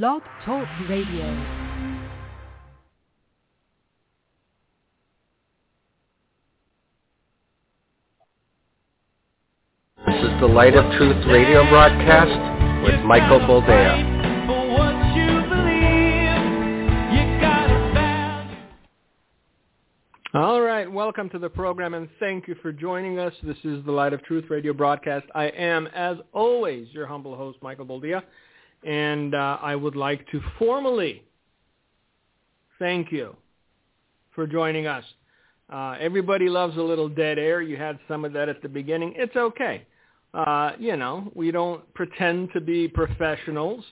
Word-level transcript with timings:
Blog 0.00 0.22
Talk 0.46 0.66
Radio. 0.88 1.26
This 10.06 10.16
is 10.16 10.40
the 10.40 10.46
Light 10.46 10.74
of 10.76 10.90
Truth 10.96 11.26
radio 11.26 11.68
broadcast 11.68 12.86
with 12.86 13.04
Michael 13.04 13.40
Boldea. 13.40 14.22
All 20.32 20.62
right, 20.62 20.90
welcome 20.90 21.28
to 21.28 21.38
the 21.38 21.50
program 21.50 21.92
and 21.92 22.08
thank 22.18 22.48
you 22.48 22.54
for 22.62 22.72
joining 22.72 23.18
us. 23.18 23.34
This 23.42 23.58
is 23.64 23.84
the 23.84 23.92
Light 23.92 24.14
of 24.14 24.22
Truth 24.22 24.46
radio 24.48 24.72
broadcast. 24.72 25.26
I 25.34 25.48
am, 25.48 25.86
as 25.88 26.16
always, 26.32 26.88
your 26.92 27.06
humble 27.06 27.36
host, 27.36 27.58
Michael 27.60 27.84
Boldea, 27.84 28.22
and 28.84 29.34
uh, 29.34 29.58
I 29.60 29.74
would 29.76 29.96
like 29.96 30.26
to 30.30 30.40
formally 30.58 31.22
thank 32.78 33.12
you 33.12 33.36
for 34.34 34.46
joining 34.46 34.86
us. 34.86 35.04
Uh, 35.72 35.96
everybody 36.00 36.48
loves 36.48 36.76
a 36.76 36.82
little 36.82 37.08
dead 37.08 37.38
air. 37.38 37.62
You 37.62 37.76
had 37.76 37.98
some 38.08 38.24
of 38.24 38.32
that 38.32 38.48
at 38.48 38.60
the 38.62 38.68
beginning. 38.68 39.14
It's 39.16 39.36
okay. 39.36 39.86
Uh, 40.34 40.72
you 40.78 40.96
know, 40.96 41.30
we 41.34 41.50
don't 41.50 41.92
pretend 41.94 42.50
to 42.54 42.60
be 42.60 42.88
professionals, 42.88 43.84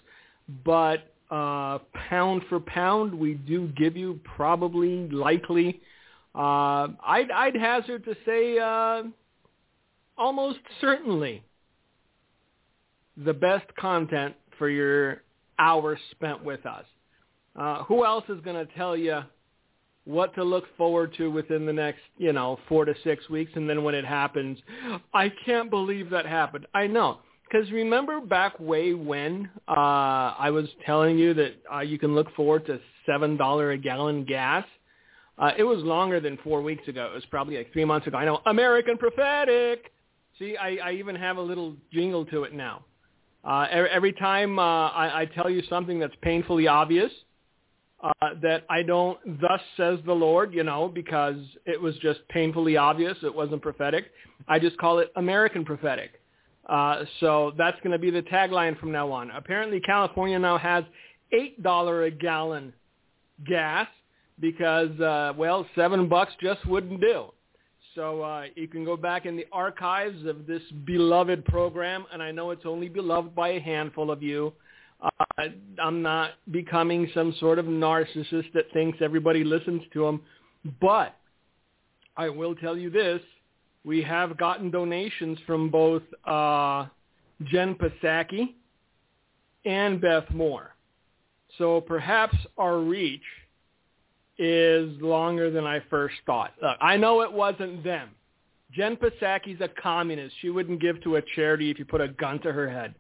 but 0.65 1.12
uh, 1.30 1.79
pound 2.09 2.43
for 2.48 2.60
pound, 2.60 3.15
we 3.15 3.34
do 3.34 3.68
give 3.77 3.96
you 3.96 4.18
probably, 4.24 5.09
likely, 5.09 5.80
uh, 6.34 6.88
I'd, 7.07 7.30
I'd 7.34 7.54
hazard 7.54 8.04
to 8.04 8.16
say 8.27 8.59
uh, 8.59 9.04
almost 10.18 10.59
certainly 10.80 11.43
the 13.24 13.34
best 13.34 13.66
content 13.77 14.34
for 14.60 14.69
your 14.69 15.23
hour 15.59 15.98
spent 16.12 16.45
with 16.45 16.64
us. 16.66 16.84
Uh, 17.56 17.82
who 17.84 18.05
else 18.05 18.24
is 18.28 18.41
going 18.45 18.64
to 18.64 18.73
tell 18.74 18.96
you 18.96 19.23
what 20.04 20.35
to 20.35 20.45
look 20.45 20.65
forward 20.76 21.12
to 21.16 21.30
within 21.30 21.66
the 21.66 21.73
next, 21.73 22.01
you 22.16 22.32
know, 22.32 22.59
four 22.68 22.85
to 22.85 22.95
six 23.02 23.29
weeks, 23.29 23.51
and 23.57 23.68
then 23.68 23.82
when 23.82 23.95
it 23.95 24.04
happens, 24.04 24.59
I 25.12 25.32
can't 25.45 25.68
believe 25.68 26.10
that 26.10 26.26
happened. 26.26 26.66
I 26.74 26.87
know, 26.87 27.18
because 27.45 27.70
remember 27.73 28.20
back 28.20 28.59
way 28.60 28.95
when 28.95 29.51
uh, 29.66 30.35
I 30.38 30.51
was 30.51 30.68
telling 30.87 31.18
you 31.18 31.35
that 31.35 31.54
uh, 31.74 31.80
you 31.80 31.98
can 31.98 32.15
look 32.15 32.32
forward 32.35 32.66
to 32.66 32.79
seven 33.07 33.37
dollar 33.37 33.73
a 33.73 33.79
gallon 33.79 34.24
gas. 34.24 34.65
Uh, 35.38 35.52
it 35.57 35.65
was 35.65 35.79
longer 35.79 36.20
than 36.20 36.38
four 36.45 36.60
weeks 36.60 36.87
ago. 36.87 37.07
It 37.07 37.15
was 37.15 37.24
probably 37.26 37.57
like 37.57 37.73
three 37.73 37.85
months 37.85 38.07
ago. 38.07 38.18
I 38.18 38.26
know, 38.26 38.40
American 38.46 38.98
prophetic. 38.98 39.90
See, 40.38 40.57
I, 40.57 40.76
I 40.76 40.92
even 40.92 41.16
have 41.16 41.37
a 41.38 41.42
little 41.42 41.74
jingle 41.92 42.24
to 42.26 42.45
it 42.45 42.54
now. 42.54 42.85
Uh, 43.45 43.66
every, 43.71 44.13
time 44.13 44.59
uh, 44.59 44.88
I, 44.88 45.23
I 45.23 45.24
tell 45.27 45.49
you 45.49 45.63
something 45.69 45.99
that's 45.99 46.15
painfully 46.23 46.66
obvious, 46.66 47.10
uh, 48.02 48.13
that 48.43 48.65
I 48.69 48.82
don't, 48.82 49.19
thus 49.41 49.60
says 49.77 49.99
the 50.07 50.13
Lord, 50.13 50.55
you 50.55 50.63
know, 50.63 50.88
because 50.88 51.37
it 51.66 51.80
was 51.80 51.95
just 51.99 52.21
painfully 52.29 52.77
obvious. 52.77 53.16
It 53.23 53.35
wasn't 53.35 53.63
prophetic. 53.63 54.07
I 54.49 54.59
just 54.59 54.77
call 54.79 54.99
it 54.99 55.13
American 55.16 55.65
prophetic. 55.65 56.21
Uh, 56.66 57.05
so 57.21 57.52
that's 57.59 57.79
going 57.79 57.93
to 57.93 57.99
be 57.99 58.10
the 58.10 58.23
tagline 58.23 58.79
from 58.79 58.93
now 58.93 59.10
on. 59.10 59.30
Apparently 59.32 59.80
California 59.80 60.38
now 60.38 60.57
has 60.57 60.85
$8 61.32 62.07
a 62.07 62.10
gallon 62.10 62.73
gas 63.47 63.88
because, 64.38 64.99
uh, 65.00 65.32
well, 65.37 65.66
seven 65.75 66.09
bucks 66.09 66.32
just 66.43 66.65
wouldn't 66.66 67.00
do. 67.00 67.27
So 67.94 68.22
uh, 68.22 68.44
you 68.55 68.69
can 68.69 68.84
go 68.84 68.97
back 68.97 69.27
in 69.27 69.37
the 69.37 69.47
archives 69.53 70.25
of 70.25 70.47
this 70.47 70.62
beloved 70.84 71.44
program, 71.47 72.05
and 72.12 72.22
I 72.22 72.31
know 72.31 72.50
it's 72.50 72.65
only 72.65 72.88
beloved 72.88 73.34
by 73.34 73.50
a 73.50 73.60
handful 73.60 74.10
of 74.12 74.22
you. 74.22 74.53
Uh, 75.03 75.44
I'm 75.82 76.00
not 76.03 76.32
becoming 76.53 77.10
some 77.15 77.34
sort 77.41 77.59
of 77.59 77.65
narcissist 77.65 78.53
that 78.55 78.71
thinks 78.72 78.99
everybody 79.00 79.43
listens 79.43 79.82
to 79.93 80.06
him, 80.06 80.21
but 80.81 81.16
I 82.16 82.28
will 82.28 82.55
tell 82.55 82.77
you 82.77 82.91
this: 82.91 83.21
we 83.84 84.03
have 84.03 84.37
gotten 84.37 84.70
donations 84.70 85.38
from 85.47 85.69
both 85.69 86.03
uh, 86.26 86.87
Jen 87.47 87.75
Psaki 87.75 88.54
and 89.64 90.00
Beth 90.00 90.31
Moore, 90.31 90.76
so 91.59 91.81
perhaps 91.81 92.37
our 92.56 92.78
reach 92.78 93.22
is 94.40 94.90
longer 95.02 95.50
than 95.50 95.66
I 95.66 95.80
first 95.90 96.14
thought. 96.24 96.54
Look, 96.62 96.78
I 96.80 96.96
know 96.96 97.20
it 97.20 97.30
wasn't 97.30 97.84
them. 97.84 98.08
Jen 98.72 98.96
Psaki's 98.96 99.60
a 99.60 99.68
communist. 99.68 100.34
She 100.40 100.48
wouldn't 100.48 100.80
give 100.80 101.02
to 101.02 101.16
a 101.16 101.22
charity 101.36 101.70
if 101.70 101.78
you 101.78 101.84
put 101.84 102.00
a 102.00 102.08
gun 102.08 102.40
to 102.40 102.52
her 102.52 102.68
head. 102.68 102.94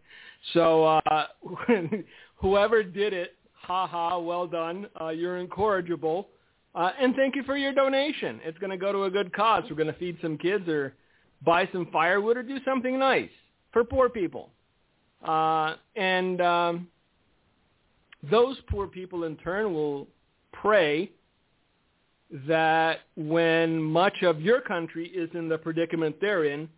So 0.52 0.84
uh, 0.84 1.26
whoever 2.36 2.82
did 2.82 3.14
it, 3.14 3.36
ha 3.54 3.86
ha, 3.86 4.18
well 4.18 4.46
done. 4.46 4.86
Uh, 5.00 5.08
you're 5.08 5.38
incorrigible. 5.38 6.28
Uh, 6.74 6.90
and 7.00 7.16
thank 7.16 7.34
you 7.34 7.42
for 7.44 7.56
your 7.56 7.72
donation. 7.72 8.40
It's 8.44 8.58
going 8.58 8.70
to 8.70 8.76
go 8.76 8.92
to 8.92 9.04
a 9.04 9.10
good 9.10 9.32
cause. 9.32 9.64
We're 9.70 9.76
going 9.76 9.92
to 9.92 9.98
feed 9.98 10.18
some 10.20 10.36
kids 10.36 10.68
or 10.68 10.94
buy 11.42 11.68
some 11.72 11.86
firewood 11.90 12.36
or 12.36 12.42
do 12.42 12.58
something 12.66 12.98
nice 12.98 13.30
for 13.72 13.82
poor 13.82 14.10
people. 14.10 14.50
Uh, 15.24 15.76
and 15.96 16.40
um, 16.42 16.88
those 18.30 18.56
poor 18.68 18.86
people 18.86 19.24
in 19.24 19.36
turn 19.36 19.72
will 19.72 20.06
pray 20.52 21.10
that 22.46 23.00
when 23.16 23.82
much 23.82 24.22
of 24.22 24.40
your 24.40 24.60
country 24.60 25.08
is 25.08 25.28
in 25.34 25.48
the 25.48 25.58
predicament 25.58 26.16
they're 26.20 26.44
in, 26.44 26.68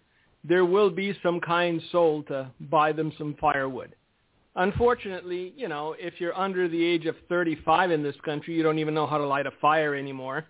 there 0.45 0.65
will 0.65 0.91
be 0.91 1.17
some 1.23 1.41
kind 1.41 1.81
soul 1.93 2.23
to 2.25 2.51
buy 2.71 2.93
them 2.93 3.13
some 3.19 3.37
firewood. 3.41 3.95
Unfortunately, 4.57 5.55
you 5.57 5.69
know, 5.69 5.95
if 5.99 6.15
you're 6.19 6.37
under 6.37 6.69
the 6.69 6.83
age 6.83 7.07
of 7.07 7.15
35 7.29 7.91
in 7.91 8.03
this 8.03 8.17
country, 8.25 8.55
you 8.55 8.63
don't 8.63 8.79
even 8.79 8.93
know 8.93 9.07
how 9.07 9.19
to 9.19 9.27
light 9.27 9.47
a 9.47 9.53
fire 9.61 9.95
anymore. 9.95 10.45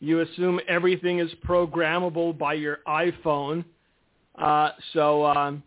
You 0.00 0.20
assume 0.20 0.60
everything 0.68 1.18
is 1.18 1.30
programmable 1.46 2.36
by 2.36 2.54
your 2.54 2.80
iPhone. 2.86 3.64
Uh, 4.36 4.70
so 4.92 5.26
um, 5.26 5.62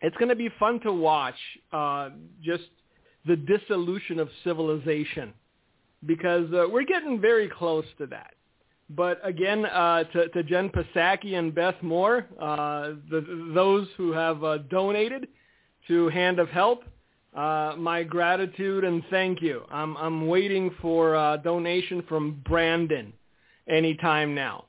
it's 0.00 0.16
going 0.16 0.30
to 0.30 0.36
be 0.36 0.48
fun 0.58 0.80
to 0.80 0.92
watch 0.92 1.36
uh, 1.72 2.10
just 2.42 2.64
the 3.26 3.36
dissolution 3.36 4.18
of 4.18 4.28
civilization 4.42 5.32
because 6.04 6.52
uh, 6.52 6.66
we're 6.70 6.84
getting 6.84 7.20
very 7.20 7.48
close 7.48 7.84
to 7.98 8.06
that. 8.06 8.34
But 8.90 9.20
again, 9.24 9.66
uh, 9.66 10.04
to, 10.04 10.28
to 10.28 10.42
Jen 10.44 10.70
Psaki 10.70 11.34
and 11.34 11.54
Beth 11.54 11.80
Moore, 11.82 12.26
uh, 12.40 12.92
the, 13.10 13.50
those 13.54 13.88
who 13.96 14.12
have 14.12 14.44
uh, 14.44 14.58
donated 14.70 15.28
to 15.88 16.08
Hand 16.08 16.38
of 16.38 16.48
Help, 16.50 16.84
uh, 17.34 17.74
my 17.76 18.02
gratitude 18.02 18.84
and 18.84 19.02
thank 19.10 19.42
you. 19.42 19.62
I'm, 19.70 19.96
I'm 19.96 20.26
waiting 20.26 20.74
for 20.80 21.14
a 21.14 21.40
donation 21.42 22.02
from 22.08 22.40
Brandon 22.46 23.12
anytime 23.68 24.34
now. 24.34 24.66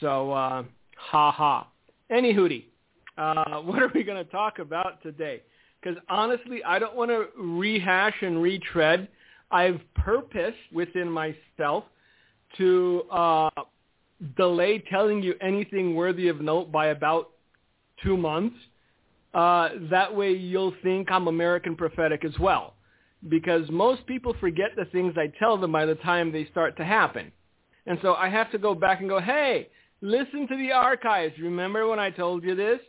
So, 0.00 0.32
uh, 0.32 0.64
ha 0.96 1.30
ha. 1.30 1.68
Any 2.10 2.34
hootie, 2.34 2.64
uh, 3.18 3.60
what 3.62 3.82
are 3.82 3.90
we 3.94 4.02
going 4.02 4.22
to 4.24 4.30
talk 4.30 4.58
about 4.58 5.02
today? 5.02 5.42
Because 5.80 5.98
honestly, 6.08 6.64
I 6.64 6.78
don't 6.78 6.96
want 6.96 7.10
to 7.10 7.26
rehash 7.38 8.14
and 8.22 8.42
retread. 8.42 9.06
I've 9.54 9.80
purposed 9.94 10.56
within 10.72 11.08
myself 11.08 11.84
to 12.58 13.04
uh, 13.12 13.50
delay 14.36 14.82
telling 14.90 15.22
you 15.22 15.34
anything 15.40 15.94
worthy 15.94 16.26
of 16.26 16.40
note 16.40 16.72
by 16.72 16.88
about 16.88 17.30
two 18.02 18.16
months. 18.16 18.56
Uh, 19.32 19.68
that 19.92 20.14
way 20.14 20.32
you'll 20.32 20.74
think 20.82 21.08
I'm 21.08 21.28
American 21.28 21.76
prophetic 21.76 22.24
as 22.24 22.36
well. 22.40 22.74
Because 23.28 23.70
most 23.70 24.04
people 24.08 24.34
forget 24.40 24.70
the 24.76 24.86
things 24.86 25.14
I 25.16 25.32
tell 25.38 25.56
them 25.56 25.70
by 25.70 25.86
the 25.86 25.94
time 25.94 26.32
they 26.32 26.46
start 26.46 26.76
to 26.78 26.84
happen. 26.84 27.30
And 27.86 28.00
so 28.02 28.14
I 28.14 28.28
have 28.28 28.50
to 28.50 28.58
go 28.58 28.74
back 28.74 29.00
and 29.00 29.08
go, 29.08 29.20
hey, 29.20 29.68
listen 30.00 30.48
to 30.48 30.56
the 30.56 30.72
archives. 30.72 31.34
Remember 31.40 31.86
when 31.86 32.00
I 32.00 32.10
told 32.10 32.42
you 32.42 32.56
this? 32.56 32.80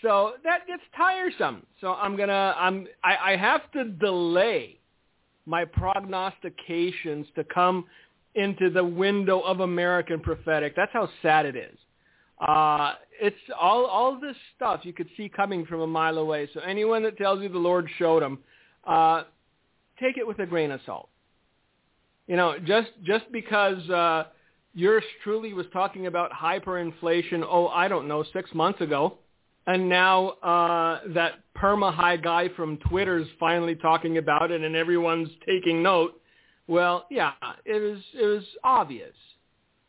So 0.00 0.34
that 0.44 0.68
gets 0.68 0.82
tiresome. 0.96 1.66
So 1.80 1.94
I'm 1.94 2.16
gonna, 2.16 2.54
I'm, 2.56 2.86
I, 3.02 3.32
I 3.32 3.36
have 3.36 3.70
to 3.72 3.84
delay 3.84 4.78
my 5.46 5.64
prognostications 5.64 7.26
to 7.34 7.44
come 7.44 7.84
into 8.34 8.70
the 8.70 8.84
window 8.84 9.40
of 9.40 9.60
American 9.60 10.20
prophetic. 10.20 10.74
That's 10.74 10.92
how 10.92 11.08
sad 11.22 11.46
it 11.46 11.56
is. 11.56 11.76
Uh, 12.40 12.94
it's 13.20 13.36
all 13.58 13.86
all 13.86 14.18
this 14.18 14.36
stuff 14.56 14.80
you 14.82 14.92
could 14.92 15.08
see 15.16 15.28
coming 15.28 15.64
from 15.66 15.80
a 15.80 15.86
mile 15.86 16.18
away. 16.18 16.48
So 16.52 16.60
anyone 16.60 17.02
that 17.04 17.16
tells 17.16 17.42
you 17.42 17.48
the 17.48 17.58
Lord 17.58 17.88
showed 17.98 18.22
them, 18.22 18.38
uh, 18.84 19.24
take 20.00 20.18
it 20.18 20.26
with 20.26 20.40
a 20.40 20.46
grain 20.46 20.72
of 20.72 20.80
salt. 20.84 21.08
You 22.26 22.36
know, 22.36 22.58
just 22.58 22.90
just 23.04 23.30
because 23.30 23.88
uh, 23.88 24.24
yours 24.74 25.04
truly 25.22 25.52
was 25.52 25.66
talking 25.72 26.06
about 26.06 26.32
hyperinflation, 26.32 27.44
oh, 27.46 27.68
I 27.68 27.86
don't 27.86 28.08
know, 28.08 28.24
six 28.32 28.52
months 28.52 28.80
ago, 28.80 29.18
and 29.66 29.88
now 29.88 30.30
uh, 30.42 31.00
that 31.08 31.34
perma 31.56 31.92
high 31.92 32.16
guy 32.16 32.48
from 32.56 32.76
Twitter 32.88 33.18
is 33.18 33.28
finally 33.40 33.74
talking 33.74 34.18
about 34.18 34.50
it, 34.50 34.62
and 34.62 34.76
everyone's 34.76 35.30
taking 35.46 35.82
note. 35.82 36.20
Well, 36.66 37.06
yeah, 37.10 37.32
it 37.64 37.80
was 37.80 38.00
it 38.14 38.26
was 38.26 38.44
obvious. 38.62 39.14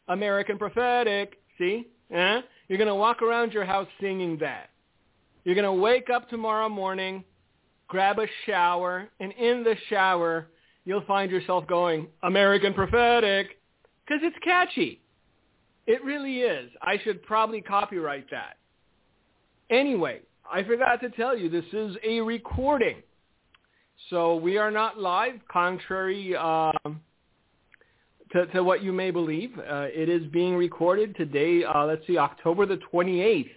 American 0.08 0.58
prophetic. 0.58 1.38
See, 1.58 1.88
eh? 2.12 2.42
You're 2.68 2.78
gonna 2.78 2.96
walk 2.96 3.22
around 3.22 3.54
your 3.54 3.66
house 3.66 3.88
singing 4.00 4.38
that. 4.40 4.70
You're 5.44 5.56
gonna 5.56 5.74
wake 5.74 6.10
up 6.10 6.30
tomorrow 6.30 6.70
morning, 6.70 7.24
grab 7.88 8.20
a 8.20 8.28
shower, 8.46 9.08
and 9.20 9.32
in 9.34 9.64
the 9.64 9.76
shower, 9.90 10.48
you'll 10.86 11.06
find 11.06 11.32
yourself 11.32 11.68
going, 11.68 12.08
American 12.24 12.74
Prophetic, 12.74 13.60
because 14.06 14.22
it's 14.24 14.38
catchy. 14.44 15.02
It 15.88 16.04
really 16.04 16.40
is. 16.40 16.72
I 16.82 17.00
should 17.04 17.22
probably 17.24 17.62
copyright 17.62 18.30
that. 18.32 18.58
Anyway, 19.70 20.22
I 20.52 20.64
forgot 20.64 21.02
to 21.02 21.10
tell 21.10 21.38
you, 21.38 21.50
this 21.50 21.66
is 21.74 21.96
a 22.04 22.22
recording. 22.22 22.98
So 24.10 24.36
we 24.36 24.58
are 24.58 24.72
not 24.72 25.00
live, 25.00 25.36
contrary 25.52 26.36
um, 26.36 27.02
to, 28.32 28.46
to, 28.48 28.64
what 28.64 28.84
you 28.84 28.92
may 28.92 29.10
believe. 29.10 29.58
Uh, 29.58 29.88
it 29.94 30.10
is 30.10 30.24
being 30.28 30.56
recorded 30.56 31.16
today, 31.16 31.64
uh, 31.64 31.86
let's 31.86 32.06
see, 32.06 32.18
October 32.18 32.66
the 32.66 32.80
28th, 32.94 33.50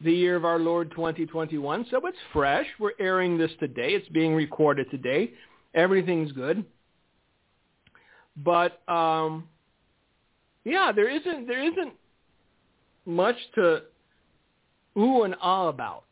the 0.00 0.12
year 0.12 0.36
of 0.36 0.44
our 0.44 0.58
Lord 0.58 0.90
2021. 0.90 1.86
So 1.90 2.00
it's 2.04 2.18
fresh. 2.32 2.66
We're 2.80 2.92
airing 2.98 3.38
this 3.38 3.50
today. 3.60 3.90
It's 3.90 4.08
being 4.08 4.34
recorded 4.34 4.90
today. 4.90 5.32
Everything's 5.74 6.32
good. 6.32 6.64
But 8.36 8.80
um, 8.88 9.48
yeah, 10.64 10.90
there 10.92 11.08
isn't 11.08 11.46
there 11.46 11.62
isn't 11.62 11.92
much 13.06 13.36
to 13.54 13.82
ooh 14.98 15.22
and 15.22 15.34
ah 15.40 15.68
about 15.68 16.04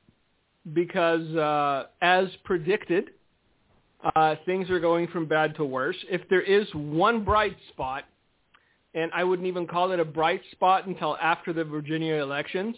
because 0.74 1.26
uh, 1.36 1.86
as 2.00 2.28
predicted, 2.44 3.10
uh, 4.14 4.36
things 4.46 4.70
are 4.70 4.80
going 4.80 5.08
from 5.08 5.26
bad 5.26 5.54
to 5.56 5.64
worse. 5.64 5.96
If 6.10 6.28
there 6.28 6.40
is 6.42 6.66
one 6.74 7.24
bright 7.24 7.56
spot, 7.70 8.04
and 8.94 9.10
I 9.14 9.24
wouldn't 9.24 9.48
even 9.48 9.66
call 9.66 9.92
it 9.92 10.00
a 10.00 10.04
bright 10.04 10.42
spot 10.52 10.86
until 10.86 11.16
after 11.16 11.52
the 11.52 11.64
Virginia 11.64 12.14
elections, 12.16 12.76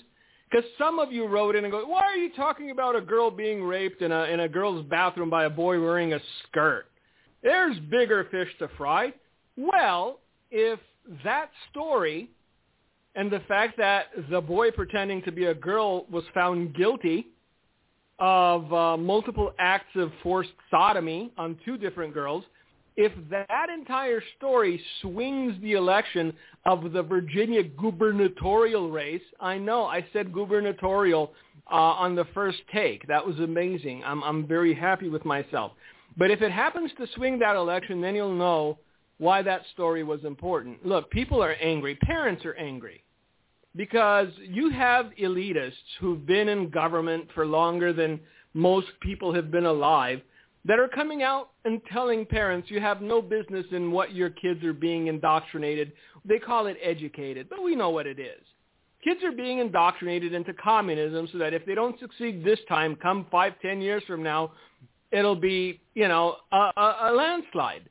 because 0.51 0.69
some 0.79 0.99
of 0.99 1.13
you 1.13 1.27
wrote 1.27 1.57
in 1.57 1.65
and 1.65 1.73
go, 1.73 1.85
why 1.87 2.03
are 2.03 2.17
you 2.17 2.33
talking 2.35 2.71
about 2.71 2.95
a 2.95 3.01
girl 3.01 3.31
being 3.31 3.63
raped 3.63 4.03
in 4.03 4.13
a, 4.13 4.25
in 4.25 4.41
a 4.41 4.49
girl's 4.49 4.85
bathroom 4.87 5.29
by 5.29 5.45
a 5.45 5.51
boy 5.51 5.81
wearing 5.81 6.13
a 6.13 6.21
skirt? 6.45 6.87
There's 7.43 7.77
bigger 7.91 8.29
fish 8.31 8.49
to 8.61 8.69
fry. 8.79 9.13
Well, 9.57 10.21
if 10.51 10.79
that 11.25 11.51
story 11.71 12.31
and 13.15 13.31
the 13.31 13.41
fact 13.41 13.77
that 13.79 14.07
the 14.31 14.41
boy 14.41 14.71
pretending 14.71 15.23
to 15.23 15.33
be 15.33 15.47
a 15.47 15.55
girl 15.55 16.07
was 16.11 16.25
found 16.35 16.75
guilty 16.75 17.29
of 18.19 18.73
uh, 18.73 18.97
multiple 18.97 19.53
acts 19.59 19.95
of 19.97 20.11
forced 20.23 20.51
sodomy 20.71 21.33
on 21.39 21.59
two 21.65 21.77
different 21.77 22.15
girls, 22.15 22.45
if 22.97 23.13
that 23.31 23.69
entire 23.77 24.23
story 24.37 24.81
swings 25.01 25.55
the 25.63 25.73
election 25.73 26.33
of 26.65 26.93
the 26.93 27.03
Virginia 27.03 27.63
gubernatorial 27.63 28.91
race, 28.91 29.23
I 29.41 29.59
know 29.59 29.85
I 29.87 30.07
said 30.13 30.33
gubernatorial 30.33 31.33
uh, 31.71 31.75
on 31.75 32.15
the 32.15 32.27
first 32.35 32.59
take. 32.73 33.07
That 33.09 33.25
was 33.25 33.39
amazing. 33.41 34.03
I'm, 34.05 34.23
I'm 34.23 34.47
very 34.47 34.75
happy 34.75 35.09
with 35.09 35.25
myself. 35.25 35.73
But 36.17 36.31
if 36.31 36.41
it 36.41 36.53
happens 36.53 36.93
to 36.99 37.07
swing 37.17 37.41
that 37.41 37.57
election, 37.57 38.01
then 38.01 38.15
you'll 38.15 38.35
know 38.35 38.79
why 39.19 39.43
that 39.43 39.63
story 39.73 40.05
was 40.05 40.25
important. 40.25 40.87
Look, 40.87 41.11
people 41.11 41.43
are 41.43 41.55
angry. 41.61 41.97
Parents 41.97 42.45
are 42.45 42.55
angry 42.55 43.04
because 43.77 44.29
you 44.49 44.71
have 44.71 45.11
elitists 45.21 45.73
who've 46.01 46.25
been 46.27 46.49
in 46.49 46.71
government 46.71 47.29
for 47.35 47.47
longer 47.47 47.93
than 47.93 48.21
most 48.55 48.89
people 49.01 49.35
have 49.35 49.51
been 49.51 49.67
alive 49.67 50.21
that 50.65 50.79
are 50.79 50.89
coming 50.89 51.23
out 51.23 51.51
and 51.65 51.81
telling 51.93 52.25
parents 52.25 52.71
you 52.71 52.81
have 52.81 53.03
no 53.03 53.21
business 53.21 53.67
in 53.73 53.91
what 53.91 54.15
your 54.15 54.31
kids 54.31 54.65
are 54.65 54.73
being 54.73 55.09
indoctrinated. 55.09 55.93
They 56.25 56.39
call 56.39 56.67
it 56.67 56.79
educated, 56.83 57.49
but 57.51 57.63
we 57.63 57.75
know 57.75 57.91
what 57.91 58.07
it 58.07 58.19
is. 58.19 58.41
Kids 59.03 59.23
are 59.23 59.33
being 59.33 59.59
indoctrinated 59.59 60.33
into 60.33 60.55
communism 60.55 61.29
so 61.31 61.39
that 61.39 61.53
if 61.53 61.67
they 61.67 61.75
don't 61.75 62.01
succeed 62.01 62.43
this 62.43 62.59
time, 62.69 62.97
come 62.97 63.27
five, 63.31 63.53
ten 63.61 63.81
years 63.83 64.03
from 64.07 64.23
now, 64.23 64.53
it'll 65.13 65.37
be, 65.37 65.81
you 65.95 66.09
know, 66.09 66.37
a, 66.53 66.71
a, 66.77 66.97
a 67.03 67.13
landslide. 67.13 67.89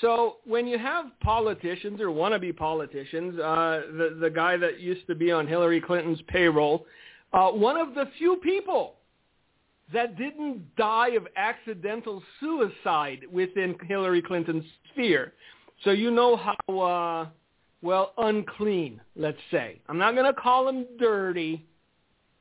So 0.00 0.36
when 0.44 0.66
you 0.66 0.78
have 0.78 1.06
politicians 1.20 2.00
or 2.00 2.08
wannabe 2.08 2.56
politicians, 2.56 3.38
uh, 3.38 3.82
the 3.96 4.18
the 4.20 4.30
guy 4.30 4.56
that 4.56 4.78
used 4.80 5.06
to 5.08 5.14
be 5.14 5.32
on 5.32 5.46
Hillary 5.46 5.80
Clinton's 5.80 6.22
payroll, 6.28 6.86
uh, 7.32 7.50
one 7.50 7.76
of 7.76 7.94
the 7.94 8.04
few 8.16 8.36
people 8.36 8.94
that 9.92 10.16
didn't 10.16 10.76
die 10.76 11.10
of 11.10 11.26
accidental 11.36 12.22
suicide 12.40 13.20
within 13.32 13.74
Hillary 13.86 14.22
Clinton's 14.22 14.64
sphere. 14.92 15.32
So 15.84 15.90
you 15.90 16.10
know 16.10 16.36
how 16.36 16.78
uh, 16.78 17.26
well 17.82 18.12
unclean, 18.18 19.00
let's 19.16 19.38
say. 19.50 19.80
I'm 19.88 19.98
not 19.98 20.14
going 20.14 20.32
to 20.32 20.38
call 20.38 20.68
him 20.68 20.86
dirty, 20.98 21.64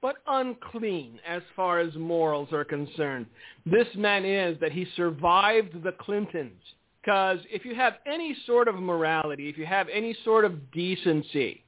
but 0.02 0.18
unclean 0.28 1.20
as 1.26 1.42
far 1.56 1.80
as 1.80 1.96
morals 1.96 2.52
are 2.52 2.66
concerned. 2.66 3.26
This 3.66 3.88
man 3.96 4.26
is 4.26 4.60
that 4.60 4.72
he 4.72 4.86
survived 4.96 5.84
the 5.84 5.94
Clintons 5.94 6.62
because 7.08 7.40
if 7.50 7.64
you 7.64 7.74
have 7.74 7.94
any 8.06 8.36
sort 8.46 8.68
of 8.68 8.76
morality, 8.76 9.48
if 9.48 9.58
you 9.58 9.66
have 9.66 9.88
any 9.88 10.14
sort 10.26 10.44
of 10.44 10.72
decency, 10.72 11.64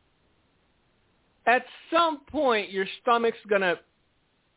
at 1.48 1.64
some 1.94 2.20
point 2.30 2.70
your 2.72 2.86
stomach's 3.02 3.38
going 3.48 3.62
to, 3.62 3.80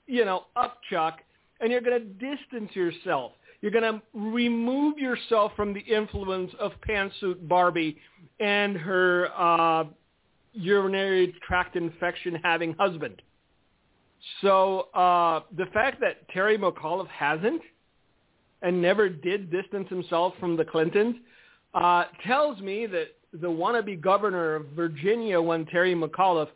you 0.09 0.25
know, 0.25 0.47
upchuck 0.57 1.19
and 1.61 1.71
you're 1.71 1.81
going 1.81 2.01
to 2.01 2.05
distance 2.35 2.75
yourself. 2.75 3.31
You're 3.61 3.71
going 3.71 3.95
to 3.95 4.03
remove 4.13 4.99
yourself 4.99 5.53
from 5.55 5.73
the 5.73 5.83
influence 5.83 6.51
of 6.59 6.73
pantsuit 6.89 7.47
Barbie 7.47 7.97
and 8.41 8.77
her 8.77 9.29
uh, 9.39 9.85
urinary 10.53 11.33
tract 11.47 11.77
infection 11.77 12.41
having 12.43 12.75
husband. 12.77 13.23
So 14.41 14.89
uh, 14.95 15.43
the 15.57 15.67
fact 15.67 16.01
that 16.01 16.29
Terry 16.31 16.59
McAuliffe 16.59 17.07
hasn't 17.07 17.63
and 18.63 18.81
never 18.81 19.09
did 19.09 19.51
distance 19.51 19.89
himself 19.89 20.35
from 20.41 20.57
the 20.57 20.65
Clintons 20.65 21.17
uh, 21.75 22.05
tells 22.27 22.61
me 22.61 22.87
that 22.87 23.09
the 23.33 23.49
wannabe 23.49 24.01
governor 24.01 24.55
of 24.55 24.67
Virginia, 24.77 25.41
one 25.41 25.67
Terry 25.67 25.95
McAuliffe, 25.95 26.49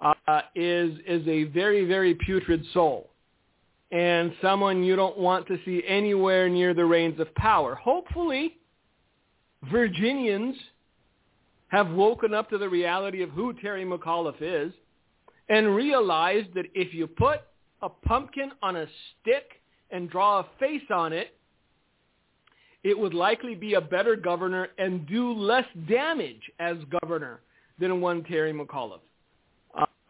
uh, 0.00 0.42
is 0.54 0.96
is 1.06 1.26
a 1.26 1.44
very 1.44 1.84
very 1.84 2.14
putrid 2.14 2.64
soul, 2.72 3.10
and 3.90 4.32
someone 4.40 4.84
you 4.84 4.94
don't 4.94 5.18
want 5.18 5.46
to 5.48 5.58
see 5.64 5.82
anywhere 5.86 6.48
near 6.48 6.72
the 6.72 6.84
reins 6.84 7.18
of 7.18 7.34
power. 7.34 7.74
Hopefully, 7.74 8.58
Virginians 9.72 10.54
have 11.68 11.90
woken 11.90 12.32
up 12.32 12.48
to 12.50 12.58
the 12.58 12.68
reality 12.68 13.22
of 13.22 13.30
who 13.30 13.52
Terry 13.54 13.84
McAuliffe 13.84 14.40
is, 14.40 14.72
and 15.48 15.74
realized 15.74 16.54
that 16.54 16.66
if 16.74 16.94
you 16.94 17.08
put 17.08 17.40
a 17.82 17.88
pumpkin 17.88 18.52
on 18.62 18.76
a 18.76 18.86
stick 19.20 19.60
and 19.90 20.08
draw 20.08 20.40
a 20.40 20.46
face 20.60 20.88
on 20.90 21.12
it, 21.12 21.37
it 22.84 22.98
would 22.98 23.14
likely 23.14 23.54
be 23.54 23.74
a 23.74 23.80
better 23.80 24.16
governor 24.16 24.68
and 24.78 25.06
do 25.06 25.32
less 25.32 25.66
damage 25.88 26.42
as 26.58 26.76
governor 27.02 27.40
than 27.78 28.00
one 28.00 28.24
Terry 28.24 28.52
McAuliffe. 28.52 29.00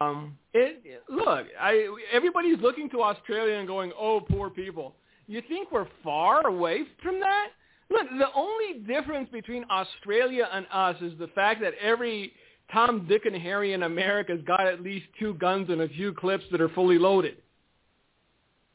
Um, 0.01 0.37
it, 0.53 1.03
look, 1.09 1.47
I, 1.59 1.89
everybody's 2.13 2.59
looking 2.61 2.89
to 2.91 3.01
Australia 3.01 3.55
and 3.55 3.67
going, 3.67 3.91
oh, 3.99 4.21
poor 4.21 4.49
people. 4.49 4.95
You 5.27 5.41
think 5.49 5.71
we're 5.71 5.87
far 6.03 6.47
away 6.47 6.83
from 7.03 7.19
that? 7.19 7.49
Look, 7.89 8.07
the 8.17 8.27
only 8.33 8.79
difference 8.87 9.29
between 9.29 9.65
Australia 9.69 10.47
and 10.53 10.65
us 10.71 10.95
is 11.01 11.17
the 11.19 11.27
fact 11.27 11.59
that 11.61 11.73
every 11.81 12.31
Tom, 12.71 13.07
Dick, 13.09 13.25
and 13.25 13.35
Harry 13.35 13.73
in 13.73 13.83
America's 13.83 14.41
got 14.45 14.67
at 14.67 14.81
least 14.81 15.07
two 15.19 15.33
guns 15.35 15.69
and 15.69 15.81
a 15.81 15.89
few 15.89 16.13
clips 16.13 16.45
that 16.51 16.61
are 16.61 16.69
fully 16.69 16.97
loaded. 16.97 17.37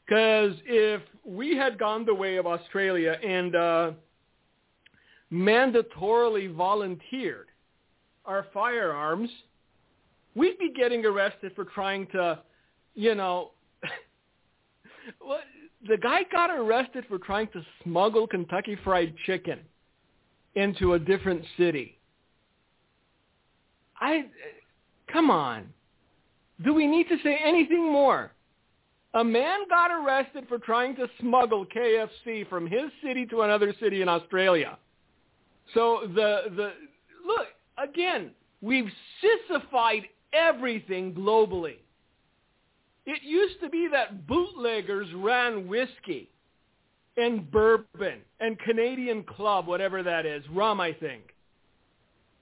Because 0.05 0.53
if 0.65 1.01
we 1.25 1.55
had 1.55 1.79
gone 1.79 2.05
the 2.05 2.13
way 2.13 2.37
of 2.37 2.45
Australia 2.45 3.17
and 3.23 3.55
uh, 3.55 3.91
mandatorily 5.31 6.53
volunteered 6.53 7.47
our 8.25 8.45
firearms, 8.53 9.29
we'd 10.35 10.57
be 10.59 10.71
getting 10.75 11.05
arrested 11.05 11.51
for 11.55 11.65
trying 11.65 12.07
to, 12.07 12.39
you 12.93 13.15
know, 13.15 13.51
what 15.19 15.41
the 15.87 15.97
guy 15.97 16.21
got 16.31 16.49
arrested 16.49 17.05
for 17.07 17.17
trying 17.17 17.47
to 17.49 17.61
smuggle 17.83 18.27
Kentucky 18.27 18.77
Fried 18.83 19.13
Chicken 19.25 19.59
into 20.55 20.93
a 20.93 20.99
different 20.99 21.43
city. 21.57 21.99
I, 23.99 24.25
come 25.11 25.29
on. 25.29 25.67
Do 26.63 26.73
we 26.73 26.87
need 26.87 27.07
to 27.09 27.17
say 27.23 27.37
anything 27.43 27.91
more? 27.91 28.31
A 29.15 29.23
man 29.23 29.59
got 29.69 29.91
arrested 29.91 30.45
for 30.49 30.59
trying 30.59 30.95
to 30.97 31.07
smuggle 31.21 31.65
KFC 31.65 32.47
from 32.49 32.67
his 32.67 32.91
city 33.01 33.25
to 33.27 33.41
another 33.41 33.73
city 33.79 34.01
in 34.01 34.09
Australia. 34.09 34.77
So 35.73 36.01
the 36.13 36.41
the 36.55 36.73
look 37.25 37.47
again, 37.77 38.31
we've 38.61 38.91
sissified 39.21 40.03
everything 40.33 41.13
globally. 41.13 41.77
It 43.05 43.23
used 43.23 43.61
to 43.61 43.69
be 43.69 43.87
that 43.91 44.27
bootleggers 44.27 45.07
ran 45.15 45.67
whiskey 45.67 46.29
and 47.15 47.49
bourbon 47.49 48.19
and 48.41 48.59
Canadian 48.59 49.23
club, 49.23 49.65
whatever 49.67 50.03
that 50.03 50.25
is, 50.25 50.43
rum, 50.51 50.81
I 50.81 50.91
think. 50.91 51.33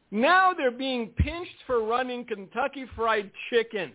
Now 0.09 0.53
they're 0.53 0.71
being 0.71 1.09
pinched 1.09 1.57
for 1.67 1.83
running 1.83 2.25
Kentucky 2.25 2.85
Fried 2.95 3.29
Chicken. 3.49 3.91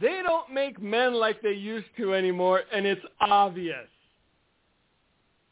They 0.00 0.22
don't 0.22 0.52
make 0.52 0.80
men 0.80 1.14
like 1.14 1.42
they 1.42 1.52
used 1.52 1.88
to 1.98 2.14
anymore, 2.14 2.62
and 2.72 2.86
it's 2.86 3.04
obvious. 3.20 3.88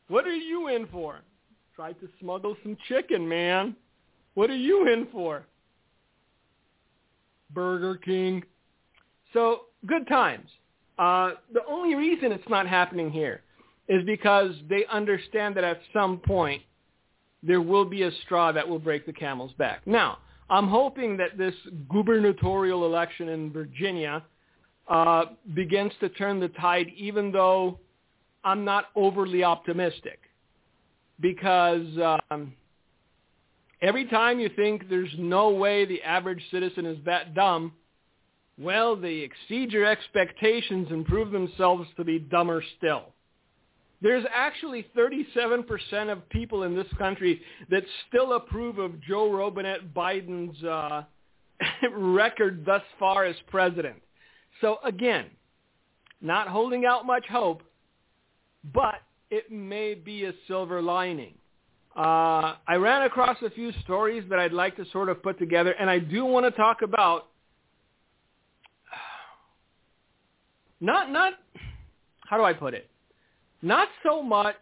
What 0.09 0.27
are 0.27 0.35
you 0.35 0.69
in 0.69 0.87
for? 0.87 1.21
Tried 1.77 2.01
to 2.01 2.09
smuggle 2.19 2.57
some 2.63 2.77
chicken, 2.89 3.29
man. 3.29 3.77
What 4.35 4.51
are 4.51 4.57
you 4.57 4.91
in 4.91 5.07
for? 5.13 5.45
Burger 7.53 7.97
King. 7.97 8.43
So 9.33 9.63
good 9.87 10.09
times. 10.09 10.49
Uh, 10.99 11.33
the 11.53 11.65
only 11.69 11.95
reason 11.95 12.33
it's 12.33 12.49
not 12.49 12.67
happening 12.67 13.11
here 13.11 13.43
is 13.89 14.05
because 14.05 14.53
they 14.69 14.85
understand 14.91 15.57
that 15.57 15.65
at 15.65 15.81
some 15.93 16.19
point 16.19 16.63
there 17.43 17.61
will 17.61 17.85
be 17.85 18.03
a 18.03 18.11
straw 18.25 18.51
that 18.51 18.69
will 18.69 18.79
break 18.79 19.07
the 19.07 19.13
camel's 19.13 19.53
back. 19.53 19.87
Now, 19.87 20.19
I'm 20.51 20.67
hoping 20.67 21.17
that 21.19 21.39
this 21.39 21.55
gubernatorial 21.89 22.85
election 22.85 23.29
in 23.29 23.53
Virginia 23.53 24.25
uh, 24.89 25.25
begins 25.55 25.93
to 26.01 26.09
turn 26.09 26.41
the 26.41 26.49
tide, 26.49 26.89
even 26.97 27.31
though 27.31 27.79
I'm 28.45 28.65
not 28.65 28.87
overly 28.97 29.45
optimistic. 29.45 30.21
Because 31.21 31.87
um, 32.31 32.53
every 33.83 34.07
time 34.07 34.41
you 34.41 34.49
think 34.55 34.89
there's 34.89 35.11
no 35.19 35.51
way 35.51 35.85
the 35.85 36.03
average 36.03 36.43
citizen 36.51 36.87
is 36.87 36.99
that 37.05 37.35
dumb, 37.35 37.73
well, 38.59 38.97
they 38.97 39.17
exceed 39.17 39.73
your 39.73 39.85
expectations 39.85 40.89
and 40.91 41.05
prove 41.05 41.31
themselves 41.31 41.89
to 41.97 42.05
be 42.05 42.19
dumber 42.19 42.63
still. 42.77 43.05
There's 44.01 44.25
actually 44.33 44.87
37% 44.97 46.11
of 46.11 46.29
people 46.29 46.63
in 46.63 46.75
this 46.77 46.87
country 46.99 47.41
that 47.71 47.83
still 48.09 48.35
approve 48.35 48.79
of 48.79 49.01
Joe 49.03 49.33
Robinette 49.33 49.93
Biden's 49.93 50.63
uh, 50.63 51.03
record 51.93 52.65
thus 52.65 52.83
far 52.99 53.25
as 53.25 53.35
president. 53.49 53.97
So 54.61 54.79
again, 54.85 55.27
not 56.21 56.49
holding 56.49 56.85
out 56.85 57.07
much 57.07 57.27
hope, 57.27 57.63
but 58.73 58.97
it 59.31 59.51
may 59.51 59.95
be 59.95 60.25
a 60.25 60.33
silver 60.47 60.83
lining. 60.83 61.35
Uh, 61.97 62.55
I 62.67 62.77
ran 62.77 63.03
across 63.03 63.37
a 63.43 63.51
few 63.51 63.73
stories 63.85 64.25
that 64.31 64.39
I'd 64.39 64.53
like 64.53 64.77
to 64.77 64.85
sort 64.93 65.09
of 65.09 65.23
put 65.23 65.39
together, 65.39 65.73
and 65.73 65.91
I 65.91 65.99
do 65.99 66.25
want 66.25 66.47
to 66.47 66.51
talk 66.51 66.83
about 66.83 67.27
not 70.81 71.11
not 71.11 71.35
how 72.29 72.37
do 72.37 72.45
I 72.45 72.53
put 72.53 72.75
it? 72.75 72.89
Not 73.63 73.89
so 74.03 74.23
much 74.23 74.55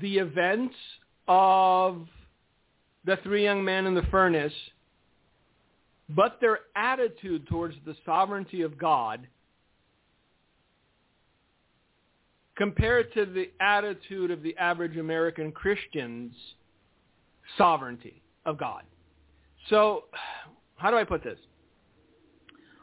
the 0.00 0.18
events 0.18 0.74
of 1.28 2.06
the 3.04 3.18
three 3.22 3.44
young 3.44 3.64
men 3.64 3.86
in 3.86 3.94
the 3.94 4.02
furnace, 4.10 4.52
but 6.14 6.38
their 6.40 6.60
attitude 6.76 7.46
towards 7.46 7.74
the 7.84 7.94
sovereignty 8.04 8.62
of 8.62 8.78
God 8.78 9.26
compared 12.56 13.12
to 13.14 13.24
the 13.24 13.50
attitude 13.60 14.30
of 14.30 14.42
the 14.42 14.56
average 14.58 14.96
American 14.96 15.50
Christian's 15.50 16.34
sovereignty 17.56 18.22
of 18.44 18.58
God. 18.58 18.82
So 19.68 20.04
how 20.76 20.90
do 20.90 20.96
I 20.96 21.04
put 21.04 21.22
this? 21.22 21.38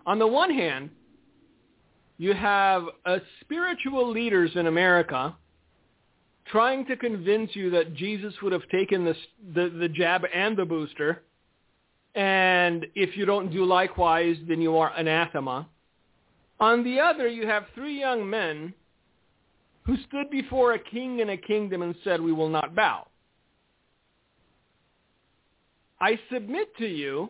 On 0.06 0.20
the 0.20 0.28
one 0.28 0.50
hand, 0.50 0.90
you 2.18 2.34
have 2.34 2.84
uh, 3.06 3.18
spiritual 3.42 4.10
leaders 4.10 4.52
in 4.56 4.68
America 4.68 5.36
trying 6.48 6.86
to 6.86 6.96
convince 6.96 7.56
you 7.56 7.70
that 7.72 7.94
Jesus 7.94 8.34
would 8.42 8.54
have 8.54 8.68
taken 8.70 9.04
the, 9.04 9.16
the, 9.54 9.70
the 9.70 9.90
jab 9.90 10.24
and 10.34 10.56
the 10.56 10.66
booster, 10.66 11.24
and 12.18 12.88
if 12.96 13.16
you 13.16 13.26
don't 13.26 13.52
do 13.52 13.64
likewise, 13.64 14.38
then 14.48 14.60
you 14.60 14.76
are 14.76 14.92
anathema. 14.98 15.68
On 16.60 16.84
the 16.84 17.00
other, 17.00 17.28
you 17.28 17.46
have 17.46 17.66
three 17.76 18.00
young 18.00 18.28
men 18.28 18.74
who 19.84 19.96
stood 20.08 20.32
before 20.32 20.74
a 20.74 20.80
king 20.80 21.22
and 21.22 21.30
a 21.30 21.38
kingdom 21.38 21.84
and 21.84 21.94
said, 22.04 22.20
we 22.20 22.34
will 22.34 22.50
not 22.50 22.76
bow. 22.76 23.06
I 26.02 26.20
submit 26.34 26.76
to 26.78 26.88
you 26.88 27.30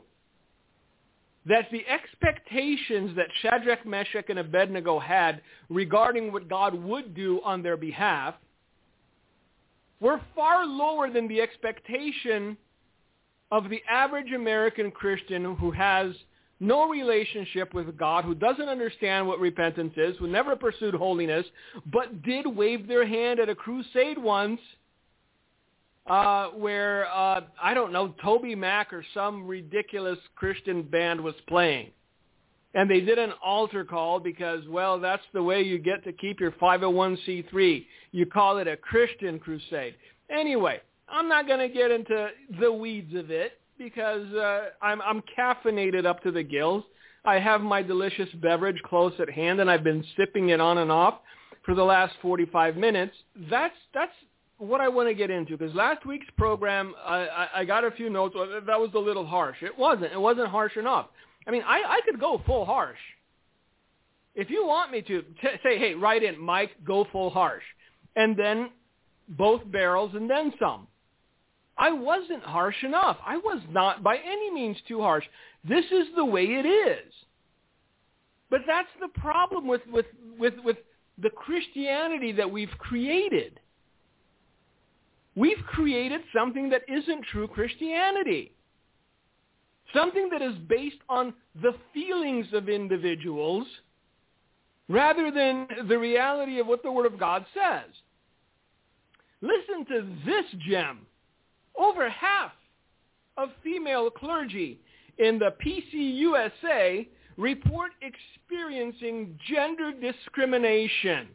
that 1.46 1.67
the 1.70 1.86
expectations 1.88 3.13
that 3.17 3.27
Shadrach, 3.41 3.86
Meshach, 3.86 4.25
and 4.29 4.39
Abednego 4.39 5.00
had 5.00 5.41
regarding 5.70 6.32
what 6.32 6.48
God 6.48 6.74
would 6.74 7.13
do 7.13 7.41
on 7.44 7.62
their 7.62 7.77
behalf 7.77 8.36
were 10.00 10.22
far 10.34 10.65
lower 10.65 11.10
than 11.10 11.27
the 11.27 11.41
expectation 11.41 12.56
of 13.51 13.70
the 13.70 13.82
average 13.89 14.32
American 14.34 14.92
Christian 14.92 15.56
who 15.56 15.72
has 15.72 16.13
no 16.60 16.89
relationship 16.89 17.74
with 17.74 17.98
God, 17.98 18.25
who 18.25 18.34
doesn't 18.34 18.68
understand 18.68 19.27
what 19.27 19.39
repentance 19.39 19.94
is, 19.96 20.18
who 20.18 20.27
never 20.27 20.56
pursued 20.56 20.96
holiness, 20.96 21.46
but 21.92 22.24
did 22.24 22.48
wave 22.48 22.88
their 22.88 23.06
hand 23.06 23.39
at 23.39 23.50
a 23.50 23.56
crusade 23.56 24.18
once 24.18 24.60
uh, 26.08 26.48
where 26.50 27.08
uh, 27.08 27.42
I 27.62 27.74
don't 27.74 27.92
know 27.92 28.13
Toby 28.24 28.56
Mac 28.56 28.94
or 28.94 29.06
some 29.13 29.46
ridiculous 29.46 30.18
Christian 30.36 30.84
band 30.84 31.20
was 31.22 31.36
playing, 31.48 31.92
and 32.74 32.89
they 32.89 33.01
did 33.01 33.20
an 33.20 33.34
altar 33.44 33.84
call 33.84 34.20
because 34.20 34.62
well 34.70 35.00
that's 35.00 35.24
the 35.34 35.44
way 35.44 35.62
you 35.62 35.77
get 35.77 36.04
to 36.06 36.13
keep 36.13 36.39
your 36.39 36.51
501c3. 36.51 37.86
You 38.13 38.25
call 38.25 38.58
it 38.58 38.68
a 38.68 38.77
Christian 38.77 39.38
crusade. 39.38 39.96
Anyway, 40.30 40.82
I'm 41.10 41.30
not 41.30 41.48
going 41.48 41.60
to 41.60 41.74
get 41.74 41.92
into 41.92 42.30
the 42.60 42.72
weeds 42.72 43.16
of 43.16 43.32
it 43.32 43.60
because 43.78 44.32
uh, 44.34 44.70
I'm 44.82 45.02
I'm 45.02 45.22
caffeinated 45.38 46.06
up 46.06 46.22
to 46.24 46.32
the 46.32 46.44
gills. 46.44 46.84
I 47.26 47.40
have 47.40 47.62
my 47.62 47.82
delicious 47.82 48.30
beverage 48.42 48.82
close 48.86 49.14
at 49.20 49.30
hand, 49.30 49.60
and 49.60 49.70
I've 49.70 49.84
been 49.84 50.04
sipping 50.16 50.50
it 50.50 50.62
on 50.62 50.78
and 50.80 50.92
off 50.92 51.16
for 51.66 51.76
the 51.76 51.84
last 51.84 52.14
45 52.22 52.78
minutes. 52.78 53.14
That's 53.50 53.76
that's 53.94 54.14
what 54.58 54.82
I 54.82 54.88
want 54.88 55.08
to 55.10 55.14
get 55.14 55.30
into 55.30 55.58
because 55.58 55.74
last 55.76 56.06
week's 56.06 56.28
program, 56.38 56.94
I, 57.06 57.16
I, 57.16 57.48
I 57.58 57.66
got 57.66 57.84
a 57.84 57.92
few 57.92 58.10
notes. 58.10 58.36
That 58.66 58.80
was 58.80 58.90
a 58.96 59.00
little 59.00 59.26
harsh. 59.26 59.58
It 59.62 59.78
wasn't. 59.78 60.14
It 60.14 60.20
wasn't 60.20 60.48
harsh 60.48 60.78
enough. 60.78 61.08
I 61.46 61.52
mean, 61.52 61.64
I, 61.66 61.82
I 61.88 62.00
could 62.06 62.20
go 62.20 62.42
full 62.46 62.66
harsh. 62.66 62.98
If 64.36 64.50
you 64.50 64.66
want 64.68 64.92
me 64.92 65.02
to, 65.02 65.22
t- 65.22 65.48
say, 65.64 65.80
hey, 65.80 65.94
write 65.94 66.24
in, 66.24 66.40
Mike, 66.40 66.72
go 66.86 67.08
full 67.12 67.30
harsh. 67.30 67.64
And 68.16 68.38
then 68.38 68.70
both 69.30 69.62
barrels 69.72 70.12
and 70.14 70.30
then 70.30 70.54
some. 70.60 70.88
I 71.77 71.91
wasn't 71.91 72.43
harsh 72.43 72.84
enough. 72.84 73.17
I 73.25 73.38
was 73.38 73.62
not 73.69 74.03
by 74.03 74.17
any 74.17 74.51
means 74.51 74.77
too 74.88 75.01
harsh. 75.01 75.25
This 75.67 75.86
is 75.86 76.07
the 76.15 76.25
way 76.25 76.43
it 76.43 76.65
is. 76.65 77.13
But 78.50 78.62
that's 78.65 78.88
the 79.00 79.10
problem 79.19 79.67
with, 79.67 79.81
with, 79.91 80.05
with, 80.39 80.53
with 80.63 80.77
the 81.22 81.29
Christianity 81.29 82.31
that 82.34 82.50
we've 82.50 82.75
created. 82.79 83.60
We've 85.36 85.63
created 85.67 86.22
something 86.36 86.69
that 86.69 86.81
isn't 86.88 87.25
true 87.31 87.48
Christianity. 87.48 88.53
Something 89.93 90.29
that 90.31 90.41
is 90.41 90.55
based 90.67 90.98
on 91.10 91.34
the 91.62 91.74
feelings 91.93 92.48
of 92.53 92.69
individuals 92.69 93.67
rather 94.89 95.31
than 95.31 95.67
the 95.88 95.98
reality 95.98 96.60
of 96.60 96.67
what 96.67 96.81
the 96.81 96.91
Word 96.91 97.05
of 97.05 97.19
God 97.19 97.46
says. 97.53 97.91
Listen 99.41 99.86
to 99.86 100.15
this 100.25 100.46
gem. 100.67 101.05
Over 101.77 102.10
half 102.10 102.51
of 103.38 103.50
female 103.63 104.10
clergy 104.10 104.79
in 105.17 105.39
the 105.39 105.53
PCUSA 105.63 107.07
report 107.38 107.91
experiencing 108.01 109.38
gender 109.48 109.91
discrimination. 109.91 111.27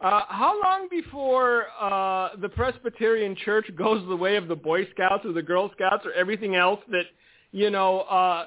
Uh, 0.00 0.22
how 0.28 0.60
long 0.62 0.88
before 0.90 1.66
uh, 1.80 2.30
the 2.40 2.48
Presbyterian 2.48 3.36
Church 3.36 3.66
goes 3.76 4.06
the 4.08 4.16
way 4.16 4.36
of 4.36 4.48
the 4.48 4.56
Boy 4.56 4.86
Scouts 4.90 5.24
or 5.24 5.32
the 5.32 5.42
Girl 5.42 5.70
Scouts 5.76 6.04
or 6.04 6.12
everything 6.12 6.56
else 6.56 6.80
that, 6.90 7.04
you 7.52 7.70
know, 7.70 8.00
uh, 8.00 8.46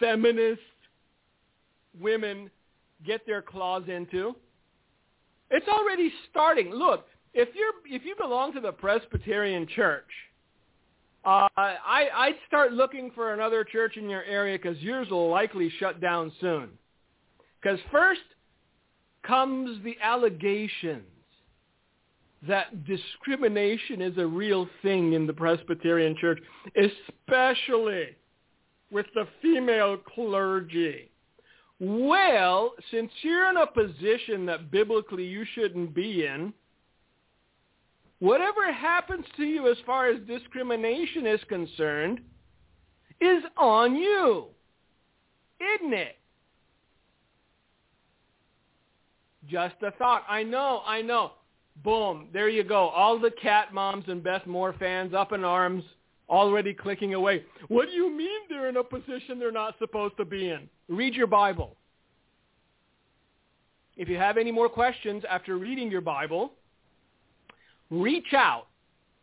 feminist 0.00 0.60
women 2.00 2.50
get 3.06 3.24
their 3.26 3.42
claws 3.42 3.84
into? 3.86 4.34
It's 5.50 5.68
already 5.68 6.12
starting. 6.30 6.70
Look, 6.70 7.06
if 7.34 7.48
you're 7.54 7.96
if 7.96 8.04
you 8.04 8.14
belong 8.16 8.52
to 8.54 8.60
the 8.60 8.72
Presbyterian 8.72 9.66
Church, 9.66 10.08
uh, 11.24 11.48
I 11.56 12.08
I'd 12.14 12.36
start 12.46 12.72
looking 12.72 13.10
for 13.14 13.34
another 13.34 13.64
church 13.64 13.96
in 13.96 14.08
your 14.08 14.24
area 14.24 14.58
because 14.58 14.78
yours 14.78 15.08
will 15.10 15.30
likely 15.30 15.70
shut 15.78 16.00
down 16.00 16.32
soon. 16.40 16.70
Because 17.60 17.78
first, 17.90 18.20
comes 19.26 19.82
the 19.84 19.96
allegations 20.02 21.04
that 22.46 22.84
discrimination 22.84 24.02
is 24.02 24.18
a 24.18 24.26
real 24.26 24.68
thing 24.82 25.12
in 25.12 25.26
the 25.26 25.32
Presbyterian 25.32 26.16
Church, 26.20 26.40
especially 26.76 28.16
with 28.90 29.06
the 29.14 29.26
female 29.40 29.96
clergy. 29.96 31.08
Well, 31.78 32.74
since 32.90 33.10
you're 33.22 33.48
in 33.48 33.56
a 33.56 33.66
position 33.66 34.44
that 34.46 34.70
biblically 34.70 35.24
you 35.24 35.44
shouldn't 35.54 35.94
be 35.94 36.26
in, 36.26 36.52
whatever 38.22 38.72
happens 38.72 39.26
to 39.36 39.42
you 39.42 39.68
as 39.68 39.76
far 39.84 40.06
as 40.06 40.20
discrimination 40.28 41.26
is 41.26 41.40
concerned 41.48 42.20
is 43.20 43.42
on 43.56 43.96
you. 43.96 44.46
isn't 45.60 45.92
it? 45.92 46.16
Just 49.48 49.74
a 49.82 49.90
thought. 49.92 50.22
I 50.28 50.44
know, 50.44 50.82
I 50.86 51.02
know. 51.02 51.32
Boom, 51.82 52.28
there 52.32 52.48
you 52.48 52.62
go. 52.62 52.90
All 52.90 53.18
the 53.18 53.32
cat 53.42 53.74
moms 53.74 54.04
and 54.06 54.22
Beth 54.22 54.46
Moore 54.46 54.76
fans 54.78 55.14
up 55.14 55.32
in 55.32 55.42
arms, 55.42 55.82
already 56.28 56.72
clicking 56.72 57.14
away. 57.14 57.42
What 57.66 57.86
do 57.86 57.92
you 57.92 58.08
mean 58.08 58.42
they're 58.48 58.68
in 58.68 58.76
a 58.76 58.84
position 58.84 59.40
they're 59.40 59.50
not 59.50 59.74
supposed 59.80 60.16
to 60.18 60.24
be 60.24 60.48
in? 60.48 60.68
Read 60.88 61.14
your 61.14 61.26
Bible. 61.26 61.74
If 63.96 64.08
you 64.08 64.16
have 64.16 64.36
any 64.36 64.52
more 64.52 64.68
questions 64.68 65.24
after 65.28 65.58
reading 65.58 65.90
your 65.90 66.00
Bible, 66.02 66.52
reach 67.92 68.32
out 68.32 68.66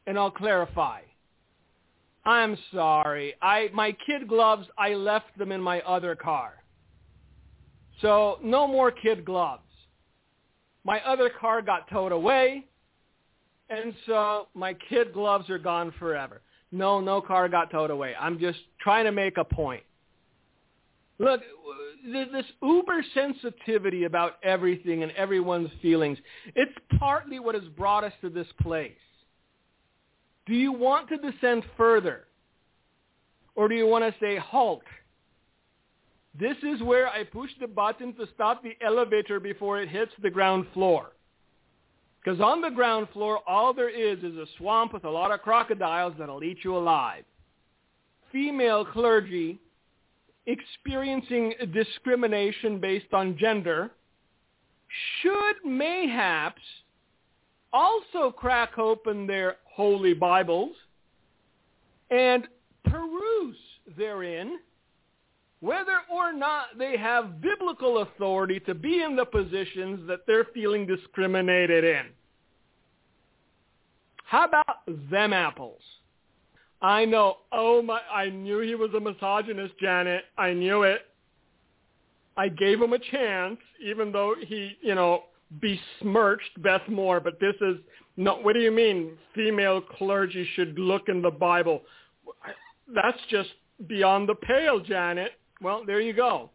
and 0.07 0.17
I'll 0.17 0.31
clarify. 0.31 1.01
I'm 2.23 2.57
sorry. 2.71 3.33
I 3.41 3.69
my 3.73 3.95
kid 4.05 4.27
gloves, 4.27 4.67
I 4.77 4.93
left 4.93 5.37
them 5.37 5.51
in 5.51 5.61
my 5.61 5.81
other 5.81 6.15
car. 6.15 6.53
So 8.01 8.39
no 8.43 8.67
more 8.67 8.91
kid 8.91 9.25
gloves. 9.25 9.63
My 10.85 11.01
other 11.01 11.29
car 11.29 11.61
got 11.61 11.89
towed 11.89 12.11
away, 12.11 12.65
and 13.69 13.93
so 14.05 14.47
my 14.53 14.73
kid 14.73 15.13
gloves 15.13 15.49
are 15.49 15.57
gone 15.57 15.93
forever. 15.99 16.41
No, 16.71 17.01
no 17.01 17.19
car 17.19 17.49
got 17.49 17.71
towed 17.71 17.89
away. 17.89 18.13
I'm 18.19 18.39
just 18.39 18.59
trying 18.79 19.05
to 19.05 19.11
make 19.11 19.37
a 19.37 19.43
point. 19.43 19.83
Look, 21.19 21.41
this 22.05 22.45
uber 22.63 23.03
sensitivity 23.13 24.05
about 24.05 24.37
everything 24.41 25.03
and 25.03 25.11
everyone's 25.11 25.69
feelings, 25.81 26.17
it's 26.55 26.71
partly 26.97 27.39
what 27.39 27.55
has 27.55 27.65
brought 27.75 28.05
us 28.05 28.13
to 28.21 28.29
this 28.29 28.47
place. 28.61 28.91
Do 30.45 30.53
you 30.53 30.71
want 30.71 31.09
to 31.09 31.17
descend 31.17 31.63
further? 31.77 32.25
Or 33.55 33.67
do 33.67 33.75
you 33.75 33.85
want 33.85 34.05
to 34.05 34.19
say, 34.19 34.37
halt? 34.37 34.83
This 36.39 36.55
is 36.63 36.81
where 36.81 37.09
I 37.09 37.25
push 37.25 37.49
the 37.59 37.67
button 37.67 38.13
to 38.13 38.25
stop 38.33 38.63
the 38.63 38.77
elevator 38.81 39.39
before 39.41 39.81
it 39.81 39.89
hits 39.89 40.13
the 40.21 40.29
ground 40.29 40.67
floor. 40.73 41.11
Because 42.23 42.39
on 42.39 42.61
the 42.61 42.69
ground 42.69 43.07
floor, 43.11 43.39
all 43.47 43.73
there 43.73 43.89
is 43.89 44.19
is 44.19 44.37
a 44.37 44.45
swamp 44.57 44.93
with 44.93 45.03
a 45.03 45.09
lot 45.09 45.31
of 45.31 45.41
crocodiles 45.41 46.13
that'll 46.17 46.43
eat 46.43 46.59
you 46.63 46.77
alive. 46.77 47.25
Female 48.31 48.85
clergy 48.85 49.59
experiencing 50.49 51.53
discrimination 51.73 52.79
based 52.79 53.13
on 53.13 53.37
gender 53.37 53.91
should 55.21 55.55
mayhaps 55.63 56.61
also 57.71 58.31
crack 58.31 58.77
open 58.77 59.27
their 59.27 59.57
holy 59.65 60.13
Bibles 60.13 60.75
and 62.09 62.47
peruse 62.85 63.55
therein 63.97 64.57
whether 65.61 65.99
or 66.11 66.31
not 66.31 66.77
they 66.77 66.97
have 66.97 67.41
biblical 67.41 67.99
authority 67.99 68.59
to 68.61 68.73
be 68.73 69.03
in 69.03 69.15
the 69.15 69.25
positions 69.25 70.07
that 70.07 70.21
they're 70.25 70.47
feeling 70.53 70.85
discriminated 70.87 71.83
in. 71.83 72.05
How 74.23 74.45
about 74.45 74.85
them 75.11 75.33
apples? 75.33 75.81
I 76.81 77.05
know. 77.05 77.37
Oh 77.51 77.81
my, 77.81 77.99
I 78.11 78.29
knew 78.29 78.59
he 78.59 78.75
was 78.75 78.91
a 78.95 78.99
misogynist, 78.99 79.73
Janet. 79.79 80.23
I 80.37 80.53
knew 80.53 80.83
it. 80.83 81.01
I 82.37 82.47
gave 82.47 82.81
him 82.81 82.93
a 82.93 82.99
chance, 82.99 83.57
even 83.83 84.11
though 84.11 84.35
he, 84.47 84.77
you 84.81 84.95
know, 84.95 85.23
besmirched 85.61 86.61
Beth 86.61 86.87
Moore. 86.87 87.19
But 87.19 87.39
this 87.39 87.55
is 87.61 87.77
no. 88.15 88.35
What 88.35 88.53
do 88.53 88.59
you 88.61 88.71
mean? 88.71 89.17
Female 89.35 89.81
clergy 89.81 90.47
should 90.55 90.79
look 90.79 91.09
in 91.09 91.21
the 91.21 91.31
Bible. 91.31 91.81
That's 92.93 93.19
just 93.29 93.49
beyond 93.87 94.29
the 94.29 94.35
pale, 94.35 94.79
Janet. 94.79 95.33
Well, 95.61 95.83
there 95.85 95.99
you 95.99 96.13
go. 96.13 96.49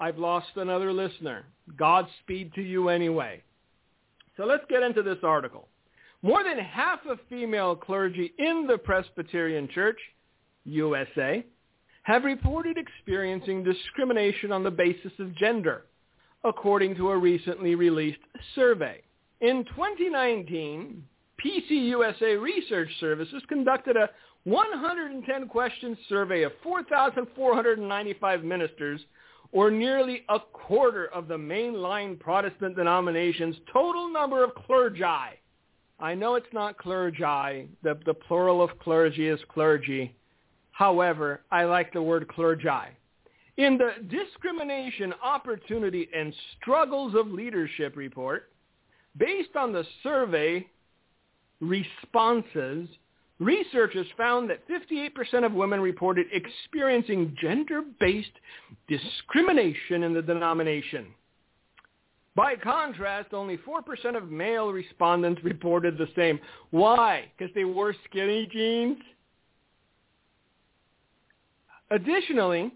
I've 0.00 0.18
lost 0.18 0.48
another 0.56 0.92
listener. 0.92 1.44
Godspeed 1.76 2.52
to 2.54 2.62
you 2.62 2.88
anyway. 2.88 3.42
So 4.36 4.44
let's 4.44 4.64
get 4.68 4.82
into 4.82 5.02
this 5.02 5.18
article. 5.22 5.68
More 6.22 6.44
than 6.44 6.58
half 6.58 7.00
of 7.06 7.18
female 7.30 7.74
clergy 7.74 8.34
in 8.38 8.66
the 8.66 8.76
Presbyterian 8.76 9.68
Church, 9.68 9.98
USA, 10.64 11.44
have 12.02 12.24
reported 12.24 12.76
experiencing 12.76 13.64
discrimination 13.64 14.52
on 14.52 14.62
the 14.62 14.70
basis 14.70 15.12
of 15.18 15.34
gender, 15.36 15.86
according 16.44 16.96
to 16.96 17.10
a 17.10 17.16
recently 17.16 17.74
released 17.74 18.20
survey. 18.54 19.00
In 19.40 19.64
2019, 19.64 21.02
PCUSA 21.42 22.38
Research 22.40 22.90
Services 23.00 23.42
conducted 23.48 23.96
a 23.96 24.10
110 24.44 25.48
question 25.48 25.96
survey 26.08 26.42
of 26.42 26.52
4,495 26.62 28.44
ministers, 28.44 29.00
or 29.52 29.70
nearly 29.70 30.24
a 30.28 30.38
quarter 30.52 31.06
of 31.06 31.28
the 31.28 31.36
mainline 31.36 32.20
Protestant 32.20 32.76
denomination's 32.76 33.56
total 33.72 34.12
number 34.12 34.44
of 34.44 34.54
clergy. 34.54 35.02
I 36.00 36.14
know 36.14 36.34
it's 36.34 36.52
not 36.52 36.78
clergy. 36.78 37.68
The, 37.82 37.98
the 38.06 38.14
plural 38.14 38.62
of 38.62 38.78
clergy 38.78 39.28
is 39.28 39.40
clergy. 39.52 40.14
However, 40.72 41.42
I 41.50 41.64
like 41.64 41.92
the 41.92 42.02
word 42.02 42.26
clergy. 42.28 42.68
In 43.56 43.76
the 43.76 43.92
Discrimination, 44.08 45.12
Opportunity, 45.22 46.08
and 46.16 46.34
Struggles 46.60 47.14
of 47.14 47.26
Leadership 47.28 47.96
report, 47.96 48.50
based 49.18 49.56
on 49.56 49.72
the 49.72 49.84
survey 50.02 50.66
responses, 51.60 52.88
Researchers 53.40 54.06
found 54.18 54.50
that 54.50 54.60
58% 54.68 55.46
of 55.46 55.52
women 55.52 55.80
reported 55.80 56.26
experiencing 56.30 57.34
gender-based 57.40 58.28
discrimination 58.86 60.02
in 60.02 60.12
the 60.12 60.20
denomination. 60.20 61.06
By 62.40 62.56
contrast, 62.56 63.34
only 63.34 63.58
4% 63.58 64.16
of 64.16 64.30
male 64.30 64.72
respondents 64.72 65.44
reported 65.44 65.98
the 65.98 66.08
same. 66.16 66.40
Why? 66.70 67.30
Because 67.36 67.54
they 67.54 67.66
wore 67.66 67.94
skinny 68.08 68.48
jeans? 68.50 68.96
Additionally, 71.90 72.72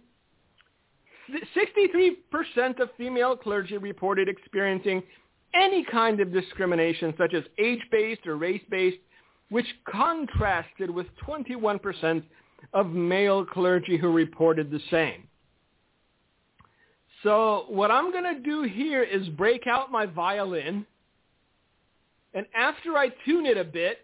63% 1.56 2.78
of 2.78 2.90
female 2.98 3.34
clergy 3.38 3.78
reported 3.78 4.28
experiencing 4.28 5.02
any 5.54 5.82
kind 5.82 6.20
of 6.20 6.30
discrimination, 6.30 7.14
such 7.16 7.32
as 7.32 7.44
age-based 7.58 8.26
or 8.26 8.36
race-based, 8.36 8.98
which 9.48 9.66
contrasted 9.90 10.90
with 10.90 11.06
21% 11.26 12.22
of 12.74 12.90
male 12.90 13.46
clergy 13.46 13.96
who 13.96 14.12
reported 14.12 14.70
the 14.70 14.80
same. 14.90 15.26
So 17.24 17.64
what 17.68 17.90
I'm 17.90 18.12
going 18.12 18.34
to 18.34 18.40
do 18.40 18.62
here 18.62 19.02
is 19.02 19.26
break 19.30 19.66
out 19.66 19.90
my 19.90 20.04
violin, 20.04 20.86
and 22.34 22.46
after 22.54 22.98
I 22.98 23.08
tune 23.24 23.46
it 23.46 23.56
a 23.56 23.64
bit, 23.64 23.98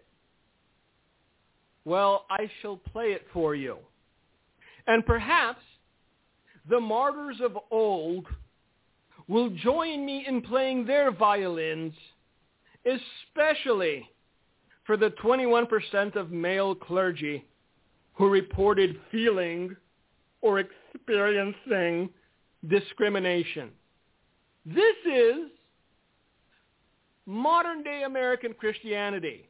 well, 1.85 2.25
I 2.31 2.49
shall 2.61 2.77
play 2.77 3.11
it 3.11 3.25
for 3.31 3.53
you. 3.53 3.77
And 4.87 5.05
perhaps 5.05 5.61
the 6.67 6.79
martyrs 6.79 7.37
of 7.41 7.57
old 7.69 8.25
will 9.27 9.51
join 9.51 10.03
me 10.03 10.25
in 10.27 10.41
playing 10.41 10.85
their 10.87 11.11
violins, 11.11 11.93
especially 12.85 14.09
for 14.85 14.97
the 14.97 15.11
21% 15.23 16.15
of 16.15 16.31
male 16.31 16.73
clergy 16.73 17.45
who 18.13 18.29
reported 18.29 18.99
feeling 19.11 19.75
or 20.41 20.59
experiencing 20.59 22.09
discrimination. 22.67 23.69
This 24.65 24.95
is 25.05 25.49
modern 27.25 27.83
day 27.83 28.03
American 28.05 28.53
Christianity. 28.53 29.47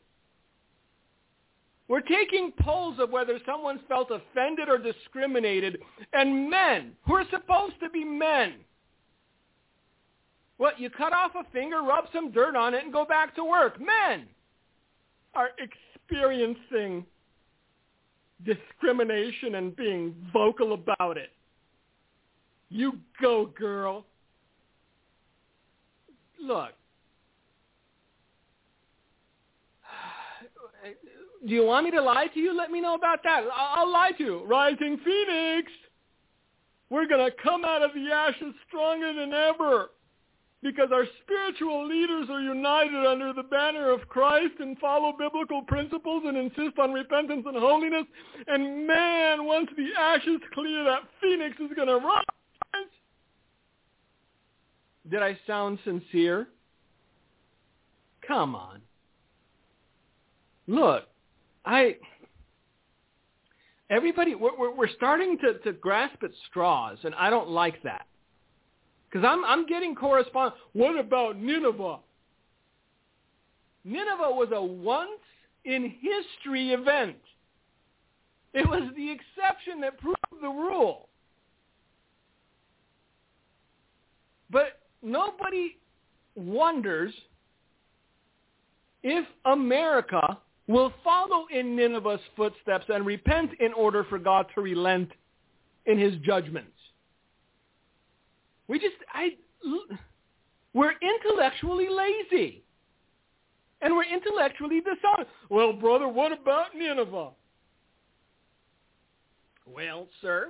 We're 1.87 2.01
taking 2.01 2.53
polls 2.61 2.99
of 2.99 3.09
whether 3.09 3.37
someone's 3.45 3.81
felt 3.89 4.11
offended 4.11 4.69
or 4.69 4.77
discriminated, 4.77 5.79
and 6.13 6.49
men, 6.49 6.93
who 7.05 7.15
are 7.15 7.25
supposed 7.29 7.75
to 7.83 7.89
be 7.89 8.05
men, 8.05 8.53
well, 10.61 10.73
you 10.77 10.91
cut 10.91 11.11
off 11.11 11.31
a 11.33 11.43
finger, 11.51 11.81
rub 11.81 12.05
some 12.13 12.31
dirt 12.31 12.55
on 12.55 12.75
it, 12.75 12.83
and 12.83 12.93
go 12.93 13.03
back 13.03 13.33
to 13.35 13.43
work. 13.43 13.79
Men 13.81 14.27
are 15.33 15.49
experiencing 15.57 17.03
discrimination 18.45 19.55
and 19.55 19.75
being 19.75 20.13
vocal 20.31 20.73
about 20.73 21.17
it. 21.17 21.31
You 22.73 22.93
go, 23.21 23.47
girl. 23.47 24.05
Look. 26.41 26.71
Do 31.45 31.53
you 31.53 31.65
want 31.65 31.83
me 31.83 31.91
to 31.91 32.01
lie 32.01 32.27
to 32.33 32.39
you? 32.39 32.55
Let 32.57 32.71
me 32.71 32.79
know 32.79 32.95
about 32.95 33.23
that. 33.23 33.43
I'll 33.53 33.91
lie 33.91 34.11
to 34.17 34.23
you. 34.23 34.45
Rising 34.45 34.97
Phoenix. 35.03 35.69
We're 36.89 37.07
going 37.07 37.29
to 37.29 37.35
come 37.43 37.65
out 37.65 37.81
of 37.81 37.91
the 37.93 38.09
ashes 38.09 38.53
stronger 38.67 39.13
than 39.13 39.33
ever. 39.33 39.89
because 40.63 40.89
our 40.93 41.05
spiritual 41.23 41.87
leaders 41.87 42.27
are 42.29 42.41
united 42.41 43.05
under 43.05 43.33
the 43.33 43.43
banner 43.43 43.89
of 43.89 44.07
Christ 44.07 44.53
and 44.59 44.77
follow 44.77 45.13
biblical 45.17 45.63
principles 45.63 46.23
and 46.25 46.37
insist 46.37 46.77
on 46.77 46.93
repentance 46.93 47.43
and 47.47 47.57
holiness. 47.57 48.05
And 48.47 48.85
man, 48.85 49.45
once 49.45 49.69
the 49.75 49.89
ashes 49.99 50.39
clear, 50.53 50.83
that 50.83 51.01
phoenix 51.19 51.55
is 51.59 51.71
going 51.75 51.87
to 51.87 51.97
rise. 51.97 52.23
Did 55.09 55.23
I 55.23 55.37
sound 55.47 55.79
sincere? 55.83 56.47
Come 58.27 58.55
on. 58.55 58.81
Look, 60.67 61.03
I 61.65 61.97
everybody 63.89 64.35
we're, 64.35 64.73
we're 64.73 64.89
starting 64.95 65.37
to, 65.39 65.59
to 65.59 65.73
grasp 65.73 66.23
at 66.23 66.31
straws, 66.49 66.97
and 67.03 67.13
I 67.15 67.29
don't 67.29 67.49
like 67.49 67.81
that 67.83 68.05
because 69.09 69.25
I'm 69.27 69.43
I'm 69.43 69.65
getting 69.65 69.95
correspondence. 69.95 70.59
What 70.73 70.97
about 70.99 71.37
Nineveh? 71.37 71.99
Nineveh 73.83 74.31
was 74.31 74.49
a 74.53 74.63
once 74.63 75.09
in 75.65 75.93
history 76.01 76.71
event. 76.71 77.17
It 78.53 78.67
was 78.67 78.83
the 78.95 79.11
exception 79.11 79.81
that 79.81 79.97
proved 79.99 80.17
the 80.41 80.49
rule. 80.49 81.09
But 84.49 84.80
nobody 85.01 85.77
wonders 86.35 87.13
if 89.03 89.25
America 89.45 90.37
will 90.67 90.93
follow 91.03 91.45
in 91.51 91.75
Nineveh's 91.75 92.19
footsteps 92.35 92.85
and 92.89 93.05
repent 93.05 93.51
in 93.59 93.73
order 93.73 94.03
for 94.05 94.19
God 94.19 94.45
to 94.55 94.61
relent 94.61 95.09
in 95.85 95.97
his 95.97 96.15
judgments. 96.17 96.71
We 98.67 98.79
just, 98.79 98.95
I, 99.13 99.31
we're 100.73 100.93
intellectually 101.01 101.87
lazy. 101.89 102.63
And 103.81 103.95
we're 103.95 104.05
intellectually 104.05 104.79
dishonest. 104.79 105.31
Well, 105.49 105.73
brother, 105.73 106.07
what 106.07 106.31
about 106.31 106.75
Nineveh? 106.75 107.31
Well, 109.65 110.07
sir, 110.21 110.49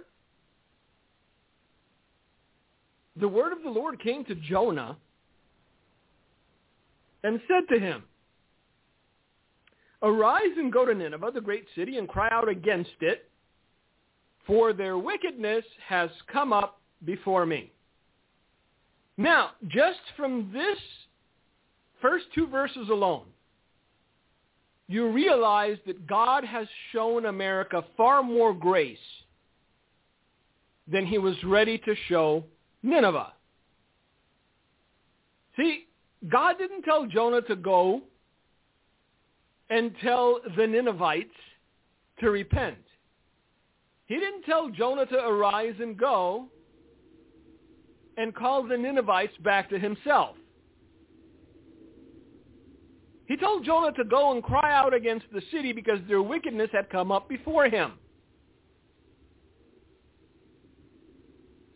the 3.21 3.27
word 3.27 3.53
of 3.53 3.63
the 3.63 3.69
Lord 3.69 4.01
came 4.01 4.25
to 4.25 4.35
Jonah 4.35 4.97
and 7.23 7.39
said 7.47 7.73
to 7.73 7.79
him, 7.79 8.03
Arise 10.01 10.57
and 10.57 10.73
go 10.73 10.83
to 10.83 10.95
Nineveh, 10.95 11.29
the 11.31 11.39
great 11.39 11.65
city, 11.75 11.97
and 11.97 12.09
cry 12.09 12.27
out 12.31 12.49
against 12.49 12.89
it, 13.01 13.29
for 14.47 14.73
their 14.73 14.97
wickedness 14.97 15.63
has 15.87 16.09
come 16.33 16.51
up 16.51 16.81
before 17.05 17.45
me. 17.45 17.71
Now, 19.17 19.51
just 19.67 19.99
from 20.17 20.49
this 20.51 20.79
first 22.01 22.25
two 22.33 22.47
verses 22.47 22.89
alone, 22.89 23.25
you 24.87 25.09
realize 25.11 25.77
that 25.85 26.07
God 26.07 26.43
has 26.43 26.65
shown 26.91 27.27
America 27.27 27.83
far 27.95 28.23
more 28.23 28.51
grace 28.51 28.97
than 30.91 31.05
he 31.05 31.19
was 31.19 31.35
ready 31.43 31.77
to 31.77 31.93
show 32.09 32.43
Nineveh. 32.83 33.33
See, 35.57 35.87
God 36.29 36.57
didn't 36.57 36.83
tell 36.83 37.05
Jonah 37.05 37.41
to 37.43 37.55
go 37.55 38.01
and 39.69 39.91
tell 40.03 40.39
the 40.57 40.67
Ninevites 40.67 41.29
to 42.19 42.29
repent. 42.29 42.77
He 44.05 44.15
didn't 44.15 44.43
tell 44.43 44.69
Jonah 44.69 45.05
to 45.05 45.15
arise 45.15 45.75
and 45.79 45.97
go 45.97 46.47
and 48.17 48.35
call 48.35 48.67
the 48.67 48.77
Ninevites 48.77 49.35
back 49.43 49.69
to 49.69 49.79
himself. 49.79 50.35
He 53.25 53.37
told 53.37 53.63
Jonah 53.63 53.93
to 53.93 54.03
go 54.03 54.33
and 54.33 54.43
cry 54.43 54.75
out 54.75 54.93
against 54.93 55.25
the 55.31 55.41
city 55.51 55.71
because 55.71 55.99
their 56.09 56.21
wickedness 56.21 56.69
had 56.73 56.89
come 56.89 57.13
up 57.13 57.29
before 57.29 57.69
him. 57.69 57.93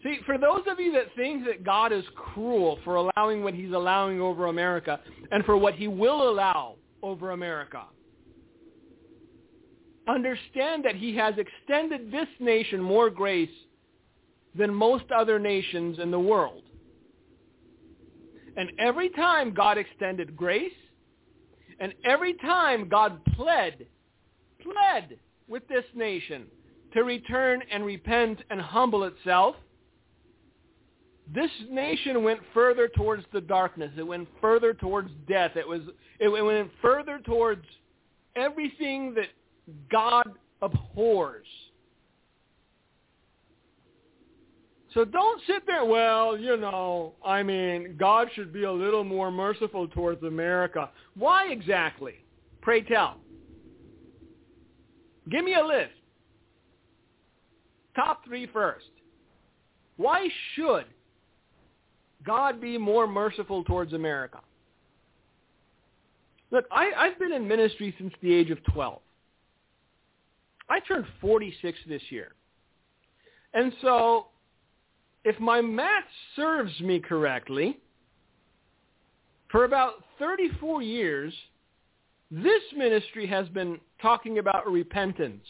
See, 0.05 0.19
for 0.27 0.37
those 0.37 0.61
of 0.67 0.79
you 0.79 0.91
that 0.91 1.15
think 1.15 1.45
that 1.45 1.63
God 1.63 1.91
is 1.91 2.03
cruel 2.15 2.77
for 2.83 2.95
allowing 2.95 3.43
what 3.43 3.55
he's 3.55 3.73
allowing 3.73 4.21
over 4.21 4.45
America 4.45 4.99
and 5.31 5.43
for 5.45 5.57
what 5.57 5.73
he 5.73 5.87
will 5.87 6.29
allow 6.29 6.75
over 7.01 7.31
America, 7.31 7.85
understand 10.07 10.85
that 10.85 10.95
he 10.95 11.15
has 11.15 11.33
extended 11.39 12.11
this 12.11 12.27
nation 12.39 12.79
more 12.79 13.09
grace 13.09 13.49
than 14.53 14.71
most 14.71 15.05
other 15.09 15.39
nations 15.39 15.97
in 15.97 16.11
the 16.11 16.19
world. 16.19 16.61
And 18.57 18.73
every 18.77 19.09
time 19.09 19.55
God 19.55 19.79
extended 19.79 20.35
grace, 20.35 20.71
and 21.79 21.95
every 22.05 22.35
time 22.35 22.87
God 22.89 23.25
pled, 23.33 23.87
pled 24.61 25.17
with 25.47 25.67
this 25.67 25.83
nation 25.95 26.45
to 26.93 27.03
return 27.03 27.63
and 27.71 27.83
repent 27.83 28.39
and 28.51 28.61
humble 28.61 29.05
itself, 29.05 29.55
this 31.33 31.49
nation 31.71 32.23
went 32.23 32.39
further 32.53 32.87
towards 32.87 33.25
the 33.33 33.41
darkness. 33.41 33.91
It 33.97 34.03
went 34.03 34.27
further 34.39 34.73
towards 34.73 35.09
death. 35.27 35.51
It 35.55 35.67
was 35.67 35.81
it 36.19 36.29
went 36.29 36.69
further 36.81 37.19
towards 37.19 37.65
everything 38.35 39.13
that 39.15 39.27
God 39.91 40.31
abhors. 40.61 41.47
So 44.93 45.03
don't 45.03 45.41
sit 45.45 45.67
there, 45.67 45.83
well, 45.83 46.37
you 46.37 46.55
know, 46.55 47.15
I 47.23 47.43
mean, 47.43 47.97
God 47.99 48.29
should 48.33 48.53
be 48.53 48.63
a 48.63 48.71
little 48.71 49.03
more 49.03 49.29
merciful 49.29 49.89
towards 49.89 50.23
America. 50.23 50.89
Why 51.15 51.51
exactly? 51.51 52.13
Pray 52.61 52.81
tell. 52.81 53.17
Give 55.29 55.43
me 55.43 55.55
a 55.55 55.65
list. 55.65 55.91
Top 57.93 58.23
three 58.23 58.47
first. 58.47 58.85
Why 59.97 60.29
should 60.53 60.85
God 62.25 62.59
be 62.59 62.77
more 62.77 63.07
merciful 63.07 63.63
towards 63.63 63.93
America? 63.93 64.39
Look, 66.51 66.65
I, 66.71 66.91
I've 66.97 67.19
been 67.19 67.33
in 67.33 67.47
ministry 67.47 67.93
since 67.97 68.13
the 68.21 68.33
age 68.33 68.49
of 68.49 68.63
12. 68.73 68.99
I 70.69 70.79
turned 70.79 71.05
46 71.21 71.77
this 71.87 72.01
year. 72.09 72.33
And 73.53 73.73
so 73.81 74.27
if 75.23 75.39
my 75.39 75.61
math 75.61 76.03
serves 76.35 76.79
me 76.81 76.99
correctly, 76.99 77.79
for 79.49 79.65
about 79.65 80.03
34 80.19 80.81
years, 80.81 81.33
this 82.31 82.61
ministry 82.75 83.25
has 83.27 83.47
been 83.49 83.79
talking 84.01 84.39
about 84.39 84.69
repentance 84.69 85.45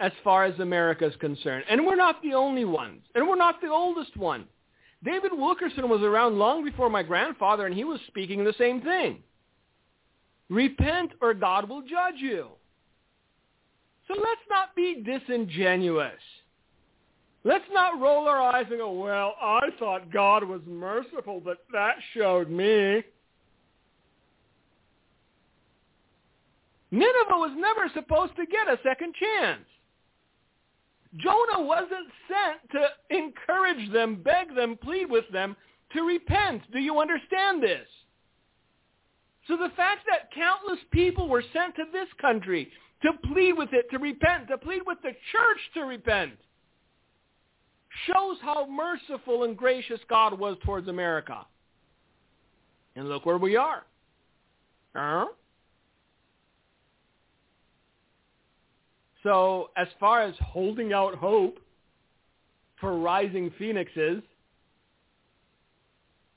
as 0.00 0.12
far 0.22 0.44
as 0.44 0.58
America 0.60 1.06
is 1.06 1.16
concerned. 1.16 1.64
And 1.68 1.84
we're 1.84 1.96
not 1.96 2.22
the 2.22 2.34
only 2.34 2.64
ones. 2.64 3.02
And 3.14 3.26
we're 3.26 3.36
not 3.36 3.60
the 3.60 3.68
oldest 3.68 4.16
one. 4.16 4.46
David 5.04 5.32
Wilkerson 5.32 5.88
was 5.88 6.02
around 6.02 6.38
long 6.38 6.64
before 6.64 6.90
my 6.90 7.02
grandfather, 7.02 7.66
and 7.66 7.74
he 7.74 7.84
was 7.84 8.00
speaking 8.08 8.44
the 8.44 8.54
same 8.58 8.80
thing. 8.80 9.22
Repent 10.48 11.12
or 11.20 11.34
God 11.34 11.68
will 11.68 11.82
judge 11.82 12.16
you. 12.18 12.48
So 14.08 14.14
let's 14.14 14.40
not 14.48 14.74
be 14.74 15.04
disingenuous. 15.04 16.20
Let's 17.44 17.64
not 17.72 18.00
roll 18.00 18.26
our 18.26 18.40
eyes 18.40 18.66
and 18.70 18.78
go, 18.78 18.90
well, 18.92 19.34
I 19.40 19.68
thought 19.78 20.12
God 20.12 20.42
was 20.42 20.60
merciful, 20.66 21.40
but 21.44 21.58
that 21.72 21.96
showed 22.14 22.50
me. 22.50 23.04
Nineveh 26.90 27.28
was 27.30 27.54
never 27.56 27.90
supposed 27.94 28.34
to 28.36 28.46
get 28.46 28.66
a 28.66 28.78
second 28.82 29.14
chance. 29.14 29.64
Jonah 31.16 31.62
wasn't 31.62 32.08
sent 32.28 32.70
to 32.72 33.16
encourage 33.16 33.92
them, 33.92 34.22
beg 34.22 34.54
them, 34.54 34.76
plead 34.82 35.10
with 35.10 35.24
them 35.32 35.56
to 35.92 36.02
repent. 36.02 36.62
Do 36.72 36.78
you 36.78 37.00
understand 37.00 37.62
this? 37.62 37.86
So 39.46 39.56
the 39.56 39.70
fact 39.76 40.00
that 40.08 40.30
countless 40.34 40.78
people 40.92 41.28
were 41.28 41.42
sent 41.54 41.74
to 41.76 41.84
this 41.90 42.08
country 42.20 42.70
to 43.02 43.12
plead 43.32 43.54
with 43.54 43.72
it 43.72 43.90
to 43.90 43.98
repent, 43.98 44.48
to 44.48 44.58
plead 44.58 44.82
with 44.86 44.98
the 45.02 45.12
church 45.32 45.58
to 45.74 45.80
repent, 45.82 46.32
shows 48.06 48.36
how 48.42 48.66
merciful 48.68 49.44
and 49.44 49.56
gracious 49.56 50.00
God 50.10 50.38
was 50.38 50.56
towards 50.64 50.88
America. 50.88 51.46
And 52.96 53.08
look 53.08 53.24
where 53.24 53.38
we 53.38 53.56
are. 53.56 53.84
Huh? 54.94 55.26
So 59.22 59.70
as 59.76 59.88
far 59.98 60.22
as 60.22 60.34
holding 60.40 60.92
out 60.92 61.14
hope 61.14 61.58
for 62.80 62.98
rising 62.98 63.52
phoenixes, 63.58 64.22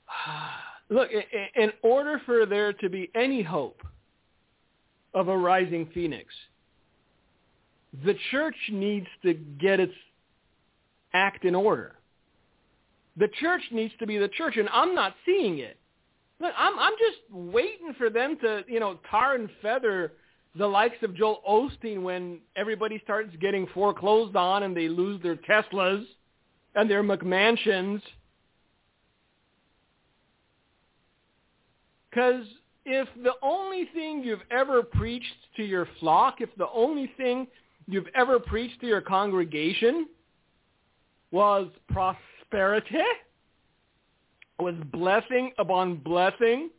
look, 0.90 1.10
in 1.56 1.72
order 1.84 2.22
for 2.26 2.46
there 2.46 2.74
to 2.74 2.90
be 2.90 3.10
any 3.16 3.44
hope 3.44 3.82
of 5.14 5.28
a 5.28 5.38
rising 5.38 5.90
phoenix, 5.94 6.34
the 8.06 8.16
church 8.32 8.56
needs 8.72 9.08
to 9.24 9.34
get 9.34 9.80
its 9.80 9.94
act 11.14 11.46
in 11.46 11.56
order. 11.56 11.96
The 13.18 13.28
church 13.40 13.62
needs 13.72 13.94
to 14.00 14.08
be 14.08 14.18
the 14.18 14.30
church, 14.30 14.56
and 14.56 14.70
I'm 14.70 14.96
not 14.96 15.16
seeing 15.26 15.60
it. 15.60 15.78
Look, 16.40 16.54
I'm 16.58 16.80
I'm 16.80 16.94
just 16.94 17.18
waiting 17.32 17.94
for 17.98 18.10
them 18.10 18.38
to, 18.42 18.64
you 18.68 18.80
know, 18.80 19.00
tar 19.10 19.36
and 19.36 19.50
feather 19.62 20.14
the 20.56 20.68
likes 20.68 20.98
of 21.02 21.16
Joel 21.16 21.42
Osteen 21.48 22.02
when 22.02 22.40
everybody 22.56 23.00
starts 23.04 23.34
getting 23.40 23.68
foreclosed 23.68 24.36
on 24.36 24.64
and 24.64 24.76
they 24.76 24.90
lose 24.90 25.22
their 25.24 25.38
Teslas 25.38 26.06
and 26.76 26.90
their 26.90 27.04
McMansions. 27.04 28.02
Because 32.10 32.46
if 32.86 33.08
the 33.24 33.34
only 33.42 33.88
thing 33.94 34.24
you've 34.24 34.42
ever 34.52 34.84
preached 34.84 35.26
to 35.56 35.64
your 35.64 35.88
flock, 36.00 36.42
if 36.42 36.50
the 36.58 36.68
only 36.74 37.12
thing 37.16 37.48
you've 37.88 38.10
ever 38.16 38.40
preached 38.40 38.82
to 38.82 38.88
your 38.88 39.02
congregation 39.02 40.08
was 41.32 41.68
prosperity, 41.90 42.98
was 44.60 44.76
blessing 44.92 45.52
upon 45.58 45.96
blessing, 45.96 46.70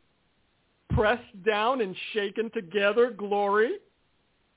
pressed 0.94 1.44
down 1.44 1.81
and 1.81 1.94
shaken 2.12 2.50
together 2.50 3.11
glory, 3.11 3.72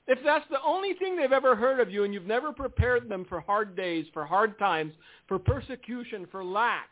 if 0.06 0.18
that's 0.24 0.46
the 0.50 0.62
only 0.64 0.94
thing 0.94 1.16
they've 1.16 1.32
ever 1.32 1.56
heard 1.56 1.80
of 1.80 1.90
you 1.90 2.04
and 2.04 2.14
you've 2.14 2.26
never 2.26 2.52
prepared 2.52 3.08
them 3.08 3.26
for 3.28 3.40
hard 3.40 3.76
days, 3.76 4.06
for 4.12 4.24
hard 4.24 4.58
times, 4.58 4.92
for 5.26 5.38
persecution, 5.38 6.26
for 6.30 6.44
lack, 6.44 6.88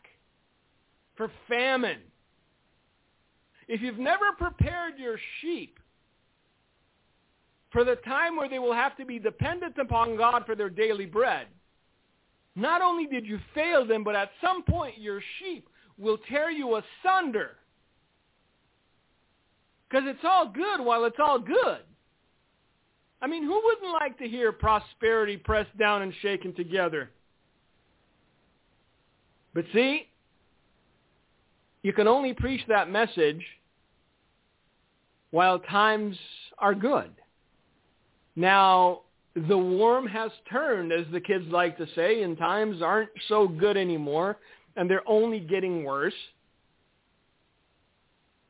for 1.15 1.31
famine, 1.47 1.99
if 3.67 3.81
you've 3.81 3.97
never 3.97 4.31
prepared 4.37 4.93
your 4.97 5.17
sheep 5.41 5.79
for 7.71 7.83
the 7.83 7.95
time 7.97 8.35
where 8.35 8.49
they 8.49 8.59
will 8.59 8.73
have 8.73 8.95
to 8.97 9.05
be 9.05 9.17
dependent 9.17 9.77
upon 9.77 10.17
God 10.17 10.43
for 10.45 10.55
their 10.55 10.69
daily 10.69 11.05
bread, 11.05 11.47
not 12.55 12.81
only 12.81 13.05
did 13.05 13.25
you 13.25 13.39
fail 13.53 13.85
them, 13.85 14.03
but 14.03 14.15
at 14.15 14.29
some 14.41 14.63
point 14.63 14.97
your 14.97 15.21
sheep 15.39 15.67
will 15.97 16.17
tear 16.29 16.49
you 16.49 16.79
asunder. 17.03 17.51
Because 19.89 20.05
it's 20.07 20.23
all 20.23 20.47
good 20.47 20.83
while 20.83 21.05
it's 21.05 21.19
all 21.19 21.39
good. 21.39 21.79
I 23.21 23.27
mean, 23.27 23.43
who 23.43 23.61
wouldn't 23.63 23.93
like 23.93 24.17
to 24.19 24.27
hear 24.27 24.51
prosperity 24.51 25.37
pressed 25.37 25.75
down 25.77 26.01
and 26.01 26.13
shaken 26.21 26.53
together? 26.53 27.11
But 29.53 29.65
see, 29.73 30.07
you 31.81 31.93
can 31.93 32.07
only 32.07 32.33
preach 32.33 32.61
that 32.67 32.89
message 32.89 33.43
while 35.31 35.59
times 35.59 36.17
are 36.57 36.75
good. 36.75 37.11
Now, 38.35 39.01
the 39.35 39.57
worm 39.57 40.07
has 40.07 40.31
turned, 40.49 40.91
as 40.91 41.05
the 41.11 41.19
kids 41.19 41.45
like 41.49 41.77
to 41.77 41.87
say, 41.95 42.23
and 42.23 42.37
times 42.37 42.81
aren't 42.81 43.09
so 43.27 43.47
good 43.47 43.77
anymore, 43.77 44.37
and 44.75 44.89
they're 44.89 45.07
only 45.07 45.39
getting 45.39 45.83
worse. 45.83 46.13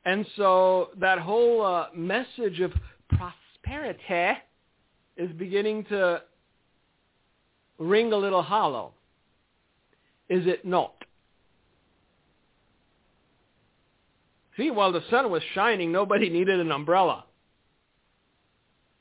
And 0.05 0.25
so 0.37 0.89
that 0.99 1.17
whole 1.19 1.65
uh, 1.65 1.87
message 1.95 2.59
of 2.59 2.71
prosperity 3.09 4.39
is 5.17 5.31
beginning 5.33 5.85
to 5.85 6.21
ring 7.79 8.13
a 8.13 8.17
little 8.17 8.43
hollow. 8.43 8.93
Is 10.29 10.45
it 10.45 10.63
not? 10.65 10.93
See, 14.57 14.71
while 14.71 14.91
the 14.91 15.03
sun 15.09 15.29
was 15.31 15.41
shining, 15.53 15.91
nobody 15.91 16.29
needed 16.29 16.59
an 16.59 16.71
umbrella. 16.71 17.25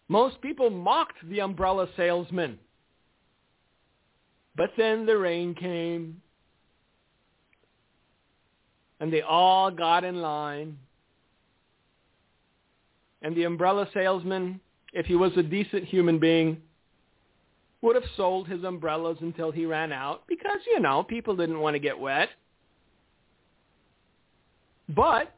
Most 0.09 0.41
people 0.41 0.71
mocked 0.71 1.17
the 1.29 1.41
umbrella 1.41 1.87
salesman. 1.97 2.59
But 4.57 4.71
then 4.77 5.07
the 5.07 5.17
rain 5.17 5.55
came, 5.55 6.21
and 9.01 9.13
they 9.13 9.23
all 9.23 9.71
got 9.71 10.05
in 10.05 10.21
line. 10.21 10.79
And 13.25 13.35
the 13.35 13.45
umbrella 13.45 13.89
salesman, 13.95 14.61
if 14.93 15.07
he 15.07 15.17
was 15.17 15.33
a 15.39 15.43
decent 15.43 15.85
human 15.85 16.19
being, 16.19 16.59
would 17.81 17.97
have 17.97 18.05
sold 18.19 18.47
his 18.47 18.63
umbrellas 18.65 19.17
until 19.23 19.51
he 19.51 19.65
ran 19.65 19.93
out 19.93 20.23
because, 20.29 20.61
you 20.67 20.79
know, 20.79 21.03
people 21.03 21.35
didn't 21.35 21.59
want 21.59 21.75
to 21.75 21.81
get 21.81 21.99
wet. 21.99 22.29
But 24.91 25.35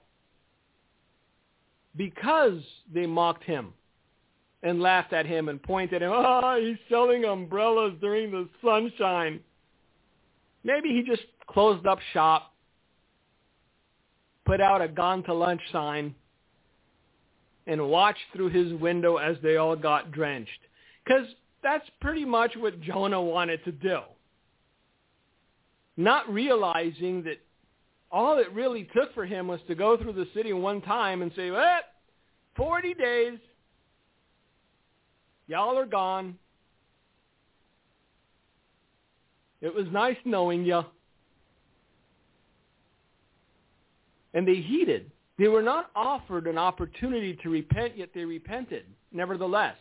because 1.96 2.60
they 2.92 3.06
mocked 3.06 3.44
him 3.44 3.72
and 4.64 4.80
laughed 4.80 5.12
at 5.12 5.24
him 5.24 5.48
and 5.48 5.62
pointed 5.62 6.02
at 6.02 6.08
him, 6.08 6.10
oh, 6.12 6.60
he's 6.60 6.78
selling 6.90 7.24
umbrellas 7.24 7.94
during 8.00 8.32
the 8.32 8.48
sunshine. 8.64 9.38
Maybe 10.64 10.88
he 10.88 11.04
just 11.06 11.22
closed 11.46 11.86
up 11.86 12.00
shop, 12.12 12.52
put 14.44 14.60
out 14.60 14.82
a 14.82 14.88
gone 14.88 15.22
to 15.24 15.32
lunch 15.32 15.62
sign, 15.70 16.16
and 17.66 17.88
watched 17.88 18.20
through 18.32 18.50
his 18.50 18.72
window 18.74 19.16
as 19.16 19.36
they 19.42 19.56
all 19.56 19.76
got 19.76 20.12
drenched. 20.12 20.50
Because 21.04 21.26
that's 21.62 21.88
pretty 22.00 22.24
much 22.24 22.56
what 22.56 22.80
Jonah 22.80 23.20
wanted 23.20 23.64
to 23.64 23.72
do. 23.72 24.00
Not 25.96 26.32
realizing 26.32 27.22
that 27.24 27.38
all 28.10 28.38
it 28.38 28.52
really 28.52 28.88
took 28.94 29.12
for 29.14 29.26
him 29.26 29.48
was 29.48 29.60
to 29.66 29.74
go 29.74 29.96
through 29.96 30.12
the 30.12 30.28
city 30.34 30.52
one 30.52 30.80
time 30.80 31.22
and 31.22 31.32
say, 31.34 31.50
well, 31.50 31.80
40 32.56 32.94
days, 32.94 33.38
y'all 35.46 35.76
are 35.78 35.86
gone. 35.86 36.36
It 39.60 39.74
was 39.74 39.86
nice 39.90 40.16
knowing 40.24 40.64
you. 40.64 40.82
And 44.34 44.46
they 44.46 44.56
heeded. 44.56 45.10
They 45.38 45.48
were 45.48 45.62
not 45.62 45.90
offered 45.94 46.46
an 46.46 46.56
opportunity 46.56 47.38
to 47.42 47.50
repent, 47.50 47.96
yet 47.96 48.10
they 48.14 48.24
repented, 48.24 48.84
nevertheless. 49.12 49.76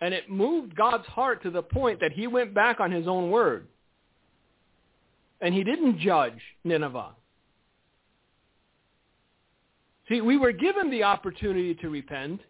And 0.00 0.12
it 0.12 0.28
moved 0.28 0.74
God's 0.74 1.06
heart 1.06 1.42
to 1.44 1.50
the 1.50 1.62
point 1.62 2.00
that 2.00 2.12
he 2.12 2.26
went 2.26 2.52
back 2.52 2.80
on 2.80 2.90
his 2.90 3.06
own 3.06 3.30
word. 3.30 3.66
And 5.40 5.54
he 5.54 5.62
didn't 5.62 6.00
judge 6.00 6.40
Nineveh. 6.64 7.14
See, 10.08 10.20
we 10.20 10.36
were 10.36 10.52
given 10.52 10.90
the 10.90 11.02
opportunity 11.02 11.74
to 11.76 11.88
repent, 11.88 12.40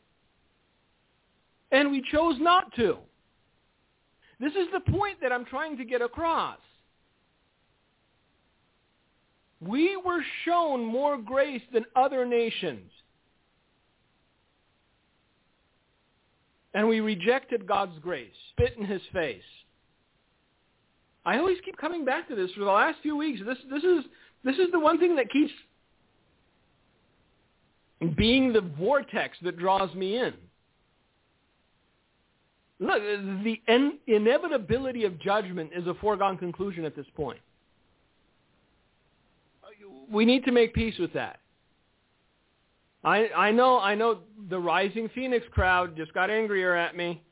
and 1.72 1.90
we 1.90 2.02
chose 2.12 2.36
not 2.38 2.74
to. 2.76 2.98
This 4.38 4.52
is 4.52 4.68
the 4.72 4.92
point 4.92 5.18
that 5.22 5.32
I'm 5.32 5.46
trying 5.46 5.76
to 5.78 5.84
get 5.84 6.02
across. 6.02 6.58
We 9.60 9.96
were 9.96 10.20
shown 10.44 10.84
more 10.84 11.16
grace 11.16 11.62
than 11.72 11.84
other 11.94 12.26
nations. 12.26 12.90
And 16.74 16.86
we 16.86 17.00
rejected 17.00 17.66
God's 17.66 17.98
grace, 18.00 18.34
spit 18.50 18.74
in 18.78 18.84
his 18.84 19.00
face. 19.12 19.40
I 21.24 21.38
always 21.38 21.56
keep 21.64 21.76
coming 21.78 22.04
back 22.04 22.28
to 22.28 22.36
this 22.36 22.50
for 22.52 22.60
the 22.60 22.70
last 22.70 22.98
few 23.02 23.16
weeks. 23.16 23.40
This, 23.44 23.56
this, 23.70 23.82
is, 23.82 24.04
this 24.44 24.56
is 24.56 24.70
the 24.72 24.78
one 24.78 24.98
thing 24.98 25.16
that 25.16 25.30
keeps 25.30 25.52
being 28.16 28.52
the 28.52 28.60
vortex 28.60 29.38
that 29.42 29.58
draws 29.58 29.92
me 29.94 30.18
in. 30.18 30.34
Look, 32.78 33.00
the 33.42 33.60
in- 33.68 33.98
inevitability 34.06 35.04
of 35.04 35.18
judgment 35.18 35.70
is 35.74 35.86
a 35.86 35.94
foregone 35.94 36.36
conclusion 36.36 36.84
at 36.84 36.94
this 36.94 37.06
point. 37.16 37.40
We 40.10 40.24
need 40.24 40.44
to 40.44 40.52
make 40.52 40.74
peace 40.74 40.98
with 40.98 41.12
that. 41.14 41.40
I, 43.04 43.28
I 43.28 43.50
know 43.52 43.78
I 43.78 43.94
know 43.94 44.20
the 44.50 44.58
rising 44.58 45.08
Phoenix 45.14 45.46
crowd 45.52 45.96
just 45.96 46.12
got 46.12 46.30
angrier 46.30 46.74
at 46.74 46.96
me. 46.96 47.22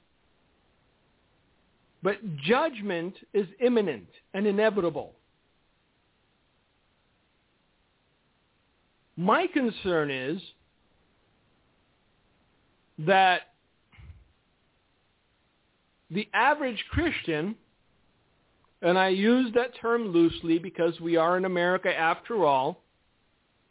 But 2.02 2.36
judgment 2.36 3.14
is 3.32 3.46
imminent 3.60 4.08
and 4.34 4.46
inevitable. 4.46 5.14
My 9.16 9.46
concern 9.46 10.10
is 10.10 10.40
that 12.98 13.42
the 16.10 16.28
average 16.34 16.84
Christian, 16.90 17.56
and 18.84 18.98
I 18.98 19.08
use 19.08 19.50
that 19.54 19.70
term 19.80 20.08
loosely 20.08 20.58
because 20.58 21.00
we 21.00 21.16
are 21.16 21.38
in 21.38 21.46
America 21.46 21.88
after 21.88 22.44
all, 22.44 22.82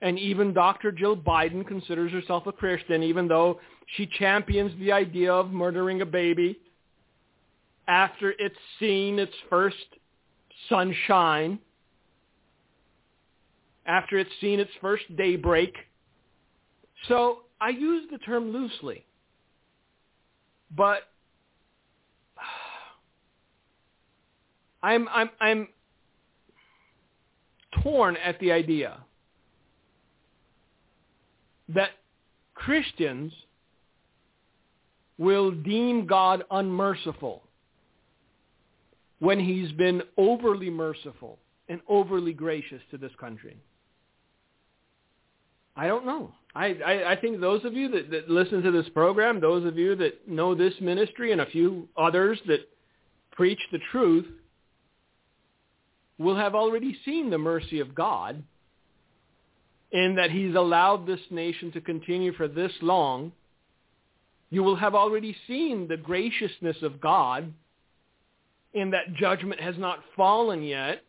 and 0.01 0.17
even 0.17 0.53
Dr. 0.53 0.91
Jill 0.91 1.15
Biden 1.15 1.65
considers 1.65 2.11
herself 2.11 2.47
a 2.47 2.51
Christian, 2.51 3.03
even 3.03 3.27
though 3.27 3.59
she 3.95 4.07
champions 4.07 4.77
the 4.79 4.91
idea 4.91 5.31
of 5.31 5.51
murdering 5.51 6.01
a 6.01 6.05
baby 6.05 6.59
after 7.87 8.33
it's 8.39 8.55
seen 8.79 9.19
its 9.19 9.33
first 9.49 9.75
sunshine, 10.67 11.59
after 13.85 14.17
it's 14.17 14.31
seen 14.41 14.59
its 14.59 14.71
first 14.81 15.03
daybreak. 15.15 15.75
So 17.07 17.39
I 17.61 17.69
use 17.69 18.07
the 18.11 18.17
term 18.19 18.51
loosely. 18.51 19.05
But 20.75 21.03
I'm 24.83 25.07
I'm 25.09 25.29
I'm 25.39 25.67
torn 27.81 28.17
at 28.17 28.39
the 28.39 28.51
idea 28.51 28.99
that 31.69 31.91
Christians 32.53 33.33
will 35.17 35.51
deem 35.51 36.05
God 36.05 36.43
unmerciful 36.51 37.43
when 39.19 39.39
he's 39.39 39.71
been 39.73 40.01
overly 40.17 40.69
merciful 40.69 41.39
and 41.69 41.79
overly 41.87 42.33
gracious 42.33 42.81
to 42.91 42.97
this 42.97 43.11
country. 43.19 43.57
I 45.75 45.87
don't 45.87 46.05
know. 46.05 46.33
I, 46.53 46.77
I, 46.85 47.11
I 47.13 47.15
think 47.15 47.39
those 47.39 47.63
of 47.65 47.73
you 47.73 47.89
that, 47.89 48.11
that 48.11 48.29
listen 48.29 48.61
to 48.61 48.71
this 48.71 48.87
program, 48.89 49.39
those 49.39 49.65
of 49.65 49.77
you 49.77 49.95
that 49.95 50.27
know 50.27 50.53
this 50.53 50.73
ministry 50.81 51.31
and 51.31 51.41
a 51.41 51.45
few 51.47 51.87
others 51.97 52.39
that 52.47 52.67
preach 53.31 53.59
the 53.71 53.79
truth 53.91 54.27
will 56.17 56.35
have 56.35 56.55
already 56.55 56.97
seen 57.05 57.29
the 57.29 57.37
mercy 57.37 57.79
of 57.79 57.95
God 57.95 58.43
in 59.91 60.15
that 60.15 60.31
he's 60.31 60.55
allowed 60.55 61.05
this 61.05 61.19
nation 61.29 61.71
to 61.71 61.81
continue 61.81 62.33
for 62.33 62.47
this 62.47 62.71
long. 62.81 63.31
You 64.49 64.63
will 64.63 64.75
have 64.75 64.95
already 64.95 65.35
seen 65.47 65.87
the 65.87 65.97
graciousness 65.97 66.77
of 66.81 66.99
God 66.99 67.53
in 68.73 68.91
that 68.91 69.13
judgment 69.15 69.61
has 69.61 69.75
not 69.77 69.99
fallen 70.15 70.63
yet. 70.63 71.03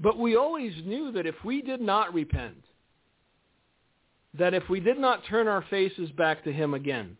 But 0.00 0.18
we 0.18 0.36
always 0.36 0.72
knew 0.84 1.12
that 1.12 1.26
if 1.26 1.34
we 1.44 1.62
did 1.62 1.80
not 1.80 2.14
repent, 2.14 2.64
that 4.38 4.54
if 4.54 4.68
we 4.68 4.80
did 4.80 4.98
not 4.98 5.24
turn 5.28 5.48
our 5.48 5.64
faces 5.70 6.10
back 6.10 6.44
to 6.44 6.52
him 6.52 6.74
again, 6.74 7.16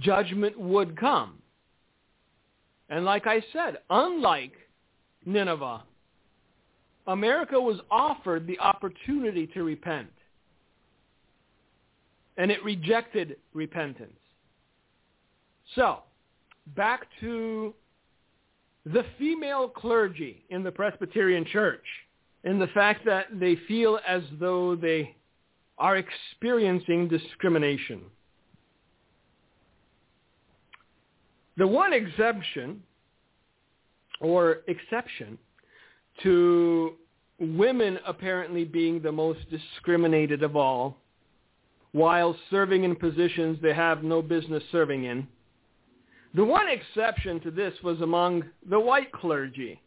judgment 0.00 0.58
would 0.58 0.98
come. 0.98 1.41
And 2.92 3.06
like 3.06 3.26
I 3.26 3.42
said, 3.54 3.78
unlike 3.88 4.52
Nineveh, 5.24 5.82
America 7.06 7.58
was 7.58 7.80
offered 7.90 8.46
the 8.46 8.58
opportunity 8.58 9.46
to 9.54 9.62
repent. 9.62 10.12
And 12.36 12.50
it 12.50 12.62
rejected 12.62 13.36
repentance. 13.54 14.12
So, 15.74 16.00
back 16.76 17.06
to 17.20 17.72
the 18.84 19.06
female 19.18 19.68
clergy 19.68 20.44
in 20.50 20.62
the 20.62 20.70
Presbyterian 20.70 21.46
Church 21.46 21.84
and 22.44 22.60
the 22.60 22.66
fact 22.68 23.06
that 23.06 23.28
they 23.32 23.56
feel 23.66 24.00
as 24.06 24.22
though 24.38 24.76
they 24.76 25.16
are 25.78 25.96
experiencing 25.96 27.08
discrimination. 27.08 28.02
The 31.56 31.66
one 31.66 31.92
exemption 31.92 32.82
or 34.20 34.58
exception 34.68 35.38
to 36.22 36.94
women 37.38 37.98
apparently 38.06 38.64
being 38.64 39.02
the 39.02 39.12
most 39.12 39.40
discriminated 39.50 40.42
of 40.42 40.56
all 40.56 40.96
while 41.92 42.36
serving 42.50 42.84
in 42.84 42.96
positions 42.96 43.58
they 43.60 43.74
have 43.74 44.02
no 44.02 44.22
business 44.22 44.62
serving 44.70 45.04
in 45.04 45.26
the 46.34 46.44
one 46.44 46.66
exception 46.68 47.40
to 47.40 47.50
this 47.50 47.74
was 47.82 48.00
among 48.00 48.44
the 48.68 48.80
white 48.80 49.12
clergy. 49.12 49.80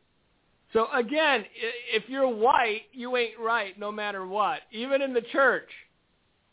So 0.73 0.87
again, 0.93 1.45
if 1.93 2.03
you're 2.07 2.27
white, 2.27 2.83
you 2.91 3.17
ain't 3.17 3.39
right 3.39 3.77
no 3.79 3.91
matter 3.91 4.27
what, 4.27 4.59
even 4.71 5.01
in 5.01 5.13
the 5.13 5.23
church. 5.31 5.69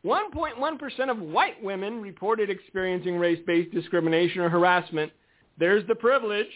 1.1% 0.04 1.10
of 1.10 1.18
white 1.18 1.62
women 1.62 2.00
reported 2.00 2.50
experiencing 2.50 3.16
race-based 3.16 3.72
discrimination 3.72 4.40
or 4.40 4.48
harassment. 4.48 5.12
There's 5.58 5.86
the 5.86 5.94
privilege. 5.94 6.48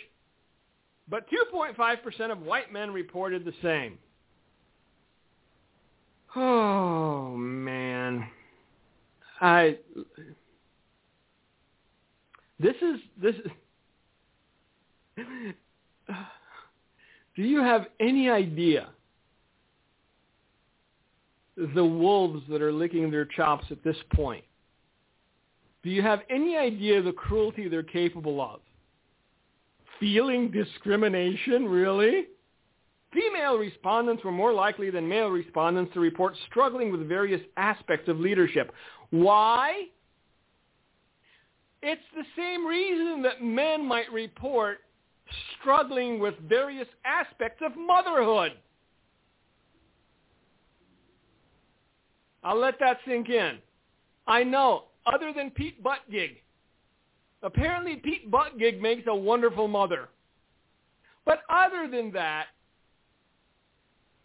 But 1.08 1.26
2.5% 1.30 2.32
of 2.32 2.42
white 2.42 2.72
men 2.72 2.90
reported 2.92 3.44
the 3.44 3.52
same. 3.62 3.98
Oh, 6.34 7.36
man. 7.36 8.26
I 9.40 9.78
this 12.58 12.74
is 12.80 13.00
this. 13.20 13.34
Do 17.36 17.42
you 17.42 17.60
have 17.60 17.86
any 18.00 18.30
idea 18.30 18.88
the 21.56 21.84
wolves 21.84 22.42
that 22.48 22.60
are 22.62 22.72
licking 22.72 23.10
their 23.10 23.24
chops 23.24 23.66
at 23.70 23.82
this 23.82 23.96
point? 24.14 24.44
Do 25.82 25.90
you 25.90 26.02
have 26.02 26.20
any 26.28 26.56
idea 26.56 27.00
the 27.00 27.12
cruelty 27.12 27.68
they're 27.68 27.82
capable 27.82 28.40
of? 28.40 28.60
Feeling 30.00 30.50
discrimination, 30.50 31.66
really? 31.66 32.26
Female 33.12 33.56
respondents 33.56 34.24
were 34.24 34.32
more 34.32 34.52
likely 34.52 34.90
than 34.90 35.08
male 35.08 35.28
respondents 35.28 35.94
to 35.94 36.00
report 36.00 36.34
struggling 36.50 36.90
with 36.90 37.08
various 37.08 37.40
aspects 37.56 38.08
of 38.08 38.18
leadership. 38.18 38.72
Why? 39.10 39.84
It's 41.82 42.02
the 42.14 42.24
same 42.36 42.66
reason 42.66 43.22
that 43.22 43.42
men 43.42 43.86
might 43.86 44.12
report 44.12 44.78
struggling 45.58 46.18
with 46.18 46.34
various 46.48 46.88
aspects 47.04 47.62
of 47.64 47.76
motherhood. 47.76 48.52
I'll 52.46 52.60
let 52.60 52.78
that 52.78 52.98
sink 53.04 53.28
in. 53.28 53.58
I 54.28 54.44
know, 54.44 54.84
other 55.04 55.32
than 55.34 55.50
Pete 55.50 55.82
Buttigieg. 55.82 56.36
Apparently 57.42 57.96
Pete 57.96 58.30
Buttigieg 58.30 58.80
makes 58.80 59.02
a 59.08 59.14
wonderful 59.14 59.66
mother. 59.66 60.08
But 61.24 61.40
other 61.50 61.88
than 61.90 62.12
that, 62.12 62.46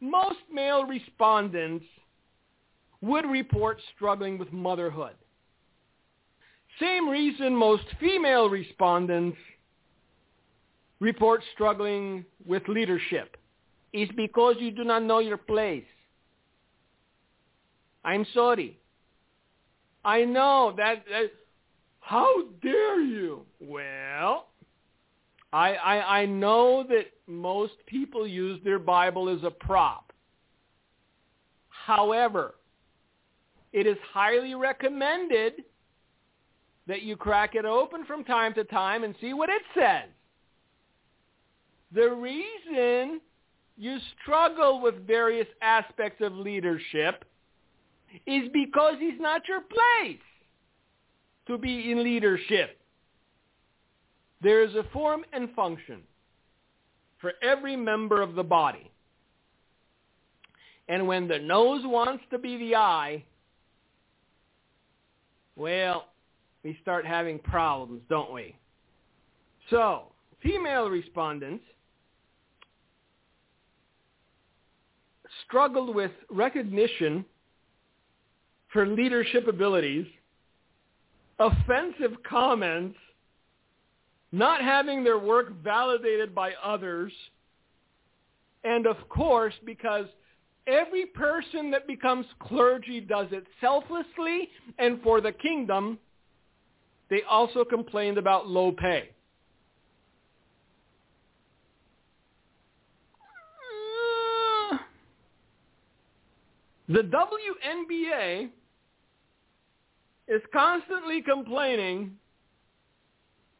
most 0.01 0.37
male 0.53 0.85
respondents 0.85 1.83
would 3.01 3.25
report 3.25 3.79
struggling 3.95 4.37
with 4.37 4.53
motherhood. 4.53 5.15
Same 6.79 7.09
reason 7.09 7.55
most 7.55 7.85
female 7.99 8.49
respondents 8.49 9.37
report 10.99 11.41
struggling 11.55 12.23
with 12.45 12.67
leadership 12.67 13.35
is 13.93 14.09
because 14.15 14.57
you 14.59 14.69
do 14.69 14.83
not 14.83 15.01
know 15.01 15.17
your 15.17 15.37
place. 15.37 15.83
I'm 18.03 18.25
sorry. 18.33 18.79
I 20.03 20.23
know 20.23 20.73
that, 20.77 21.03
that 21.09 21.31
how 21.99 22.43
dare 22.61 22.99
you? 22.99 23.45
Well, 23.59 24.47
I, 25.53 25.73
I, 25.75 26.19
I 26.21 26.25
know 26.25 26.83
that 26.89 27.05
most 27.27 27.73
people 27.85 28.27
use 28.27 28.59
their 28.63 28.79
Bible 28.79 29.29
as 29.29 29.43
a 29.43 29.51
prop. 29.51 30.11
However, 31.69 32.55
it 33.73 33.85
is 33.85 33.97
highly 34.13 34.55
recommended 34.55 35.63
that 36.87 37.03
you 37.03 37.15
crack 37.15 37.55
it 37.55 37.65
open 37.65 38.05
from 38.05 38.23
time 38.23 38.53
to 38.55 38.63
time 38.63 39.03
and 39.03 39.15
see 39.21 39.33
what 39.33 39.49
it 39.49 39.61
says. 39.77 40.09
The 41.93 42.09
reason 42.09 43.21
you 43.77 43.97
struggle 44.21 44.81
with 44.81 45.05
various 45.05 45.47
aspects 45.61 46.21
of 46.21 46.33
leadership 46.33 47.25
is 48.25 48.49
because 48.53 48.95
it's 48.99 49.21
not 49.21 49.47
your 49.47 49.61
place 49.61 50.19
to 51.47 51.57
be 51.57 51.91
in 51.91 52.03
leadership. 52.03 52.77
There 54.41 54.63
is 54.63 54.75
a 54.75 54.83
form 54.91 55.23
and 55.33 55.53
function 55.53 56.01
for 57.19 57.33
every 57.43 57.75
member 57.75 58.21
of 58.21 58.35
the 58.35 58.43
body. 58.43 58.91
And 60.87 61.07
when 61.07 61.27
the 61.27 61.39
nose 61.39 61.81
wants 61.85 62.23
to 62.31 62.37
be 62.37 62.57
the 62.57 62.75
eye, 62.75 63.23
well, 65.55 66.07
we 66.63 66.77
start 66.81 67.05
having 67.05 67.39
problems, 67.39 68.01
don't 68.09 68.33
we? 68.33 68.55
So, 69.69 70.11
female 70.41 70.89
respondents 70.89 71.63
struggled 75.45 75.95
with 75.95 76.11
recognition 76.29 77.23
for 78.71 78.85
leadership 78.85 79.47
abilities, 79.47 80.05
offensive 81.39 82.17
comments, 82.27 82.97
not 84.31 84.61
having 84.61 85.03
their 85.03 85.19
work 85.19 85.51
validated 85.61 86.33
by 86.33 86.53
others, 86.63 87.11
and 88.63 88.85
of 88.85 88.97
course, 89.09 89.53
because 89.65 90.05
every 90.67 91.05
person 91.07 91.71
that 91.71 91.87
becomes 91.87 92.25
clergy 92.39 93.01
does 93.01 93.27
it 93.31 93.45
selflessly 93.59 94.49
and 94.77 95.01
for 95.01 95.19
the 95.19 95.31
kingdom, 95.31 95.97
they 97.09 97.23
also 97.29 97.65
complained 97.65 98.17
about 98.17 98.47
low 98.47 98.71
pay. 98.71 99.09
The 106.87 107.03
WNBA 107.03 108.49
is 110.27 110.41
constantly 110.53 111.21
complaining 111.21 112.11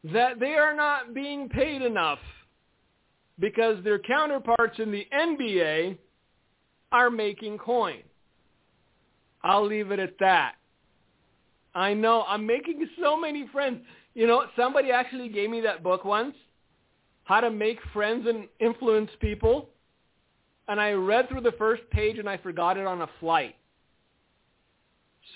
that 0.04 0.40
they 0.40 0.54
are 0.54 0.74
not 0.74 1.14
being 1.14 1.48
paid 1.48 1.82
enough 1.82 2.18
because 3.38 3.82
their 3.84 3.98
counterparts 3.98 4.78
in 4.78 4.90
the 4.90 5.06
NBA 5.14 5.98
are 6.90 7.10
making 7.10 7.58
coin. 7.58 8.02
I'll 9.42 9.66
leave 9.66 9.90
it 9.90 9.98
at 9.98 10.14
that. 10.20 10.54
I 11.74 11.94
know 11.94 12.24
I'm 12.28 12.46
making 12.46 12.86
so 13.00 13.16
many 13.16 13.48
friends. 13.52 13.80
You 14.14 14.26
know, 14.26 14.44
somebody 14.56 14.90
actually 14.90 15.28
gave 15.28 15.50
me 15.50 15.60
that 15.62 15.82
book 15.82 16.04
once, 16.04 16.34
How 17.24 17.40
to 17.40 17.50
Make 17.50 17.78
Friends 17.92 18.26
and 18.28 18.46
Influence 18.60 19.10
People. 19.20 19.70
And 20.68 20.80
I 20.80 20.92
read 20.92 21.28
through 21.28 21.40
the 21.40 21.52
first 21.52 21.82
page 21.90 22.18
and 22.18 22.28
I 22.28 22.36
forgot 22.36 22.76
it 22.76 22.86
on 22.86 23.02
a 23.02 23.08
flight. 23.20 23.56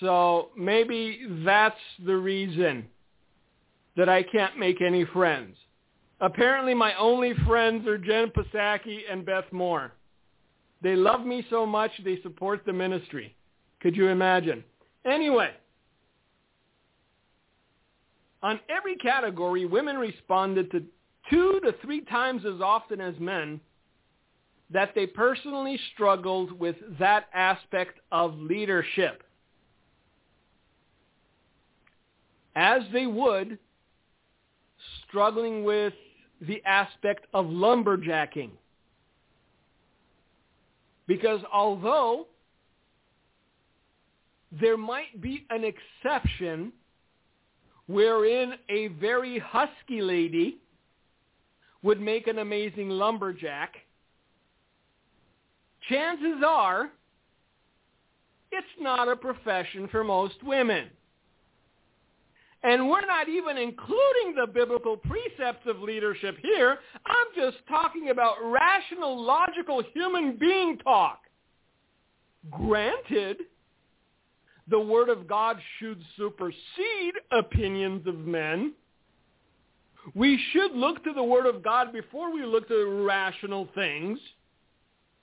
So 0.01 0.49
maybe 0.57 1.27
that's 1.45 1.77
the 2.05 2.17
reason 2.17 2.87
that 3.97 4.09
I 4.09 4.23
can't 4.23 4.59
make 4.59 4.83
any 4.83 5.05
friends. 5.07 5.57
Apparently 6.21 6.75
my 6.75 6.95
only 6.95 7.35
friends 7.47 7.87
are 7.87 7.99
Jen 7.99 8.31
Psaki 8.31 9.01
and 9.11 9.25
Beth 9.25 9.51
Moore. 9.53 9.93
They 10.83 10.97
love 10.97 11.25
me 11.25 11.47
so 11.51 11.67
much 11.67 11.91
they 12.05 12.21
support 12.23 12.63
the 12.67 12.73
ministry. 12.73 13.35
Could 13.81 13.97
you 13.97 14.09
imagine? 14.09 14.65
Anyway, 15.05 15.51
on 18.43 18.61
every 18.69 18.97
category, 18.97 19.65
women 19.65 19.97
responded 19.97 20.71
to 20.71 20.83
two 21.31 21.61
to 21.65 21.75
three 21.83 22.03
times 22.03 22.45
as 22.45 22.61
often 22.61 23.01
as 23.01 23.15
men 23.19 23.61
that 24.71 24.95
they 24.95 25.07
personally 25.07 25.79
struggled 25.95 26.53
with 26.53 26.77
that 26.99 27.27
aspect 27.33 28.01
of 28.13 28.37
leadership. 28.39 29.23
As 32.57 32.83
they 32.93 33.07
would 33.07 33.59
struggling 35.07 35.63
with 35.63 35.93
the 36.41 36.63
aspect 36.65 37.27
of 37.33 37.47
lumberjacking. 37.47 38.51
Because 41.07 41.41
although 41.53 42.27
there 44.51 44.77
might 44.77 45.21
be 45.21 45.47
an 45.51 45.65
exception 45.65 46.73
wherein 47.87 48.55
a 48.69 48.89
very 48.89 49.39
husky 49.39 50.01
lady 50.01 50.59
would 51.83 52.01
make 52.01 52.27
an 52.27 52.39
amazing 52.39 52.89
lumberjack, 52.89 53.75
chances 55.89 56.43
are 56.45 56.91
it's 58.51 58.67
not 58.81 59.09
a 59.09 59.17
profession 59.17 59.89
for 59.89 60.03
most 60.03 60.43
women. 60.43 60.89
And 62.63 62.89
we're 62.89 63.07
not 63.07 63.29
even 63.29 63.59
including 63.59 64.35
the 64.37 64.47
biblical 64.53 64.97
precepts 64.97 65.67
of 65.67 65.81
leadership 65.81 66.37
here. 66.43 66.79
I'm 67.05 67.27
just 67.37 67.59
talking 67.69 68.09
about 68.11 68.37
rational, 68.43 69.23
logical 69.23 69.83
human 69.95 70.37
being 70.37 70.79
talk. 70.79 71.21
Granted, 72.51 73.39
the 74.69 74.81
Word 74.81 75.09
of 75.09 75.29
God 75.29 75.59
should 75.79 76.03
supersede 76.17 77.15
opinions 77.31 78.07
of 78.07 78.19
men. 78.19 78.73
We 80.15 80.41
should 80.53 80.73
look 80.73 81.03
to 81.05 81.13
the 81.13 81.23
Word 81.23 81.47
of 81.47 81.63
God 81.63 81.93
before 81.93 82.33
we 82.33 82.45
look 82.45 82.69
to 82.69 83.05
rational 83.07 83.69
things. 83.75 84.19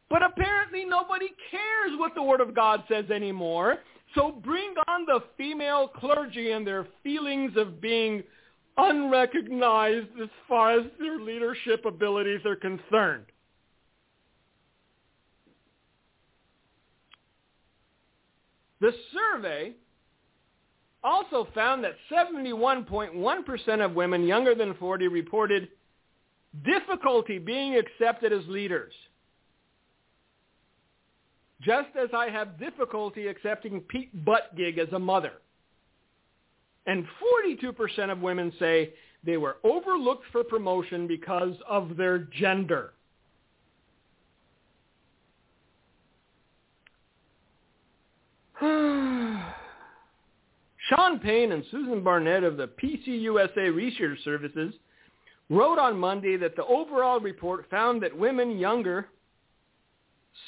But 0.09 0.23
apparently 0.23 0.85
nobody 0.85 1.27
cares 1.49 1.97
what 1.97 2.13
the 2.15 2.23
Word 2.23 2.41
of 2.41 2.53
God 2.53 2.83
says 2.87 3.09
anymore. 3.09 3.77
So 4.15 4.31
bring 4.31 4.75
on 4.87 5.05
the 5.05 5.21
female 5.37 5.87
clergy 5.87 6.51
and 6.51 6.65
their 6.65 6.87
feelings 7.03 7.53
of 7.57 7.81
being 7.81 8.23
unrecognized 8.77 10.07
as 10.21 10.29
far 10.47 10.79
as 10.79 10.85
their 10.99 11.19
leadership 11.19 11.85
abilities 11.85 12.41
are 12.45 12.55
concerned. 12.55 13.25
The 18.81 18.91
survey 19.13 19.73
also 21.03 21.47
found 21.55 21.83
that 21.83 21.95
71.1% 22.11 23.85
of 23.85 23.93
women 23.93 24.25
younger 24.27 24.55
than 24.55 24.73
40 24.75 25.07
reported 25.07 25.69
difficulty 26.65 27.39
being 27.39 27.75
accepted 27.75 28.33
as 28.33 28.45
leaders 28.47 28.93
just 31.65 31.89
as 31.99 32.09
I 32.15 32.29
have 32.29 32.59
difficulty 32.59 33.27
accepting 33.27 33.81
Pete 33.81 34.25
Buttigieg 34.25 34.77
as 34.77 34.93
a 34.93 34.99
mother. 34.99 35.33
And 36.85 37.05
42% 37.45 38.11
of 38.11 38.19
women 38.19 38.51
say 38.59 38.93
they 39.23 39.37
were 39.37 39.57
overlooked 39.63 40.25
for 40.31 40.43
promotion 40.43 41.07
because 41.07 41.55
of 41.67 41.95
their 41.95 42.19
gender. 42.19 42.93
Sean 50.89 51.19
Payne 51.19 51.53
and 51.53 51.63
Susan 51.71 52.03
Barnett 52.03 52.43
of 52.43 52.57
the 52.57 52.67
PCUSA 52.67 53.73
Research 53.73 54.19
Services 54.25 54.73
wrote 55.49 55.79
on 55.79 55.97
Monday 55.97 56.35
that 56.37 56.57
the 56.57 56.65
overall 56.65 57.21
report 57.21 57.65
found 57.69 58.03
that 58.03 58.17
women 58.17 58.57
younger 58.57 59.07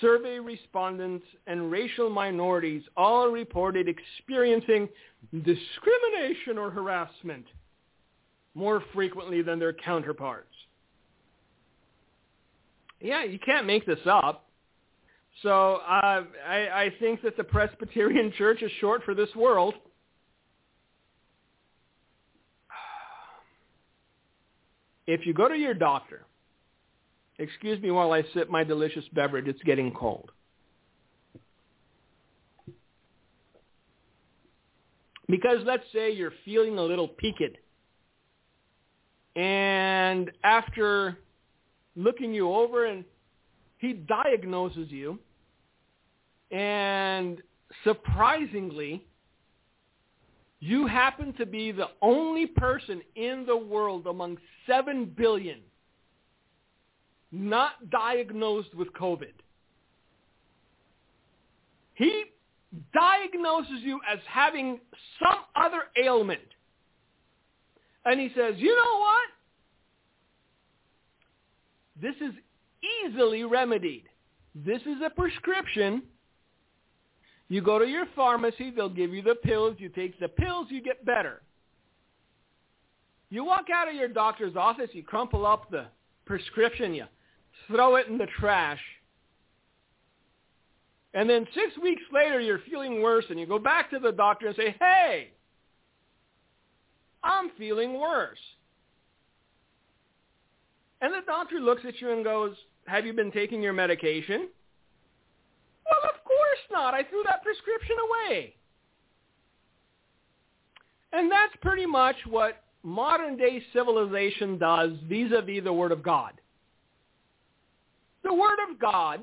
survey 0.02 0.40
respondents 0.40 1.26
and 1.48 1.72
racial 1.72 2.10
minorities 2.10 2.84
all 2.98 3.30
reported 3.30 3.88
experiencing 3.88 4.90
discrimination 5.32 6.58
or 6.58 6.70
harassment 6.70 7.46
more 8.54 8.84
frequently 8.94 9.42
than 9.42 9.60
their 9.60 9.74
counterparts. 9.74 10.48
Yeah, 13.02 13.24
you 13.24 13.38
can't 13.40 13.68
make 13.68 13.86
this 13.86 14.00
up. 14.06 14.48
So 15.44 15.76
uh, 15.88 16.24
I, 16.48 16.58
I 16.70 16.94
think 17.00 17.22
that 17.24 17.36
the 17.36 17.44
Presbyterian 17.44 18.32
Church 18.38 18.62
is 18.62 18.72
short 18.80 19.04
for 19.04 19.14
this 19.14 19.34
world. 19.36 19.76
If 25.08 25.24
you 25.28 25.36
go 25.36 25.48
to 25.48 25.56
your 25.56 25.76
doctor 25.76 26.26
Excuse 27.38 27.82
me 27.82 27.92
while 27.92 28.14
I 28.14 28.24
sip 28.34 28.50
my 28.50 28.64
delicious 28.64 29.04
beverage. 29.14 29.48
It's 29.48 29.62
getting 29.64 29.92
cold. 29.92 30.32
Because 35.28 35.60
let's 35.66 35.84
say 35.92 36.12
you're 36.12 36.34
feeling 36.46 36.78
a 36.78 36.84
little 36.84 37.08
peaked. 37.08 37.58
And 39.36 40.32
after 40.44 41.18
looking 41.96 42.34
you 42.34 42.54
over 42.54 42.86
and 42.86 43.04
he 43.78 43.94
diagnoses 43.94 44.90
you 44.92 45.20
and 46.52 47.42
surprisingly 47.84 49.06
you 50.60 50.88
happen 50.88 51.34
to 51.34 51.46
be 51.46 51.72
the 51.72 51.88
only 52.02 52.46
person 52.48 53.02
in 53.16 53.46
the 53.46 53.56
world 53.56 54.08
among 54.08 54.38
7 54.68 55.14
billion 55.18 55.60
not 57.36 57.90
diagnosed 57.90 58.74
with 58.76 58.92
COVID. 58.94 59.34
He 61.96 62.26
diagnoses 62.94 63.82
you 63.82 64.00
as 64.10 64.20
having 64.28 64.80
some 65.22 65.40
other 65.56 65.84
ailment. 66.02 66.42
And 68.06 68.20
he 68.20 68.30
says, 68.36 68.56
you 68.58 68.76
know 68.76 69.00
what? 69.00 69.26
This 72.02 72.16
is 72.22 72.34
easily 73.06 73.44
remedied. 73.44 74.04
This 74.54 74.82
is 74.82 74.98
a 75.06 75.10
prescription. 75.10 76.04
You 77.50 77.62
go 77.62 77.80
to 77.80 77.86
your 77.86 78.06
pharmacy, 78.16 78.72
they'll 78.72 78.90
give 78.90 79.14
you 79.14 79.22
the 79.22 79.36
pills. 79.36 79.76
You 79.80 79.90
take 79.90 80.20
the 80.20 80.30
pills, 80.30 80.68
you 80.70 80.82
get 80.82 81.06
better. 81.06 81.42
You 83.30 83.44
walk 83.44 83.66
out 83.74 83.88
of 83.90 83.96
your 83.96 84.08
doctor's 84.08 84.56
office, 84.56 84.90
you 84.94 85.04
crumple 85.04 85.46
up 85.46 85.70
the 85.72 85.86
prescription, 86.26 86.94
you 86.94 87.06
throw 87.68 87.96
it 87.96 88.08
in 88.08 88.18
the 88.18 88.28
trash. 88.40 88.80
And 91.14 91.30
then 91.30 91.48
six 91.54 91.78
weeks 91.82 92.02
later, 92.12 92.40
you're 92.40 92.62
feeling 92.70 93.02
worse, 93.02 93.26
and 93.30 93.40
you 93.40 93.46
go 93.46 93.60
back 93.60 93.90
to 93.92 94.00
the 94.00 94.12
doctor 94.12 94.48
and 94.48 94.56
say, 94.56 94.76
hey, 94.80 95.30
I'm 97.24 97.52
feeling 97.58 98.00
worse. 98.00 98.40
And 101.02 101.14
the 101.14 101.22
doctor 101.26 101.60
looks 101.60 101.84
at 101.88 102.02
you 102.02 102.12
and 102.12 102.24
goes, 102.24 102.56
have 102.88 103.06
you 103.06 103.14
been 103.14 103.32
taking 103.32 103.62
your 103.62 103.74
medication? 103.74 104.50
Well, 105.86 106.00
of 106.04 106.24
course 106.24 106.60
not. 106.72 106.94
I 106.94 107.04
threw 107.04 107.24
that 107.26 107.44
prescription 107.44 107.96
away. 108.10 108.56
And 111.14 111.32
that's 111.32 111.54
pretty 111.62 111.86
much 111.86 112.16
what 112.28 112.64
modern 112.84 113.38
day 113.38 113.64
civilization 113.72 114.58
does 114.58 114.92
vis-a-vis 115.08 115.64
the 115.64 115.74
Word 115.74 115.92
of 115.92 116.04
God. 116.04 116.34
The 118.26 118.34
Word 118.34 118.58
of 118.70 118.80
God 118.80 119.22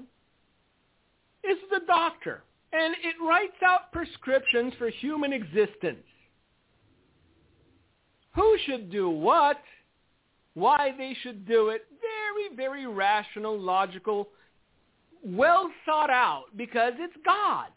is 1.43 1.59
the 1.71 1.81
doctor, 1.89 2.45
and 2.73 2.95
it 3.03 3.17
writes 3.21 3.61
out 3.67 3.91
prescriptions 3.93 4.73
for 4.79 4.89
human 4.89 5.33
existence. 5.33 6.07
Who 8.37 8.57
should 8.65 8.91
do 8.91 9.11
what, 9.11 9.59
why 10.55 10.95
they 10.97 11.17
should 11.21 11.47
do 11.47 11.71
it, 11.71 11.85
very, 12.01 12.57
very 12.57 12.87
rational, 12.87 13.59
logical, 13.59 14.29
well 15.25 15.69
thought 15.85 16.11
out 16.11 16.45
because 16.57 16.93
it's 16.99 17.17
God. 17.25 17.71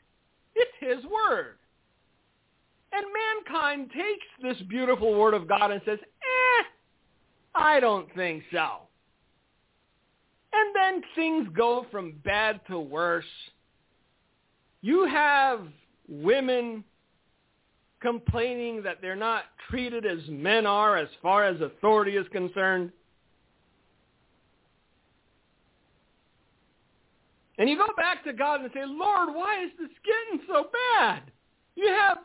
It's 0.53 0.71
his 0.79 1.03
word. 1.11 1.57
And 2.93 3.05
mankind 3.43 3.89
takes 3.89 4.25
this 4.43 4.67
beautiful 4.67 5.19
word 5.19 5.33
of 5.33 5.47
God 5.47 5.71
and 5.71 5.81
says, 5.85 5.99
eh, 6.01 6.63
I 7.55 7.79
don't 7.79 8.13
think 8.13 8.43
so. 8.51 8.81
And 10.55 10.73
then 10.75 11.01
things 11.15 11.47
go 11.55 11.85
from 11.91 12.13
bad 12.23 12.61
to 12.69 12.79
worse. 12.79 13.25
You 14.81 15.05
have 15.05 15.61
women 16.07 16.83
complaining 18.01 18.81
that 18.83 19.01
they're 19.01 19.15
not 19.15 19.45
treated 19.69 20.05
as 20.05 20.19
men 20.29 20.65
are 20.65 20.95
as 20.95 21.09
far 21.21 21.43
as 21.43 21.59
authority 21.59 22.15
is 22.15 22.27
concerned. 22.31 22.91
And 27.57 27.69
you 27.69 27.77
go 27.77 27.87
back 27.97 28.23
to 28.25 28.33
God 28.33 28.61
and 28.61 28.69
say, 28.73 28.83
Lord, 28.85 29.33
why 29.33 29.63
is 29.63 29.71
this 29.79 29.89
getting 30.05 30.45
so 30.47 30.67
bad? 30.97 31.23
You 31.75 31.87
have 31.87 32.19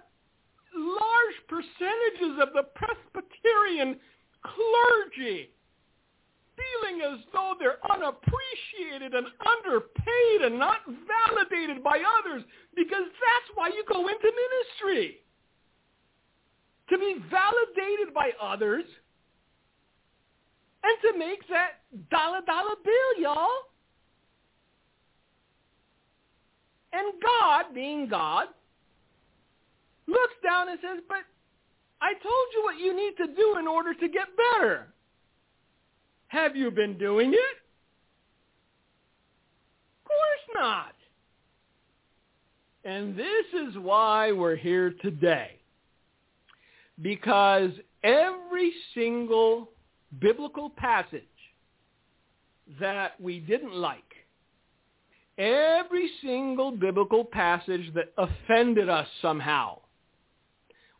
large 0.76 1.36
percentages 1.48 2.42
of 2.42 2.52
the 2.54 2.64
Presbyterian 2.74 3.98
clergy 4.42 5.50
feeling 6.60 7.00
as 7.12 7.18
though 7.32 7.54
they're 7.58 7.78
unappreciated 7.90 9.14
and 9.14 9.26
underpaid 9.40 10.38
and 10.44 10.58
not 10.58 10.78
validated 10.86 11.82
by 11.82 12.02
others 12.20 12.42
because 12.76 13.04
that's 13.04 13.48
why 13.54 13.68
you 13.68 13.84
go 13.88 14.06
into 14.08 14.30
ministry. 14.30 15.18
To 16.90 16.98
be 16.98 17.16
validated 17.30 18.12
by 18.12 18.30
others 18.42 18.84
and 20.82 21.12
to 21.12 21.18
make 21.18 21.46
that 21.48 21.82
dollar 22.10 22.40
dollar 22.46 22.74
bill, 22.84 23.22
y'all. 23.22 23.48
And 26.92 27.12
God, 27.22 27.66
being 27.72 28.08
God, 28.08 28.48
looks 30.08 30.34
down 30.42 30.68
and 30.68 30.78
says, 30.82 31.02
but 31.08 31.18
I 32.00 32.14
told 32.14 32.46
you 32.54 32.62
what 32.64 32.80
you 32.80 32.96
need 32.96 33.16
to 33.18 33.32
do 33.34 33.56
in 33.58 33.68
order 33.68 33.94
to 33.94 34.08
get 34.08 34.26
better. 34.36 34.88
Have 36.30 36.54
you 36.54 36.70
been 36.70 36.96
doing 36.96 37.34
it? 37.34 37.56
Of 39.98 40.08
course 40.08 40.62
not. 40.62 40.94
And 42.84 43.16
this 43.18 43.46
is 43.52 43.76
why 43.78 44.30
we're 44.30 44.54
here 44.54 44.94
today. 45.02 45.58
Because 47.02 47.72
every 48.04 48.72
single 48.94 49.70
biblical 50.20 50.70
passage 50.70 51.24
that 52.78 53.20
we 53.20 53.40
didn't 53.40 53.74
like, 53.74 54.04
every 55.36 56.08
single 56.22 56.70
biblical 56.70 57.24
passage 57.24 57.92
that 57.94 58.12
offended 58.16 58.88
us 58.88 59.08
somehow, 59.20 59.80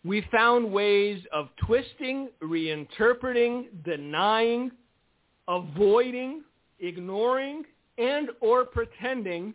we 0.05 0.27
found 0.33 0.73
ways 0.73 1.23
of 1.33 1.51
twisting, 1.65 2.31
reinterpreting, 2.43 3.67
denying, 3.85 4.73
avoiding, 5.51 6.43
ignoring, 6.79 7.65
and 7.99 8.31
or 8.41 8.65
pretending 8.65 9.53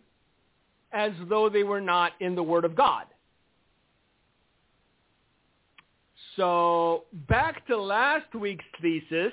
as 0.92 1.10
though 1.28 1.48
they 1.48 1.64
were 1.64 1.80
not 1.80 2.12
in 2.20 2.36
the 2.36 2.42
Word 2.42 2.64
of 2.64 2.76
God. 2.76 3.06
So 6.36 7.04
back 7.28 7.66
to 7.66 7.76
last 7.76 8.32
week's 8.34 8.64
thesis, 8.82 9.32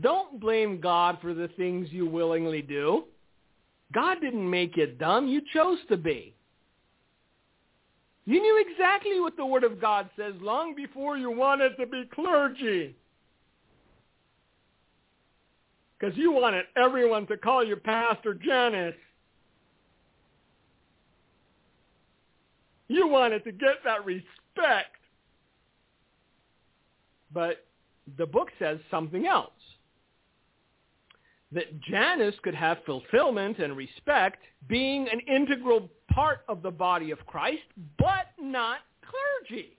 don't 0.00 0.40
blame 0.40 0.80
God 0.80 1.18
for 1.22 1.32
the 1.32 1.48
things 1.56 1.88
you 1.90 2.06
willingly 2.06 2.60
do. 2.60 3.04
God 3.94 4.18
didn't 4.20 4.48
make 4.48 4.76
you 4.76 4.86
dumb. 4.86 5.28
You 5.28 5.40
chose 5.54 5.78
to 5.88 5.96
be. 5.96 6.34
You 8.26 8.42
knew 8.42 8.64
exactly 8.68 9.20
what 9.20 9.36
the 9.36 9.46
Word 9.46 9.64
of 9.64 9.80
God 9.80 10.10
says 10.18 10.34
long 10.42 10.74
before 10.74 11.16
you 11.16 11.30
wanted 11.30 11.76
to 11.78 11.86
be 11.86 12.04
clergy. 12.14 12.94
Because 15.98 16.16
you 16.16 16.32
wanted 16.32 16.66
everyone 16.76 17.26
to 17.26 17.36
call 17.36 17.64
you 17.64 17.76
Pastor 17.76 18.34
Janice. 18.34 18.94
You 22.86 23.08
wanted 23.08 23.44
to 23.44 23.52
get 23.52 23.76
that 23.84 24.04
respect. 24.04 24.96
But 27.32 27.66
the 28.16 28.26
book 28.26 28.48
says 28.58 28.78
something 28.90 29.26
else. 29.26 29.50
That 31.50 31.80
Janice 31.80 32.34
could 32.42 32.54
have 32.54 32.78
fulfillment 32.84 33.58
and 33.58 33.76
respect 33.76 34.42
being 34.68 35.08
an 35.10 35.20
integral 35.20 35.88
part 36.12 36.40
of 36.48 36.62
the 36.62 36.70
body 36.70 37.10
of 37.10 37.18
Christ, 37.26 37.62
but 37.98 38.26
not 38.38 38.78
clergy 39.02 39.78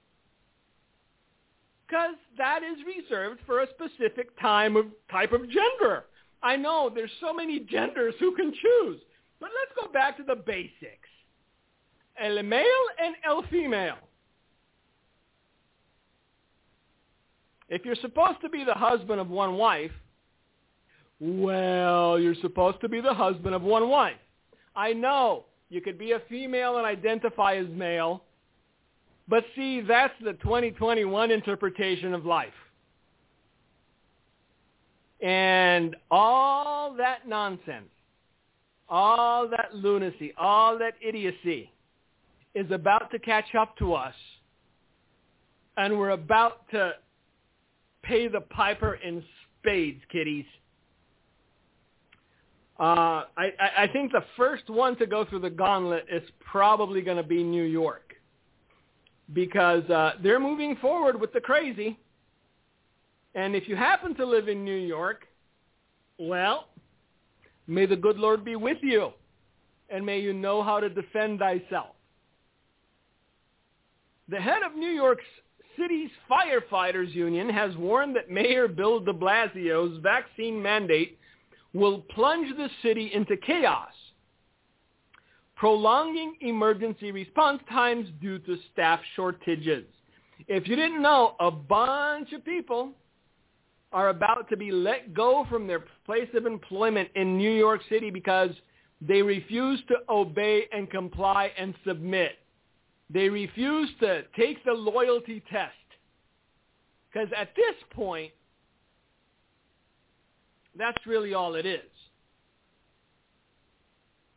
because 1.89 2.15
that 2.37 2.61
is 2.63 2.77
reserved 2.85 3.39
for 3.45 3.61
a 3.61 3.67
specific 3.69 4.39
time 4.39 4.75
of 4.75 4.85
type 5.11 5.31
of 5.31 5.41
gender. 5.49 6.05
I 6.41 6.55
know 6.55 6.91
there's 6.93 7.11
so 7.19 7.33
many 7.33 7.59
genders 7.59 8.15
who 8.19 8.35
can 8.35 8.51
choose, 8.51 8.99
but 9.39 9.49
let's 9.59 9.71
go 9.79 9.91
back 9.91 10.17
to 10.17 10.23
the 10.23 10.35
basics. 10.35 11.09
El 12.19 12.41
male 12.43 12.65
and 13.03 13.15
el 13.25 13.43
female. 13.43 13.97
If 17.69 17.85
you're 17.85 17.95
supposed 17.95 18.41
to 18.41 18.49
be 18.49 18.63
the 18.63 18.73
husband 18.73 19.19
of 19.19 19.29
one 19.29 19.55
wife, 19.55 19.91
well, 21.19 22.19
you're 22.19 22.35
supposed 22.35 22.81
to 22.81 22.89
be 22.89 23.01
the 23.01 23.13
husband 23.13 23.53
of 23.53 23.61
one 23.61 23.89
wife. 23.89 24.17
I 24.75 24.93
know 24.93 25.45
you 25.69 25.81
could 25.81 25.99
be 25.99 26.13
a 26.13 26.21
female 26.29 26.77
and 26.77 26.85
identify 26.85 27.55
as 27.55 27.67
male, 27.67 28.23
but 29.27 29.43
see, 29.55 29.81
that's 29.81 30.13
the 30.23 30.33
2021 30.33 31.29
interpretation 31.29 32.13
of 32.13 32.25
life. 32.25 32.53
And 35.21 35.95
all 36.09 36.95
that 36.95 37.27
nonsense, 37.27 37.89
all 38.87 39.47
that 39.49 39.73
lunacy, 39.73 40.33
all 40.37 40.77
that 40.79 40.93
idiocy 41.05 41.71
is 42.55 42.69
about 42.71 43.11
to 43.11 43.19
catch 43.19 43.53
up 43.55 43.77
to 43.77 43.93
us. 43.93 44.15
And 45.77 45.97
we're 45.97 46.11
about 46.11 46.69
to 46.71 46.93
pay 48.03 48.27
the 48.27 48.41
piper 48.41 48.95
in 48.95 49.23
spades, 49.59 50.01
kiddies. 50.11 50.45
Uh, 52.79 53.25
I, 53.37 53.51
I 53.77 53.87
think 53.91 54.13
the 54.13 54.23
first 54.37 54.69
one 54.69 54.95
to 54.97 55.05
go 55.05 55.25
through 55.25 55.39
the 55.39 55.49
gauntlet 55.49 56.05
is 56.09 56.23
probably 56.39 57.01
going 57.01 57.17
to 57.17 57.23
be 57.23 57.43
New 57.43 57.63
York 57.63 58.13
because 59.33 59.83
uh, 59.89 60.13
they're 60.23 60.39
moving 60.39 60.77
forward 60.77 61.19
with 61.19 61.33
the 61.33 61.41
crazy. 61.41 61.99
And 63.39 63.55
if 63.55 63.69
you 63.69 63.77
happen 63.77 64.13
to 64.15 64.25
live 64.25 64.49
in 64.49 64.65
New 64.65 64.75
York, 64.75 65.25
well, 66.17 66.67
may 67.67 67.85
the 67.85 67.95
good 67.95 68.17
Lord 68.17 68.43
be 68.43 68.57
with 68.57 68.79
you, 68.81 69.13
and 69.89 70.05
may 70.05 70.19
you 70.19 70.33
know 70.33 70.61
how 70.61 70.81
to 70.81 70.89
defend 70.89 71.39
thyself. 71.39 71.95
The 74.27 74.41
head 74.41 74.61
of 74.61 74.75
New 74.75 74.89
York's 74.89 75.23
City's 75.79 76.09
firefighters 76.29 77.15
union 77.15 77.49
has 77.49 77.73
warned 77.77 78.13
that 78.17 78.29
Mayor 78.29 78.67
Bill 78.67 78.99
de 78.99 79.13
Blasio's 79.13 79.97
vaccine 80.03 80.61
mandate 80.61 81.17
will 81.73 82.01
plunge 82.13 82.53
the 82.57 82.69
city 82.83 83.09
into 83.13 83.37
chaos 83.37 83.93
prolonging 85.55 86.35
emergency 86.41 87.11
response 87.11 87.61
times 87.69 88.07
due 88.21 88.39
to 88.39 88.57
staff 88.71 88.99
shortages. 89.15 89.85
If 90.47 90.67
you 90.69 90.77
didn't 90.77 91.01
know, 91.01 91.35
a 91.41 91.51
bunch 91.51 92.31
of 92.31 92.45
people 92.45 92.93
are 93.91 94.09
about 94.09 94.49
to 94.49 94.57
be 94.57 94.71
let 94.71 95.13
go 95.13 95.45
from 95.49 95.67
their 95.67 95.83
place 96.05 96.29
of 96.35 96.45
employment 96.45 97.09
in 97.15 97.37
New 97.37 97.51
York 97.51 97.81
City 97.89 98.11
because 98.11 98.51
they 99.01 99.21
refuse 99.21 99.79
to 99.87 99.95
obey 100.09 100.65
and 100.71 100.89
comply 100.89 101.51
and 101.57 101.73
submit. 101.85 102.33
They 103.09 103.29
refuse 103.29 103.89
to 104.01 104.23
take 104.37 104.63
the 104.65 104.73
loyalty 104.73 105.43
test. 105.49 105.73
Because 107.11 107.29
at 107.35 107.55
this 107.55 107.75
point, 107.91 108.31
that's 110.77 111.07
really 111.07 111.33
all 111.33 111.55
it 111.55 111.65
is 111.65 111.81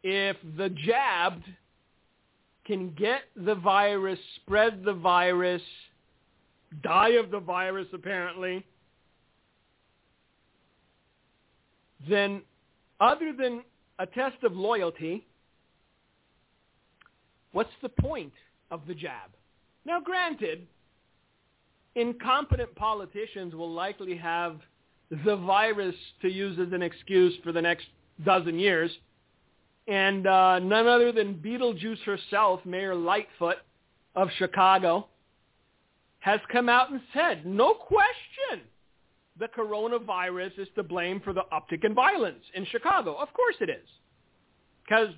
if 0.03 0.36
the 0.57 0.68
jabbed 0.70 1.44
can 2.66 2.92
get 2.94 3.22
the 3.36 3.55
virus, 3.55 4.18
spread 4.36 4.84
the 4.84 4.92
virus, 4.92 5.62
die 6.82 7.11
of 7.11 7.30
the 7.30 7.38
virus 7.38 7.86
apparently, 7.92 8.64
then 12.09 12.42
other 13.00 13.32
than 13.32 13.62
a 13.98 14.07
test 14.07 14.42
of 14.42 14.55
loyalty, 14.55 15.26
what's 17.53 17.70
the 17.82 17.88
point 17.88 18.32
of 18.70 18.86
the 18.86 18.94
jab? 18.94 19.30
Now 19.84 20.00
granted, 20.00 20.66
incompetent 21.94 22.74
politicians 22.74 23.55
will 23.55 23.72
likely 23.72 24.16
have 24.16 24.61
the 25.24 25.36
virus 25.36 25.94
to 26.22 26.28
use 26.28 26.59
as 26.59 26.72
an 26.72 26.82
excuse 26.82 27.34
for 27.44 27.53
the 27.53 27.61
next 27.61 27.86
dozen 28.24 28.59
years. 28.59 28.90
And 29.88 30.26
uh, 30.26 30.61
none 30.61 30.86
other 30.86 31.12
than 31.12 31.34
Beetlejuice 31.34 32.03
herself, 32.05 32.61
Mayor 32.64 32.94
Lightfoot 32.94 33.57
of 34.14 34.28
Chicago, 34.38 35.09
has 36.20 36.40
come 36.50 36.68
out 36.68 36.90
and 36.90 37.00
said, 37.12 37.44
no 37.44 37.74
question, 37.74 38.64
the 39.43 39.49
coronavirus 39.49 40.57
is 40.57 40.68
to 40.76 40.84
blame 40.84 41.20
for 41.20 41.32
the 41.32 41.43
uptick 41.53 41.84
in 41.84 41.95
violence 41.95 42.45
in 42.55 42.64
Chicago. 42.66 43.16
Of 43.16 43.32
course 43.34 43.57
it 43.61 43.68
is. 43.68 43.88
Because 44.84 45.09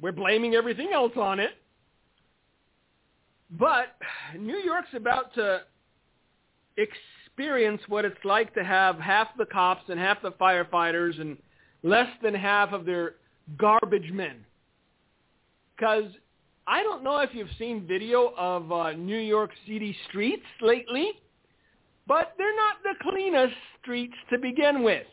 we're 0.00 0.10
blaming 0.10 0.54
everything 0.54 0.88
else 0.94 1.12
on 1.16 1.38
it. 1.38 1.50
But 3.50 3.94
New 4.38 4.56
York's 4.56 4.94
about 4.96 5.34
to 5.34 5.60
experience 6.78 7.82
what 7.88 8.06
it's 8.06 8.24
like 8.24 8.54
to 8.54 8.64
have 8.64 8.98
half 8.98 9.28
the 9.36 9.44
cops 9.44 9.82
and 9.90 10.00
half 10.00 10.22
the 10.22 10.32
firefighters 10.32 11.20
and 11.20 11.36
less 11.82 12.08
than 12.22 12.34
half 12.34 12.72
of 12.72 12.86
their 12.86 13.16
garbage 13.58 14.10
men. 14.12 14.46
Because 15.76 16.10
I 16.66 16.82
don't 16.82 17.04
know 17.04 17.18
if 17.18 17.34
you've 17.34 17.48
seen 17.58 17.86
video 17.86 18.32
of 18.38 18.72
uh, 18.72 18.92
New 18.92 19.18
York 19.18 19.50
City 19.66 19.94
streets 20.08 20.46
lately, 20.62 21.12
but 22.06 22.34
they're 22.36 22.56
not 22.56 22.76
the 22.82 22.94
cleanest 23.02 23.54
streets 23.80 24.14
to 24.30 24.38
begin 24.38 24.82
with. 24.82 25.06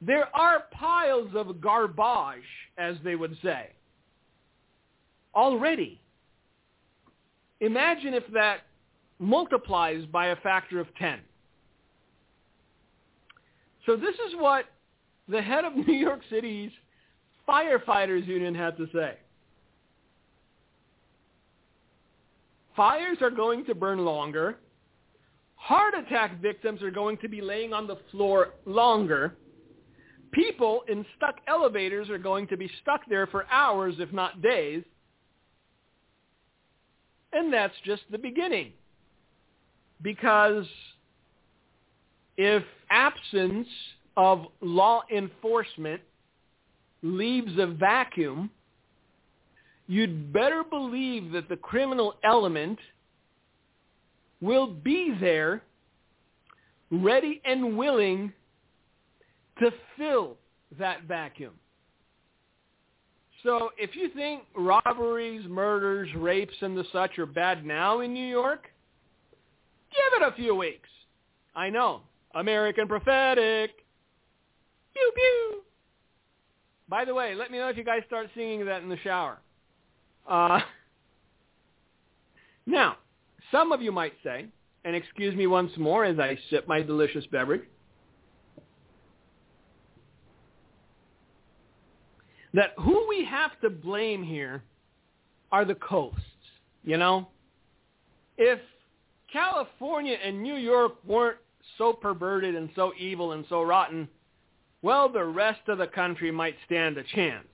There 0.00 0.34
are 0.36 0.64
piles 0.72 1.30
of 1.34 1.60
garbage, 1.60 2.42
as 2.78 2.96
they 3.02 3.16
would 3.16 3.36
say, 3.42 3.70
already. 5.34 6.00
Imagine 7.60 8.14
if 8.14 8.24
that 8.32 8.60
multiplies 9.18 10.04
by 10.06 10.26
a 10.26 10.36
factor 10.36 10.80
of 10.80 10.86
10. 10.96 11.20
So 13.86 13.96
this 13.96 14.14
is 14.14 14.34
what 14.36 14.66
the 15.28 15.40
head 15.40 15.64
of 15.64 15.74
New 15.86 15.94
York 15.94 16.20
City's 16.28 16.70
firefighters 17.48 18.26
union 18.26 18.54
had 18.54 18.76
to 18.76 18.86
say. 18.92 19.14
Fires 22.76 23.18
are 23.22 23.30
going 23.30 23.64
to 23.64 23.74
burn 23.74 24.04
longer. 24.04 24.58
Heart 25.66 25.94
attack 25.98 26.40
victims 26.40 26.80
are 26.80 26.92
going 26.92 27.18
to 27.18 27.28
be 27.28 27.40
laying 27.40 27.72
on 27.72 27.88
the 27.88 27.96
floor 28.12 28.50
longer. 28.66 29.34
People 30.30 30.82
in 30.88 31.04
stuck 31.16 31.34
elevators 31.48 32.08
are 32.08 32.18
going 32.18 32.46
to 32.46 32.56
be 32.56 32.70
stuck 32.82 33.00
there 33.08 33.26
for 33.26 33.46
hours, 33.50 33.96
if 33.98 34.12
not 34.12 34.40
days. 34.40 34.84
And 37.32 37.52
that's 37.52 37.74
just 37.84 38.02
the 38.12 38.18
beginning. 38.18 38.74
Because 40.02 40.66
if 42.36 42.62
absence 42.90 43.66
of 44.16 44.46
law 44.60 45.02
enforcement 45.12 46.00
leaves 47.02 47.58
a 47.58 47.66
vacuum, 47.66 48.50
you'd 49.88 50.32
better 50.32 50.62
believe 50.62 51.32
that 51.32 51.48
the 51.48 51.56
criminal 51.56 52.14
element 52.22 52.78
will 54.40 54.66
be 54.66 55.16
there 55.20 55.62
ready 56.90 57.40
and 57.44 57.76
willing 57.76 58.32
to 59.58 59.70
fill 59.96 60.36
that 60.78 61.04
vacuum. 61.04 61.54
So 63.42 63.70
if 63.78 63.94
you 63.94 64.10
think 64.10 64.42
robberies, 64.56 65.46
murders, 65.48 66.08
rapes, 66.16 66.54
and 66.60 66.76
the 66.76 66.84
such 66.92 67.18
are 67.18 67.26
bad 67.26 67.64
now 67.64 68.00
in 68.00 68.12
New 68.12 68.26
York, 68.26 68.66
give 69.90 70.20
it 70.20 70.32
a 70.32 70.34
few 70.36 70.54
weeks. 70.54 70.88
I 71.54 71.70
know. 71.70 72.02
American 72.34 72.88
prophetic. 72.88 73.70
Pew 74.92 75.12
pew. 75.14 75.62
By 76.88 77.04
the 77.04 77.14
way, 77.14 77.34
let 77.34 77.50
me 77.50 77.58
know 77.58 77.68
if 77.68 77.76
you 77.76 77.84
guys 77.84 78.02
start 78.06 78.28
singing 78.34 78.64
that 78.66 78.82
in 78.82 78.88
the 78.88 78.98
shower. 78.98 79.38
Uh, 80.28 80.60
now, 82.66 82.96
some 83.50 83.72
of 83.72 83.82
you 83.82 83.92
might 83.92 84.14
say, 84.22 84.46
and 84.84 84.94
excuse 84.94 85.34
me 85.34 85.46
once 85.46 85.72
more 85.76 86.04
as 86.04 86.18
I 86.18 86.38
sip 86.50 86.68
my 86.68 86.82
delicious 86.82 87.26
beverage, 87.26 87.64
that 92.54 92.72
who 92.78 93.06
we 93.08 93.24
have 93.24 93.58
to 93.60 93.70
blame 93.70 94.22
here 94.22 94.62
are 95.52 95.64
the 95.64 95.74
coasts, 95.74 96.20
you 96.84 96.96
know? 96.96 97.28
If 98.38 98.58
California 99.32 100.16
and 100.24 100.42
New 100.42 100.56
York 100.56 100.92
weren't 101.04 101.38
so 101.78 101.92
perverted 101.92 102.54
and 102.54 102.70
so 102.74 102.92
evil 102.98 103.32
and 103.32 103.44
so 103.48 103.62
rotten, 103.62 104.08
well, 104.82 105.08
the 105.08 105.24
rest 105.24 105.68
of 105.68 105.78
the 105.78 105.86
country 105.86 106.30
might 106.30 106.56
stand 106.64 106.96
a 106.96 107.02
chance. 107.02 107.48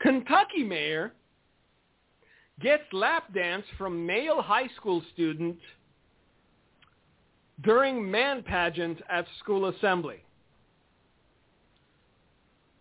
Kentucky 0.00 0.62
mayor 0.62 1.12
gets 2.60 2.84
lap 2.92 3.32
dance 3.34 3.64
from 3.76 4.06
male 4.06 4.40
high 4.40 4.68
school 4.76 5.02
student 5.12 5.56
during 7.62 8.10
man 8.10 8.42
pageant 8.42 9.00
at 9.10 9.26
school 9.42 9.66
assembly. 9.66 10.22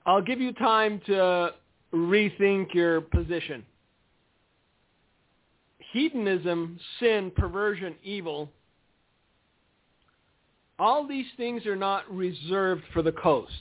I'll 0.06 0.22
give 0.22 0.42
you 0.42 0.52
time 0.54 1.02
to 1.06 1.54
rethink 1.94 2.74
your 2.74 3.02
position. 3.02 3.66
Hedonism, 5.92 6.80
sin, 7.00 7.32
perversion, 7.36 7.96
evil, 8.04 8.50
all 10.80 11.08
these 11.08 11.28
things 11.38 11.66
are 11.66 11.76
not 11.76 12.12
reserved 12.14 12.84
for 12.94 13.02
the 13.02 13.12
coasts. 13.12 13.54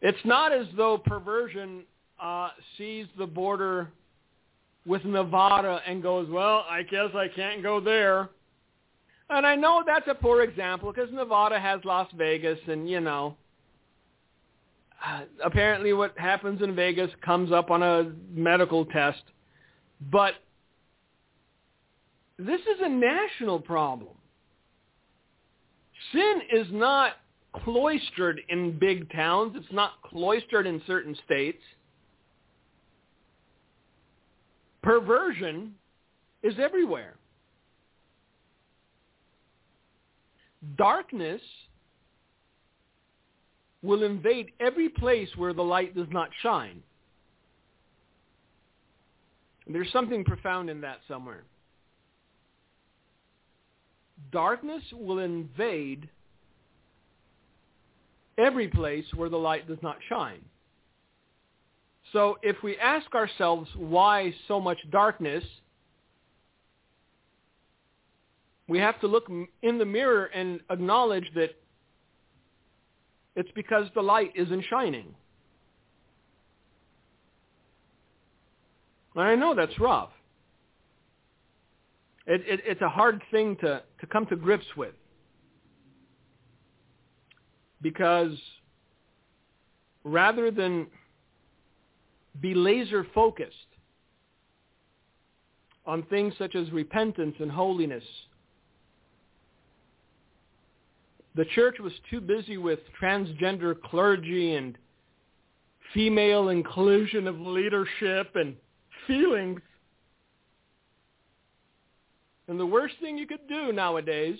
It's 0.00 0.24
not 0.24 0.52
as 0.52 0.66
though 0.76 0.96
perversion 0.96 1.82
uh, 2.22 2.50
sees 2.78 3.06
the 3.18 3.26
border 3.26 3.88
with 4.86 5.04
Nevada 5.04 5.80
and 5.86 6.02
goes, 6.02 6.28
well, 6.30 6.64
I 6.68 6.82
guess 6.82 7.10
I 7.14 7.28
can't 7.28 7.62
go 7.62 7.80
there. 7.80 8.30
And 9.28 9.46
I 9.46 9.54
know 9.54 9.84
that's 9.86 10.08
a 10.08 10.14
poor 10.14 10.42
example 10.42 10.92
because 10.92 11.12
Nevada 11.12 11.58
has 11.60 11.80
Las 11.84 12.08
Vegas 12.16 12.58
and, 12.66 12.88
you 12.88 13.00
know, 13.00 13.36
uh, 15.06 15.22
apparently 15.44 15.92
what 15.92 16.18
happens 16.18 16.60
in 16.62 16.74
Vegas 16.74 17.10
comes 17.24 17.52
up 17.52 17.70
on 17.70 17.82
a 17.82 18.12
medical 18.32 18.84
test. 18.86 19.22
But 20.10 20.34
this 22.38 22.60
is 22.60 22.80
a 22.80 22.88
national 22.88 23.60
problem. 23.60 24.14
Sin 26.12 26.40
is 26.52 26.66
not 26.70 27.12
cloistered 27.64 28.40
in 28.48 28.78
big 28.78 29.10
towns. 29.12 29.54
It's 29.56 29.72
not 29.72 30.02
cloistered 30.02 30.66
in 30.66 30.82
certain 30.86 31.16
states. 31.24 31.62
Perversion 34.82 35.74
is 36.42 36.54
everywhere. 36.58 37.14
Darkness 40.76 41.40
will 43.82 44.02
invade 44.02 44.52
every 44.60 44.88
place 44.88 45.28
where 45.36 45.52
the 45.52 45.62
light 45.62 45.94
does 45.94 46.08
not 46.10 46.28
shine. 46.42 46.82
There's 49.66 49.90
something 49.92 50.24
profound 50.24 50.68
in 50.68 50.80
that 50.80 50.98
somewhere. 51.06 51.44
Darkness 54.32 54.82
will 54.92 55.20
invade 55.20 56.08
every 58.36 58.68
place 58.68 59.04
where 59.14 59.28
the 59.28 59.36
light 59.36 59.68
does 59.68 59.78
not 59.82 59.96
shine. 60.08 60.40
So 62.12 62.38
if 62.42 62.56
we 62.62 62.76
ask 62.78 63.14
ourselves 63.14 63.68
why 63.76 64.34
so 64.48 64.60
much 64.60 64.78
darkness, 64.90 65.44
we 68.68 68.78
have 68.78 69.00
to 69.00 69.06
look 69.06 69.30
in 69.62 69.78
the 69.78 69.84
mirror 69.84 70.26
and 70.26 70.60
acknowledge 70.70 71.30
that 71.34 71.50
it's 73.36 73.50
because 73.54 73.86
the 73.94 74.02
light 74.02 74.32
isn't 74.34 74.64
shining. 74.68 75.14
And 79.14 79.24
I 79.24 79.34
know 79.34 79.54
that's 79.54 79.78
rough. 79.78 80.10
It, 82.26 82.42
it, 82.46 82.60
it's 82.64 82.80
a 82.80 82.88
hard 82.88 83.22
thing 83.30 83.56
to, 83.56 83.82
to 84.00 84.06
come 84.06 84.26
to 84.26 84.36
grips 84.36 84.66
with 84.76 84.94
because 87.82 88.36
rather 90.04 90.50
than 90.50 90.86
be 92.40 92.54
laser 92.54 93.06
focused 93.14 93.54
on 95.86 96.02
things 96.04 96.34
such 96.38 96.54
as 96.54 96.70
repentance 96.70 97.34
and 97.40 97.50
holiness, 97.50 98.04
the 101.34 101.44
church 101.46 101.78
was 101.80 101.92
too 102.10 102.20
busy 102.20 102.56
with 102.56 102.80
transgender 103.00 103.80
clergy 103.80 104.54
and 104.54 104.76
female 105.94 106.50
inclusion 106.50 107.26
of 107.26 107.38
leadership 107.40 108.30
and 108.34 108.56
feelings 109.06 109.60
And 112.50 112.58
the 112.58 112.66
worst 112.66 112.96
thing 113.00 113.16
you 113.16 113.28
could 113.28 113.46
do 113.48 113.70
nowadays 113.72 114.36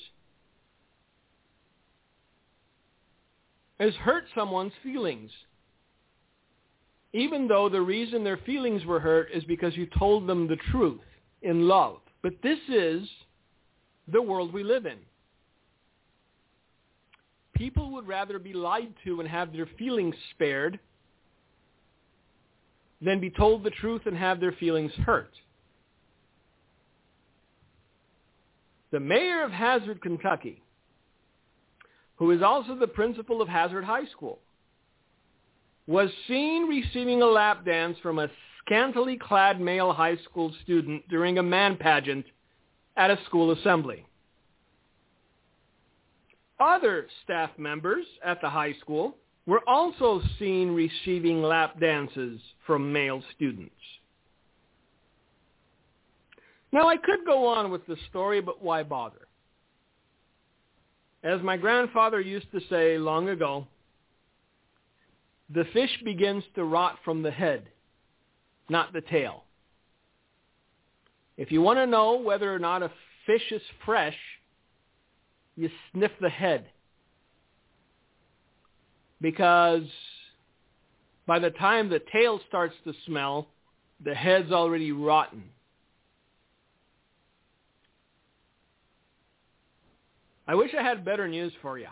is 3.79 3.95
hurt 3.95 4.25
someone's 4.35 4.73
feelings. 4.83 5.31
Even 7.13 7.49
though 7.49 7.69
the 7.69 7.81
reason 7.81 8.23
their 8.23 8.37
feelings 8.39 8.85
were 8.85 9.01
hurt 9.01 9.29
is 9.33 9.43
because 9.45 9.77
you 9.77 9.87
told 9.99 10.27
them 10.27 10.47
the 10.47 10.59
truth 10.71 11.01
in 11.43 11.67
love. 11.67 11.99
But 12.23 12.35
this 12.43 12.59
is 12.69 13.09
the 14.13 14.23
world 14.23 14.53
we 14.53 14.63
live 14.63 14.87
in. 14.87 14.99
People 17.55 17.91
would 17.93 18.07
rather 18.07 18.39
be 18.39 18.53
lied 18.53 18.95
to 19.05 19.21
and 19.21 19.29
have 19.29 19.53
their 19.53 19.69
feelings 19.79 20.15
spared 20.31 20.79
than 23.03 23.21
be 23.21 23.31
told 23.31 23.65
the 23.65 23.71
truth 23.71 24.03
and 24.07 24.17
have 24.17 24.41
their 24.41 24.53
feelings 24.53 24.93
hurt. 25.05 25.33
The 28.93 29.01
mayor 29.01 29.45
of 29.45 29.53
Hazard, 29.53 30.01
Kentucky, 30.03 30.63
who 32.17 32.31
is 32.31 32.43
also 32.43 32.75
the 32.75 32.87
principal 32.87 33.41
of 33.41 33.49
Hazard 33.49 33.85
High 33.85 34.07
School, 34.07 34.39
was 35.91 36.09
seen 36.29 36.69
receiving 36.69 37.21
a 37.21 37.27
lap 37.27 37.65
dance 37.65 37.99
from 38.01 38.21
a 38.21 38.31
scantily 38.65 39.19
clad 39.21 39.61
male 39.61 39.93
high 39.93 40.17
school 40.19 40.55
student 40.63 41.03
during 41.09 41.39
a 41.39 41.43
man 41.43 41.77
pageant 41.77 42.25
at 42.97 43.11
a 43.11 43.19
school 43.27 43.51
assembly. 43.51 44.07
Other 46.61 47.09
staff 47.25 47.51
members 47.59 48.07
at 48.25 48.41
the 48.41 48.49
high 48.49 48.75
school 48.75 49.17
were 49.47 49.63
also 49.67 50.23
seen 50.39 50.71
receiving 50.71 51.43
lap 51.43 51.81
dances 51.81 52.41
from 52.65 52.93
male 52.93 53.21
students. 53.35 53.75
Now, 56.71 56.89
I 56.89 56.99
could 56.99 57.27
go 57.27 57.49
on 57.49 57.73
with 57.73 57.85
the 57.89 57.97
story, 58.11 58.41
but 58.41 58.63
why 58.63 58.85
bother? 58.85 59.27
As 61.25 61.43
my 61.43 61.57
grandfather 61.57 62.21
used 62.21 62.53
to 62.53 62.61
say 62.71 62.97
long 62.97 63.31
ago, 63.31 63.67
the 65.53 65.65
fish 65.73 65.91
begins 66.05 66.45
to 66.55 66.65
rot 66.65 66.99
from 67.05 67.23
the 67.23 67.31
head, 67.31 67.69
not 68.69 68.93
the 68.93 69.01
tail. 69.01 69.45
If 71.37 71.51
you 71.51 71.61
want 71.63 71.79
to 71.79 71.87
know 71.87 72.17
whether 72.21 72.55
or 72.55 72.59
not 72.59 72.83
a 72.83 72.91
fish 73.27 73.43
is 73.51 73.63
fresh, 73.85 74.17
you 75.57 75.71
sniff 75.93 76.13
the 76.21 76.29
head. 76.29 76.67
Because 79.21 79.85
by 81.27 81.39
the 81.39 81.51
time 81.51 81.89
the 81.89 82.01
tail 82.13 82.41
starts 82.49 82.75
to 82.85 82.93
smell, 83.07 83.49
the 84.03 84.15
head's 84.15 84.53
already 84.53 84.93
rotten. 84.93 85.45
I 90.47 90.55
wish 90.55 90.73
I 90.79 90.83
had 90.83 91.05
better 91.05 91.29
news 91.29 91.53
for 91.63 91.79
you. 91.79 91.87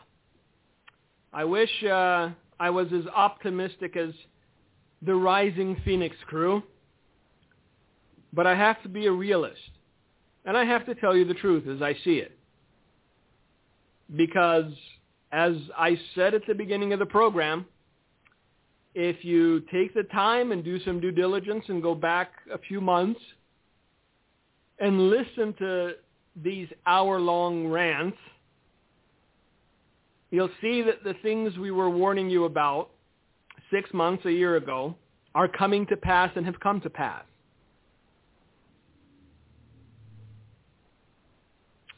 I 1.32 1.44
wish 1.44 1.70
uh, 1.84 2.30
I 2.60 2.70
was 2.70 2.88
as 2.92 3.06
optimistic 3.14 3.96
as 3.96 4.10
the 5.02 5.14
Rising 5.14 5.76
Phoenix 5.84 6.16
crew, 6.26 6.62
but 8.32 8.46
I 8.46 8.54
have 8.54 8.82
to 8.82 8.88
be 8.88 9.06
a 9.06 9.12
realist. 9.12 9.60
And 10.44 10.56
I 10.56 10.64
have 10.64 10.86
to 10.86 10.94
tell 10.94 11.16
you 11.16 11.24
the 11.24 11.34
truth 11.34 11.68
as 11.68 11.82
I 11.82 11.94
see 12.04 12.16
it. 12.18 12.36
Because 14.16 14.72
as 15.30 15.52
I 15.76 15.98
said 16.14 16.34
at 16.34 16.42
the 16.48 16.54
beginning 16.54 16.92
of 16.92 16.98
the 16.98 17.06
program, 17.06 17.66
if 18.94 19.24
you 19.24 19.60
take 19.72 19.94
the 19.94 20.04
time 20.04 20.50
and 20.50 20.64
do 20.64 20.82
some 20.84 21.00
due 21.00 21.12
diligence 21.12 21.64
and 21.68 21.82
go 21.82 21.94
back 21.94 22.32
a 22.52 22.58
few 22.58 22.80
months 22.80 23.20
and 24.78 25.10
listen 25.10 25.54
to 25.58 25.92
these 26.42 26.68
hour-long 26.86 27.68
rants, 27.68 28.16
you'll 30.30 30.50
see 30.60 30.82
that 30.82 31.04
the 31.04 31.14
things 31.22 31.56
we 31.58 31.70
were 31.70 31.90
warning 31.90 32.28
you 32.30 32.44
about 32.44 32.90
six 33.70 33.92
months, 33.92 34.24
a 34.24 34.32
year 34.32 34.56
ago, 34.56 34.94
are 35.34 35.48
coming 35.48 35.86
to 35.86 35.96
pass 35.96 36.30
and 36.36 36.44
have 36.46 36.58
come 36.60 36.80
to 36.80 36.90
pass. 36.90 37.24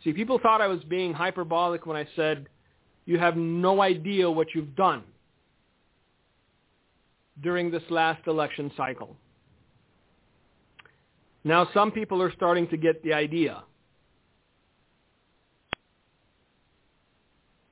See, 0.03 0.13
people 0.13 0.39
thought 0.39 0.61
I 0.61 0.67
was 0.67 0.83
being 0.85 1.13
hyperbolic 1.13 1.87
when 1.87 1.97
I 1.97 2.09
said, 2.17 2.49
you 3.05 3.19
have 3.19 3.37
no 3.37 3.83
idea 3.83 4.31
what 4.31 4.49
you've 4.55 4.75
done 4.75 5.03
during 7.43 7.71
this 7.71 7.83
last 7.91 8.27
election 8.27 8.71
cycle. 8.77 9.17
Now 11.45 11.69
some 11.73 11.91
people 11.91 12.21
are 12.23 12.33
starting 12.33 12.69
to 12.69 12.77
get 12.77 13.03
the 13.03 13.13
idea. 13.15 13.63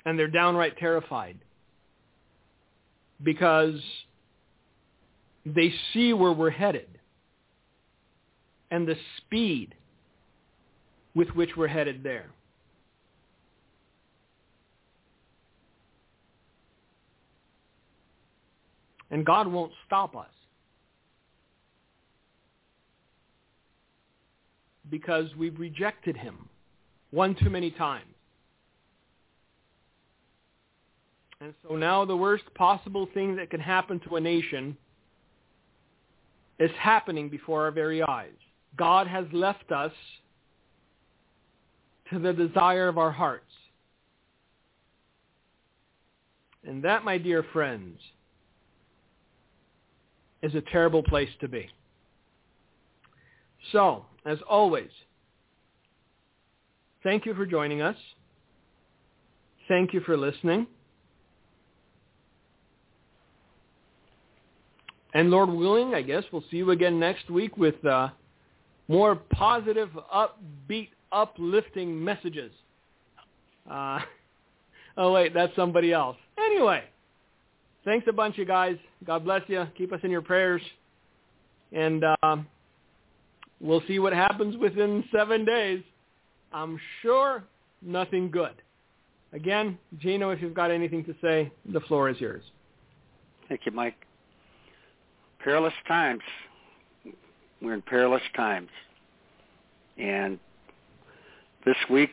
And 0.08 0.18
they're 0.18 0.26
downright 0.26 0.78
terrified 0.78 1.36
because 3.22 3.78
they 5.44 5.70
see 5.92 6.14
where 6.14 6.32
we're 6.32 6.48
headed 6.48 6.88
and 8.70 8.88
the 8.88 8.96
speed 9.18 9.74
with 11.14 11.28
which 11.34 11.50
we're 11.58 11.68
headed 11.68 12.02
there. 12.02 12.24
And 19.10 19.26
God 19.26 19.46
won't 19.46 19.72
stop 19.86 20.16
us. 20.16 20.24
Because 24.88 25.26
we've 25.36 25.60
rejected 25.60 26.16
him 26.16 26.48
one 27.10 27.34
too 27.34 27.50
many 27.50 27.70
times. 27.70 28.06
And 31.40 31.54
so 31.66 31.76
now 31.76 32.04
the 32.04 32.16
worst 32.16 32.44
possible 32.54 33.08
thing 33.14 33.36
that 33.36 33.50
can 33.50 33.60
happen 33.60 34.00
to 34.08 34.16
a 34.16 34.20
nation 34.20 34.76
is 36.58 36.70
happening 36.78 37.28
before 37.28 37.64
our 37.64 37.70
very 37.70 38.02
eyes. 38.02 38.32
God 38.76 39.06
has 39.06 39.24
left 39.32 39.70
us 39.70 39.92
to 42.10 42.18
the 42.18 42.32
desire 42.32 42.88
of 42.88 42.98
our 42.98 43.12
hearts. 43.12 43.44
And 46.66 46.82
that, 46.82 47.04
my 47.04 47.18
dear 47.18 47.44
friends, 47.52 47.98
is 50.42 50.54
a 50.54 50.60
terrible 50.72 51.02
place 51.02 51.30
to 51.40 51.48
be. 51.48 51.68
So, 53.72 54.04
as 54.24 54.38
always, 54.48 54.90
thank 57.02 57.26
you 57.26 57.34
for 57.34 57.46
joining 57.46 57.80
us. 57.80 57.96
Thank 59.68 59.92
you 59.92 60.00
for 60.00 60.16
listening. 60.16 60.66
And 65.14 65.30
Lord 65.30 65.48
willing, 65.48 65.94
I 65.94 66.02
guess 66.02 66.24
we'll 66.32 66.44
see 66.50 66.58
you 66.58 66.70
again 66.70 67.00
next 67.00 67.30
week 67.30 67.56
with 67.56 67.82
uh, 67.84 68.08
more 68.88 69.16
positive, 69.16 69.88
upbeat, 70.14 70.88
uplifting 71.12 72.02
messages. 72.02 72.52
Uh, 73.70 74.00
oh, 74.96 75.12
wait, 75.12 75.32
that's 75.32 75.54
somebody 75.56 75.92
else. 75.92 76.16
Anyway, 76.38 76.82
thanks 77.84 78.06
a 78.08 78.12
bunch, 78.12 78.36
you 78.36 78.44
guys. 78.44 78.76
God 79.06 79.24
bless 79.24 79.42
you. 79.48 79.66
Keep 79.76 79.92
us 79.92 80.00
in 80.02 80.10
your 80.10 80.22
prayers. 80.22 80.62
And 81.72 82.04
uh, 82.04 82.36
we'll 83.60 83.82
see 83.88 83.98
what 83.98 84.12
happens 84.12 84.56
within 84.56 85.04
seven 85.14 85.44
days. 85.44 85.82
I'm 86.52 86.78
sure 87.02 87.44
nothing 87.82 88.30
good. 88.30 88.54
Again, 89.32 89.78
Gino, 89.98 90.30
if 90.30 90.40
you've 90.40 90.54
got 90.54 90.70
anything 90.70 91.04
to 91.04 91.14
say, 91.20 91.52
the 91.70 91.80
floor 91.80 92.08
is 92.08 92.18
yours. 92.18 92.42
Thank 93.48 93.62
you, 93.66 93.72
Mike. 93.72 94.07
Perilous 95.42 95.74
times. 95.86 96.22
We're 97.60 97.74
in 97.74 97.82
perilous 97.82 98.22
times. 98.36 98.70
And 99.96 100.38
this 101.64 101.76
week, 101.90 102.10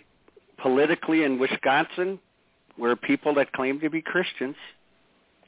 politically 0.57 1.23
in 1.23 1.39
Wisconsin, 1.39 2.19
where 2.77 2.95
people 2.95 3.33
that 3.35 3.51
claim 3.53 3.79
to 3.79 3.89
be 3.89 4.01
Christians 4.01 4.55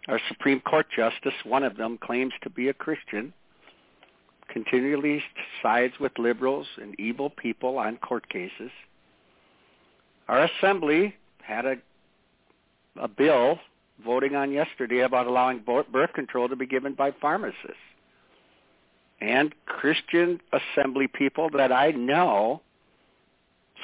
our 0.08 0.20
Supreme 0.30 0.62
Court 0.62 0.88
justice, 0.96 1.34
one 1.44 1.64
of 1.64 1.76
them, 1.76 1.98
claims 1.98 2.34
to 2.44 2.50
be 2.50 2.70
a 2.70 2.74
Christian, 2.74 3.34
continually 4.48 5.22
sides 5.62 5.94
with 6.00 6.18
liberals 6.18 6.68
and 6.82 6.98
evil 7.00 7.30
people 7.30 7.78
on 7.78 7.98
court 7.98 8.28
cases. 8.30 8.72
Our 10.28 10.46
assembly 10.46 11.16
had 11.42 11.66
a 11.66 11.76
a 13.00 13.08
bill 13.08 13.60
voting 14.04 14.36
on 14.36 14.52
yesterday 14.52 15.00
about 15.00 15.28
allowing 15.28 15.60
birth 15.60 16.14
control 16.14 16.48
to 16.50 16.56
be 16.56 16.66
given 16.66 16.94
by 16.94 17.12
pharmacists. 17.20 17.76
And 19.20 19.54
Christian 19.66 20.40
assembly 20.54 21.08
people 21.08 21.50
that 21.58 21.72
I 21.72 21.92
know 21.92 22.62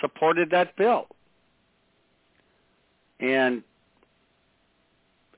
supported 0.01 0.51
that 0.51 0.76
bill. 0.76 1.07
And 3.20 3.64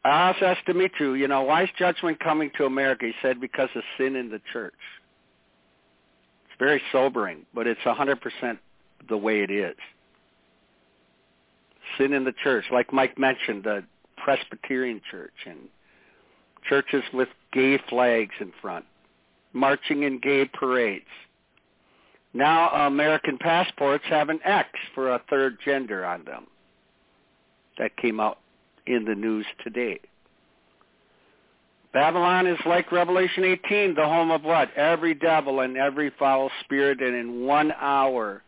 I 0.04 0.28
also 0.28 0.46
asked 0.46 0.66
Dimitri, 0.66 1.20
you 1.20 1.28
know, 1.28 1.44
why 1.44 1.64
is 1.64 1.70
judgment 1.78 2.20
coming 2.20 2.52
to 2.58 2.66
America? 2.66 3.06
He 3.06 3.14
said 3.22 3.40
because 3.40 3.70
of 3.76 3.84
sin 3.98 4.16
in 4.16 4.30
the 4.30 4.42
church. 4.52 4.74
It's 6.46 6.60
very 6.60 6.82
sobering, 6.92 7.46
but 7.54 7.68
it's 7.68 7.82
100% 7.82 8.20
the 9.08 9.18
way 9.18 9.42
it 9.42 9.52
is. 9.52 9.76
Sin 11.98 12.14
in 12.14 12.24
the 12.24 12.34
church, 12.44 12.66
like 12.72 12.92
Mike 12.92 13.18
mentioned, 13.18 13.64
the 13.64 13.84
Presbyterian 14.26 15.02
church 15.12 15.36
and 15.46 15.70
churches 16.68 17.04
with 17.14 17.30
gay 17.54 17.80
flags 17.88 18.34
in 18.40 18.52
front, 18.60 18.84
marching 19.54 20.02
in 20.02 20.20
gay 20.20 20.50
parades. 20.52 21.06
Now 22.34 22.88
American 22.88 23.38
passports 23.38 24.04
have 24.10 24.30
an 24.30 24.40
X 24.44 24.70
for 24.96 25.14
a 25.14 25.22
third 25.30 25.60
gender 25.64 26.04
on 26.04 26.26
them. 26.26 26.48
That 27.78 27.96
came 27.98 28.20
out 28.20 28.40
in 28.88 29.06
the 29.06 29.14
news 29.14 29.46
today. 29.64 30.00
Babylon 31.94 32.48
is 32.48 32.58
like 32.66 32.92
Revelation 32.92 33.44
18, 33.44 33.94
the 33.94 34.06
home 34.06 34.32
of 34.32 34.44
what? 34.44 34.74
Every 34.76 35.14
devil 35.14 35.60
and 35.60 35.78
every 35.78 36.12
foul 36.18 36.50
spirit, 36.64 37.00
and 37.00 37.16
in 37.16 37.46
one 37.46 37.72
hour 37.80 38.42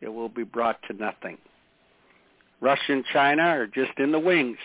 it 0.00 0.08
will 0.08 0.30
be 0.30 0.44
brought 0.44 0.78
to 0.88 0.94
nothing. 0.94 1.36
Russia 2.62 2.92
and 2.94 3.04
China 3.12 3.42
are 3.42 3.66
just 3.66 3.98
in 3.98 4.10
the 4.10 4.18
wings, 4.18 4.56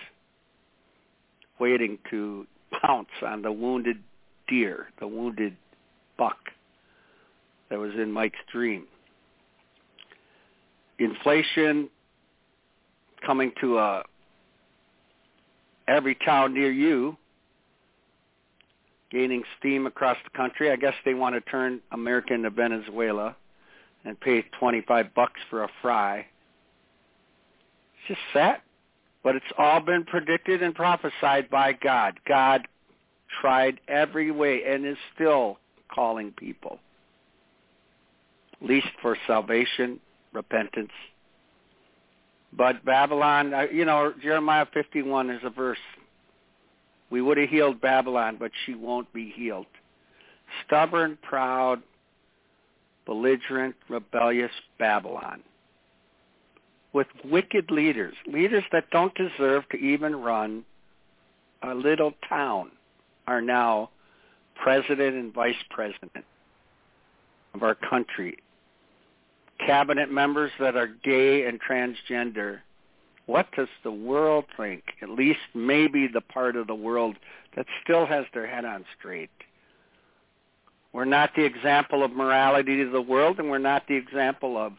waiting 1.59 1.97
to 2.09 2.45
pounce 2.81 3.09
on 3.21 3.41
the 3.41 3.51
wounded 3.51 3.97
deer, 4.47 4.87
the 4.99 5.07
wounded 5.07 5.55
buck 6.17 6.37
that 7.69 7.79
was 7.79 7.91
in 7.93 8.11
Mike's 8.11 8.39
dream. 8.51 8.85
Inflation 10.97 11.89
coming 13.25 13.51
to 13.61 13.77
a 13.77 14.03
every 15.87 16.15
town 16.15 16.53
near 16.53 16.71
you 16.71 17.17
gaining 19.11 19.43
steam 19.57 19.87
across 19.87 20.17
the 20.23 20.37
country. 20.37 20.71
I 20.71 20.75
guess 20.75 20.93
they 21.03 21.13
want 21.13 21.35
to 21.35 21.41
turn 21.49 21.79
America 21.91 22.33
into 22.33 22.49
Venezuela 22.49 23.35
and 24.05 24.19
pay 24.19 24.43
25 24.59 25.13
bucks 25.15 25.39
for 25.49 25.63
a 25.63 25.69
fry. 25.81 26.19
It's 26.19 28.07
just 28.07 28.19
sad. 28.33 28.61
But 29.23 29.35
it's 29.35 29.45
all 29.57 29.81
been 29.81 30.05
predicted 30.05 30.63
and 30.63 30.73
prophesied 30.73 31.49
by 31.49 31.73
God. 31.73 32.19
God 32.27 32.67
tried 33.41 33.79
every 33.87 34.31
way 34.31 34.63
and 34.65 34.85
is 34.85 34.97
still 35.13 35.59
calling 35.93 36.31
people. 36.31 36.79
Least 38.61 38.87
for 39.01 39.17
salvation, 39.27 39.99
repentance. 40.33 40.91
But 42.51 42.83
Babylon, 42.83 43.53
uh, 43.53 43.67
you 43.71 43.85
know, 43.85 44.13
Jeremiah 44.21 44.65
51 44.73 45.29
is 45.29 45.41
a 45.43 45.49
verse 45.49 45.77
we 47.11 47.21
would 47.21 47.37
have 47.37 47.49
healed 47.49 47.81
Babylon, 47.81 48.37
but 48.39 48.51
she 48.65 48.75
won't 48.75 49.11
be 49.13 49.31
healed. 49.35 49.65
Stubborn, 50.65 51.17
proud, 51.21 51.81
belligerent, 53.05 53.75
rebellious 53.89 54.51
Babylon 54.77 55.41
with 56.93 57.07
wicked 57.23 57.69
leaders, 57.71 58.15
leaders 58.25 58.63
that 58.71 58.89
don't 58.91 59.13
deserve 59.15 59.67
to 59.69 59.77
even 59.77 60.15
run 60.15 60.65
a 61.61 61.73
little 61.73 62.13
town 62.27 62.71
are 63.27 63.41
now 63.41 63.89
president 64.55 65.15
and 65.15 65.33
vice 65.33 65.55
president 65.69 66.25
of 67.53 67.63
our 67.63 67.75
country. 67.75 68.37
Cabinet 69.65 70.11
members 70.11 70.51
that 70.59 70.75
are 70.75 70.87
gay 70.87 71.45
and 71.45 71.59
transgender 71.61 72.59
what 73.29 73.45
does 73.55 73.67
the 73.83 73.91
world 73.91 74.45
think? 74.57 74.81
At 75.03 75.09
least 75.09 75.39
maybe 75.53 76.07
the 76.07 76.19
part 76.19 76.55
of 76.55 76.65
the 76.65 76.73
world 76.73 77.15
that 77.55 77.67
still 77.83 78.07
has 78.07 78.25
their 78.33 78.47
head 78.47 78.65
on 78.65 78.85
straight. 78.97 79.29
We're 80.93 81.05
not 81.05 81.29
the 81.35 81.45
example 81.45 82.03
of 82.03 82.11
morality 82.11 82.83
to 82.83 82.89
the 82.89 83.03
world, 83.03 83.37
and 83.37 83.51
we're 83.51 83.59
not 83.59 83.83
the 83.87 83.93
example 83.93 84.57
of 84.57 84.73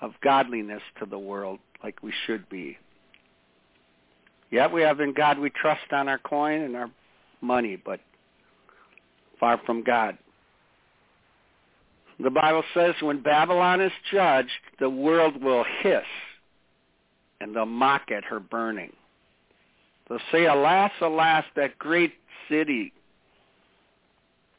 of 0.00 0.12
godliness 0.22 0.82
to 0.98 1.06
the 1.06 1.18
world 1.18 1.58
like 1.82 2.02
we 2.02 2.12
should 2.26 2.48
be. 2.48 2.76
Yet 4.50 4.72
we 4.72 4.82
have 4.82 5.00
in 5.00 5.12
God 5.12 5.38
we 5.38 5.50
trust 5.50 5.92
on 5.92 6.08
our 6.08 6.18
coin 6.18 6.60
and 6.62 6.76
our 6.76 6.90
money, 7.40 7.76
but 7.82 8.00
far 9.40 9.60
from 9.66 9.82
God. 9.82 10.16
The 12.18 12.30
Bible 12.30 12.62
says 12.72 12.94
when 13.00 13.22
Babylon 13.22 13.80
is 13.80 13.92
judged, 14.10 14.50
the 14.78 14.88
world 14.88 15.42
will 15.42 15.64
hiss 15.82 16.04
and 17.40 17.54
they'll 17.54 17.66
mock 17.66 18.10
at 18.10 18.24
her 18.24 18.40
burning. 18.40 18.92
They'll 20.08 20.18
say, 20.32 20.46
alas, 20.46 20.92
alas, 21.00 21.44
that 21.56 21.78
great 21.78 22.14
city 22.48 22.92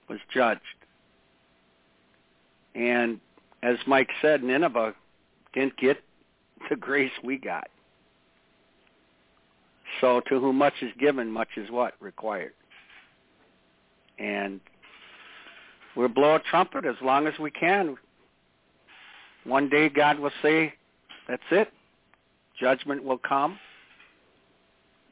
was 0.10 0.20
judged. 0.34 0.62
And 2.76 3.20
as 3.64 3.78
Mike 3.88 4.10
said, 4.22 4.44
Nineveh 4.44 4.94
didn't 5.54 5.78
get 5.78 5.98
the 6.70 6.76
grace 6.76 7.12
we 7.24 7.38
got. 7.38 7.68
So 10.02 10.22
to 10.30 10.40
whom 10.40 10.58
much 10.58 10.74
is 10.82 10.92
given, 11.00 11.32
much 11.32 11.50
is 11.58 11.72
what? 11.72 11.94
Required. 12.00 12.54
And 14.20 14.60
we'll 15.96 16.08
blow 16.08 16.36
a 16.36 16.40
trumpet 16.40 16.86
as 16.86 16.96
long 17.02 17.28
as 17.28 17.34
we 17.40 17.52
can. 17.52 17.96
One 19.44 19.70
day 19.70 19.90
God 19.90 20.20
will 20.20 20.32
say, 20.42 20.74
that's 21.28 21.42
it. 21.52 21.70
Judgment 22.60 23.04
will 23.04 23.18
come. 23.18 23.58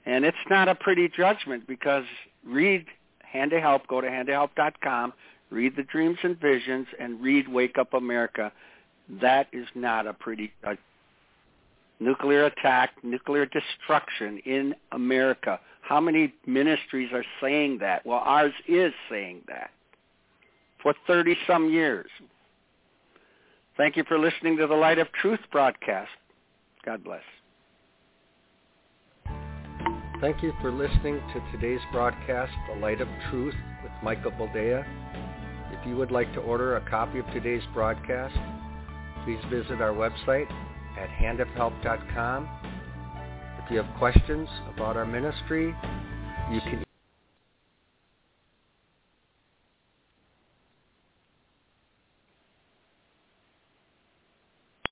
And 0.05 0.25
it's 0.25 0.37
not 0.49 0.67
a 0.67 0.75
pretty 0.75 1.09
judgment 1.09 1.67
because 1.67 2.03
read 2.45 2.85
Hand 3.23 3.53
of 3.53 3.61
Help, 3.61 3.87
go 3.87 4.01
to 4.01 4.07
handofhelp.com, 4.07 5.13
read 5.49 5.75
the 5.75 5.83
dreams 5.83 6.17
and 6.23 6.39
visions, 6.39 6.87
and 6.99 7.21
read 7.21 7.47
Wake 7.47 7.77
Up 7.77 7.93
America. 7.93 8.51
That 9.21 9.47
is 9.53 9.67
not 9.75 10.07
a 10.07 10.13
pretty 10.13 10.51
judgment. 10.61 10.79
Nuclear 11.99 12.45
attack, 12.45 12.91
nuclear 13.03 13.45
destruction 13.45 14.39
in 14.45 14.75
America. 14.91 15.59
How 15.81 16.01
many 16.01 16.33
ministries 16.45 17.09
are 17.13 17.23
saying 17.41 17.77
that? 17.79 18.05
Well, 18.05 18.19
ours 18.19 18.53
is 18.67 18.91
saying 19.09 19.43
that 19.47 19.69
for 20.83 20.93
30-some 21.07 21.71
years. 21.71 22.09
Thank 23.77 23.95
you 23.95 24.03
for 24.07 24.17
listening 24.19 24.57
to 24.57 24.67
the 24.67 24.75
Light 24.75 24.99
of 24.99 25.11
Truth 25.13 25.39
broadcast. 25.51 26.11
God 26.85 27.03
bless. 27.03 27.23
Thank 30.21 30.43
you 30.43 30.53
for 30.61 30.71
listening 30.71 31.21
to 31.33 31.51
today's 31.51 31.81
broadcast, 31.91 32.51
The 32.73 32.79
Light 32.79 33.01
of 33.01 33.07
Truth 33.29 33.55
with 33.83 33.91
Michael 34.01 34.31
Boldea. 34.31 34.85
If 35.71 35.87
you 35.87 35.95
would 35.97 36.11
like 36.11 36.33
to 36.33 36.39
order 36.39 36.77
a 36.77 36.89
copy 36.89 37.19
of 37.19 37.25
today's 37.27 37.63
broadcast, 37.73 38.35
please 39.25 39.39
visit 39.49 39.81
our 39.81 39.91
website 39.91 40.49
at 40.97 41.09
handofhelp.com. 41.09 42.47
If 43.63 43.71
you 43.71 43.81
have 43.81 43.97
questions 43.97 44.47
about 44.73 44.95
our 44.95 45.05
ministry, 45.05 45.75
you 46.51 46.61
can 46.61 46.84